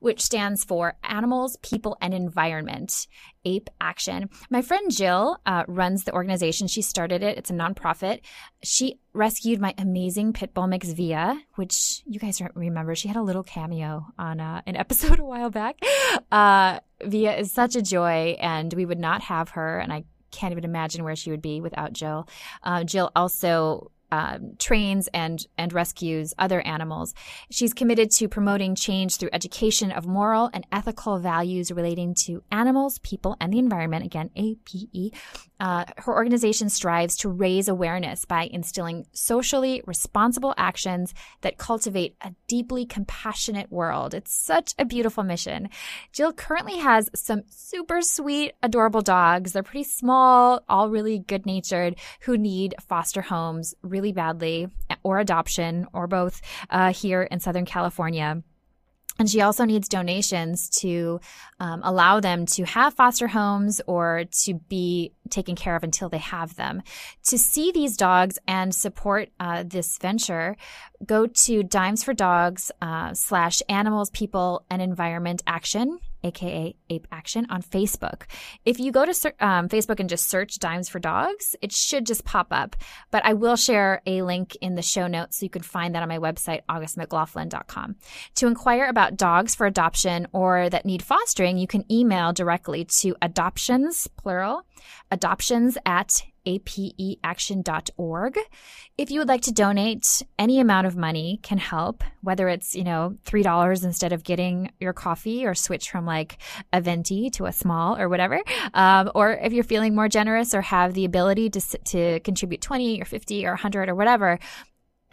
which 0.00 0.22
stands 0.22 0.64
for 0.64 0.94
Animals, 1.02 1.58
People, 1.62 1.98
and 2.00 2.14
Environment. 2.14 3.06
Ape 3.46 3.70
Action. 3.80 4.28
My 4.50 4.60
friend 4.60 4.90
Jill 4.90 5.38
uh, 5.46 5.64
runs 5.68 6.04
the 6.04 6.12
organization. 6.12 6.66
She 6.66 6.82
started 6.82 7.22
it. 7.22 7.38
It's 7.38 7.48
a 7.48 7.54
nonprofit. 7.54 8.20
She 8.62 8.98
rescued 9.14 9.60
my 9.60 9.72
amazing 9.78 10.34
pit 10.34 10.52
bull 10.52 10.66
mix 10.66 10.90
Via, 10.90 11.40
which 11.54 12.02
you 12.04 12.18
guys 12.18 12.42
remember. 12.54 12.94
She 12.94 13.08
had 13.08 13.16
a 13.16 13.22
little 13.22 13.44
cameo 13.44 14.06
on 14.18 14.40
uh, 14.40 14.60
an 14.66 14.76
episode 14.84 15.20
a 15.20 15.24
while 15.24 15.48
back. 15.48 15.78
Uh, 16.30 16.80
Via 17.02 17.36
is 17.36 17.52
such 17.52 17.76
a 17.76 17.82
joy, 17.82 18.36
and 18.40 18.74
we 18.74 18.84
would 18.84 18.98
not 18.98 19.22
have 19.22 19.50
her. 19.50 19.78
And 19.78 19.92
I 19.92 20.04
can't 20.32 20.52
even 20.52 20.64
imagine 20.64 21.04
where 21.04 21.16
she 21.16 21.30
would 21.30 21.42
be 21.42 21.60
without 21.60 21.92
Jill. 21.92 22.28
Uh, 22.62 22.84
Jill 22.84 23.10
also 23.14 23.90
um, 24.12 24.52
trains 24.58 25.08
and 25.12 25.46
and 25.58 25.72
rescues 25.72 26.34
other 26.38 26.60
animals. 26.60 27.14
She's 27.50 27.74
committed 27.74 28.10
to 28.12 28.28
promoting 28.28 28.74
change 28.74 29.16
through 29.16 29.30
education 29.32 29.90
of 29.90 30.06
moral 30.06 30.50
and 30.52 30.66
ethical 30.72 31.18
values 31.18 31.70
relating 31.70 32.14
to 32.26 32.42
animals, 32.50 32.98
people, 33.00 33.36
and 33.40 33.52
the 33.52 33.58
environment. 33.58 34.04
Again, 34.04 34.30
APE. 34.36 35.14
Uh, 35.58 35.84
her 35.98 36.14
organization 36.14 36.68
strives 36.68 37.16
to 37.16 37.28
raise 37.28 37.68
awareness 37.68 38.24
by 38.24 38.48
instilling 38.52 39.06
socially 39.12 39.82
responsible 39.86 40.54
actions 40.56 41.14
that 41.40 41.58
cultivate 41.58 42.16
a 42.20 42.34
deeply 42.46 42.84
compassionate 42.84 43.70
world. 43.70 44.14
It's 44.14 44.34
such 44.34 44.74
a 44.78 44.84
beautiful 44.84 45.22
mission. 45.22 45.68
Jill 46.12 46.32
currently 46.32 46.78
has 46.78 47.10
some 47.14 47.42
super 47.48 48.02
sweet, 48.02 48.52
adorable 48.62 49.02
dogs. 49.02 49.52
They're 49.52 49.62
pretty 49.62 49.84
small, 49.84 50.62
all 50.68 50.90
really 50.90 51.18
good 51.18 51.46
natured, 51.46 51.96
who 52.20 52.36
need 52.36 52.74
foster 52.86 53.22
homes 53.22 53.74
really 53.82 54.12
badly, 54.12 54.68
or 55.02 55.18
adoption, 55.18 55.86
or 55.92 56.06
both 56.06 56.40
uh, 56.70 56.92
here 56.92 57.22
in 57.22 57.40
Southern 57.40 57.64
California. 57.64 58.42
And 59.18 59.30
she 59.30 59.40
also 59.40 59.64
needs 59.64 59.88
donations 59.88 60.68
to 60.80 61.20
um, 61.58 61.80
allow 61.82 62.20
them 62.20 62.44
to 62.46 62.64
have 62.64 62.94
foster 62.94 63.28
homes 63.28 63.80
or 63.86 64.24
to 64.44 64.54
be 64.68 65.12
taken 65.30 65.56
care 65.56 65.76
of 65.76 65.82
until 65.82 66.08
they 66.08 66.18
have 66.18 66.56
them. 66.56 66.82
To 67.24 67.38
see 67.38 67.72
these 67.72 67.96
dogs 67.96 68.38
and 68.46 68.74
support 68.74 69.30
uh, 69.40 69.64
this 69.66 69.98
venture, 69.98 70.56
go 71.04 71.26
to 71.26 71.62
Dimes 71.62 72.02
for 72.02 72.14
Dogs 72.14 72.70
uh, 72.80 73.14
slash 73.14 73.62
Animals, 73.68 74.10
People, 74.10 74.64
and 74.70 74.80
Environment 74.80 75.42
Action 75.46 75.98
aka 76.26 76.74
Ape 76.90 77.06
Action, 77.10 77.46
on 77.48 77.62
Facebook. 77.62 78.22
If 78.64 78.78
you 78.78 78.92
go 78.92 79.04
to 79.04 79.34
um, 79.40 79.68
Facebook 79.68 80.00
and 80.00 80.08
just 80.08 80.28
search 80.28 80.58
Dimes 80.58 80.88
for 80.88 80.98
Dogs, 80.98 81.56
it 81.62 81.72
should 81.72 82.04
just 82.04 82.24
pop 82.24 82.48
up. 82.50 82.76
But 83.10 83.24
I 83.24 83.32
will 83.32 83.56
share 83.56 84.02
a 84.06 84.22
link 84.22 84.56
in 84.60 84.74
the 84.74 84.82
show 84.82 85.06
notes 85.06 85.38
so 85.38 85.44
you 85.46 85.50
can 85.50 85.62
find 85.62 85.94
that 85.94 86.02
on 86.02 86.08
my 86.08 86.18
website, 86.18 86.62
augustmclaughlin.com. 86.68 87.96
To 88.36 88.46
inquire 88.46 88.86
about 88.86 89.16
dogs 89.16 89.54
for 89.54 89.66
adoption 89.66 90.26
or 90.32 90.68
that 90.68 90.84
need 90.84 91.02
fostering, 91.02 91.58
you 91.58 91.66
can 91.66 91.90
email 91.90 92.32
directly 92.32 92.84
to 93.00 93.16
adoptions, 93.22 94.08
plural, 94.16 94.62
adoptions 95.10 95.78
at 95.86 96.22
apeaction.org. 96.46 98.38
If 98.96 99.10
you 99.10 99.18
would 99.18 99.28
like 99.28 99.42
to 99.42 99.52
donate, 99.52 100.22
any 100.38 100.60
amount 100.60 100.86
of 100.86 100.96
money 100.96 101.40
can 101.42 101.58
help, 101.58 102.04
whether 102.22 102.48
it's, 102.48 102.74
you 102.74 102.84
know, 102.84 103.16
$3 103.24 103.84
instead 103.84 104.12
of 104.12 104.22
getting 104.24 104.70
your 104.78 104.92
coffee 104.92 105.44
or 105.44 105.54
switch 105.54 105.90
from 105.90 106.06
like 106.06 106.38
a 106.72 106.80
venti 106.80 107.30
to 107.30 107.46
a 107.46 107.52
small 107.52 107.98
or 107.98 108.08
whatever. 108.08 108.40
Um, 108.74 109.10
or 109.14 109.32
if 109.32 109.52
you're 109.52 109.64
feeling 109.64 109.94
more 109.94 110.08
generous 110.08 110.54
or 110.54 110.62
have 110.62 110.94
the 110.94 111.04
ability 111.04 111.50
to, 111.50 111.60
to 111.60 112.20
contribute 112.20 112.60
20 112.60 113.02
or 113.02 113.04
50 113.04 113.46
or 113.46 113.50
100 113.50 113.88
or 113.88 113.94
whatever, 113.94 114.38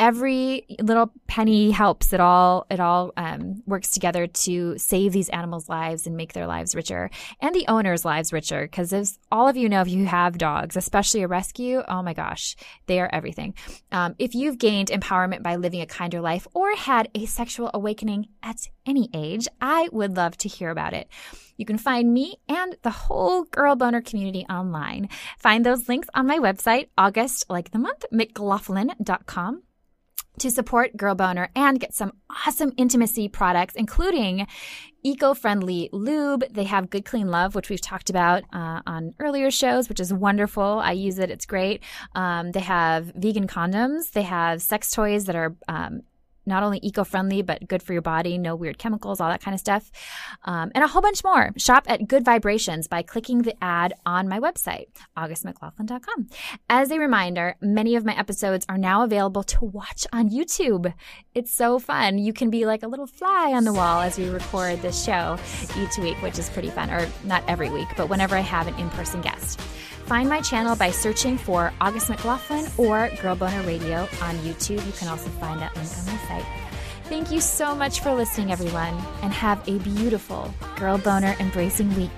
every 0.03 0.65
little 0.81 1.09
penny 1.27 1.71
helps. 1.71 2.11
It 2.11 2.19
all 2.19 2.65
it 2.69 2.81
all 2.81 3.13
um, 3.15 3.63
works 3.65 3.91
together 3.91 4.27
to 4.27 4.77
save 4.77 5.13
these 5.13 5.29
animals' 5.29 5.69
lives 5.69 6.05
and 6.05 6.17
make 6.17 6.33
their 6.33 6.45
lives 6.45 6.75
richer 6.75 7.09
and 7.39 7.55
the 7.55 7.65
owners' 7.69 8.03
lives 8.03 8.33
richer. 8.33 8.63
Because 8.63 8.91
as 8.91 9.17
all 9.31 9.47
of 9.47 9.55
you 9.55 9.69
know, 9.69 9.79
if 9.79 9.87
you 9.87 10.05
have 10.05 10.37
dogs, 10.37 10.75
especially 10.75 11.23
a 11.23 11.27
rescue, 11.29 11.81
oh 11.87 12.03
my 12.03 12.13
gosh, 12.13 12.57
they 12.87 12.99
are 12.99 13.09
everything. 13.13 13.53
Um, 13.93 14.15
if 14.19 14.35
you've 14.35 14.57
gained 14.57 14.89
empowerment 14.89 15.41
by 15.41 15.55
living 15.55 15.79
a 15.79 15.85
kinder 15.85 16.19
life 16.19 16.45
or 16.53 16.75
had 16.75 17.07
a 17.15 17.25
sexual 17.25 17.71
awakening 17.73 18.27
at 18.43 18.67
any 18.85 19.09
age, 19.13 19.47
I 19.61 19.87
would 19.93 20.17
love 20.17 20.35
to 20.39 20.49
hear 20.49 20.69
about 20.69 20.93
it. 20.93 21.07
You 21.55 21.65
can 21.65 21.77
find 21.77 22.13
me 22.13 22.35
and 22.49 22.75
the 22.81 22.89
whole 22.89 23.45
Girl 23.45 23.77
Boner 23.77 24.01
community 24.01 24.45
online. 24.49 25.07
Find 25.39 25.65
those 25.65 25.87
links 25.87 26.09
on 26.13 26.27
my 26.27 26.39
website, 26.39 26.89
August, 26.97 27.49
like 27.49 27.71
the 27.71 27.79
month, 27.79 28.03
McLaughlin.com 28.11 29.63
to 30.39 30.51
support 30.51 30.97
Girl 30.97 31.15
Boner 31.15 31.49
and 31.55 31.79
get 31.79 31.93
some 31.93 32.13
awesome 32.45 32.73
intimacy 32.77 33.27
products, 33.27 33.75
including 33.75 34.47
eco-friendly 35.03 35.89
lube. 35.91 36.43
They 36.49 36.63
have 36.63 36.89
Good 36.89 37.05
Clean 37.05 37.27
Love, 37.27 37.55
which 37.55 37.69
we've 37.69 37.81
talked 37.81 38.09
about 38.09 38.43
uh, 38.53 38.81
on 38.85 39.13
earlier 39.19 39.51
shows, 39.51 39.89
which 39.89 39.99
is 39.99 40.13
wonderful. 40.13 40.79
I 40.79 40.93
use 40.93 41.19
it; 41.19 41.29
it's 41.29 41.45
great. 41.45 41.83
Um, 42.15 42.51
they 42.51 42.61
have 42.61 43.11
vegan 43.15 43.47
condoms. 43.47 44.11
They 44.11 44.23
have 44.23 44.61
sex 44.61 44.91
toys 44.91 45.25
that 45.25 45.35
are 45.35 45.55
um, 45.67 46.01
not 46.45 46.63
only 46.63 46.79
eco 46.81 47.03
friendly, 47.03 47.41
but 47.41 47.67
good 47.67 47.83
for 47.83 47.93
your 47.93 48.01
body, 48.01 48.37
no 48.37 48.55
weird 48.55 48.77
chemicals, 48.77 49.19
all 49.19 49.29
that 49.29 49.41
kind 49.41 49.53
of 49.53 49.59
stuff, 49.59 49.91
um, 50.45 50.71
and 50.75 50.83
a 50.83 50.87
whole 50.87 51.01
bunch 51.01 51.23
more. 51.23 51.51
Shop 51.57 51.85
at 51.87 52.07
Good 52.07 52.25
Vibrations 52.25 52.87
by 52.87 53.01
clicking 53.01 53.43
the 53.43 53.55
ad 53.63 53.93
on 54.05 54.27
my 54.27 54.39
website, 54.39 54.87
augustmclaughlin.com. 55.17 56.27
As 56.69 56.91
a 56.91 56.99
reminder, 56.99 57.55
many 57.61 57.95
of 57.95 58.05
my 58.05 58.17
episodes 58.17 58.65
are 58.69 58.77
now 58.77 59.03
available 59.03 59.43
to 59.43 59.65
watch 59.65 60.05
on 60.11 60.29
YouTube. 60.29 60.93
It's 61.33 61.53
so 61.53 61.79
fun. 61.79 62.17
You 62.17 62.33
can 62.33 62.49
be 62.49 62.65
like 62.65 62.83
a 62.83 62.87
little 62.87 63.07
fly 63.07 63.53
on 63.53 63.63
the 63.63 63.73
wall 63.73 64.01
as 64.01 64.17
we 64.17 64.29
record 64.29 64.81
this 64.81 65.03
show 65.03 65.37
each 65.77 65.97
week, 65.97 66.21
which 66.21 66.39
is 66.39 66.49
pretty 66.49 66.69
fun, 66.69 66.89
or 66.89 67.07
not 67.23 67.43
every 67.47 67.69
week, 67.69 67.87
but 67.97 68.09
whenever 68.09 68.35
I 68.35 68.41
have 68.41 68.67
an 68.67 68.75
in 68.75 68.89
person 68.91 69.21
guest. 69.21 69.59
Find 70.05 70.27
my 70.27 70.41
channel 70.41 70.75
by 70.75 70.91
searching 70.91 71.37
for 71.37 71.73
August 71.79 72.09
McLaughlin 72.09 72.65
or 72.77 73.09
Girl 73.21 73.35
Boner 73.35 73.61
Radio 73.61 74.01
on 74.21 74.35
YouTube. 74.39 74.85
You 74.85 74.91
can 74.93 75.07
also 75.07 75.29
find 75.29 75.61
that 75.61 75.73
link 75.75 75.87
on 75.87 76.05
my 76.05 76.17
site. 76.27 76.45
Thank 77.05 77.31
you 77.31 77.39
so 77.39 77.73
much 77.73 78.01
for 78.01 78.13
listening, 78.13 78.51
everyone, 78.51 78.93
and 79.21 79.31
have 79.31 79.65
a 79.67 79.77
beautiful 79.79 80.53
Girl 80.75 80.97
Boner 80.97 81.35
embracing 81.39 81.95
week. 81.95 82.11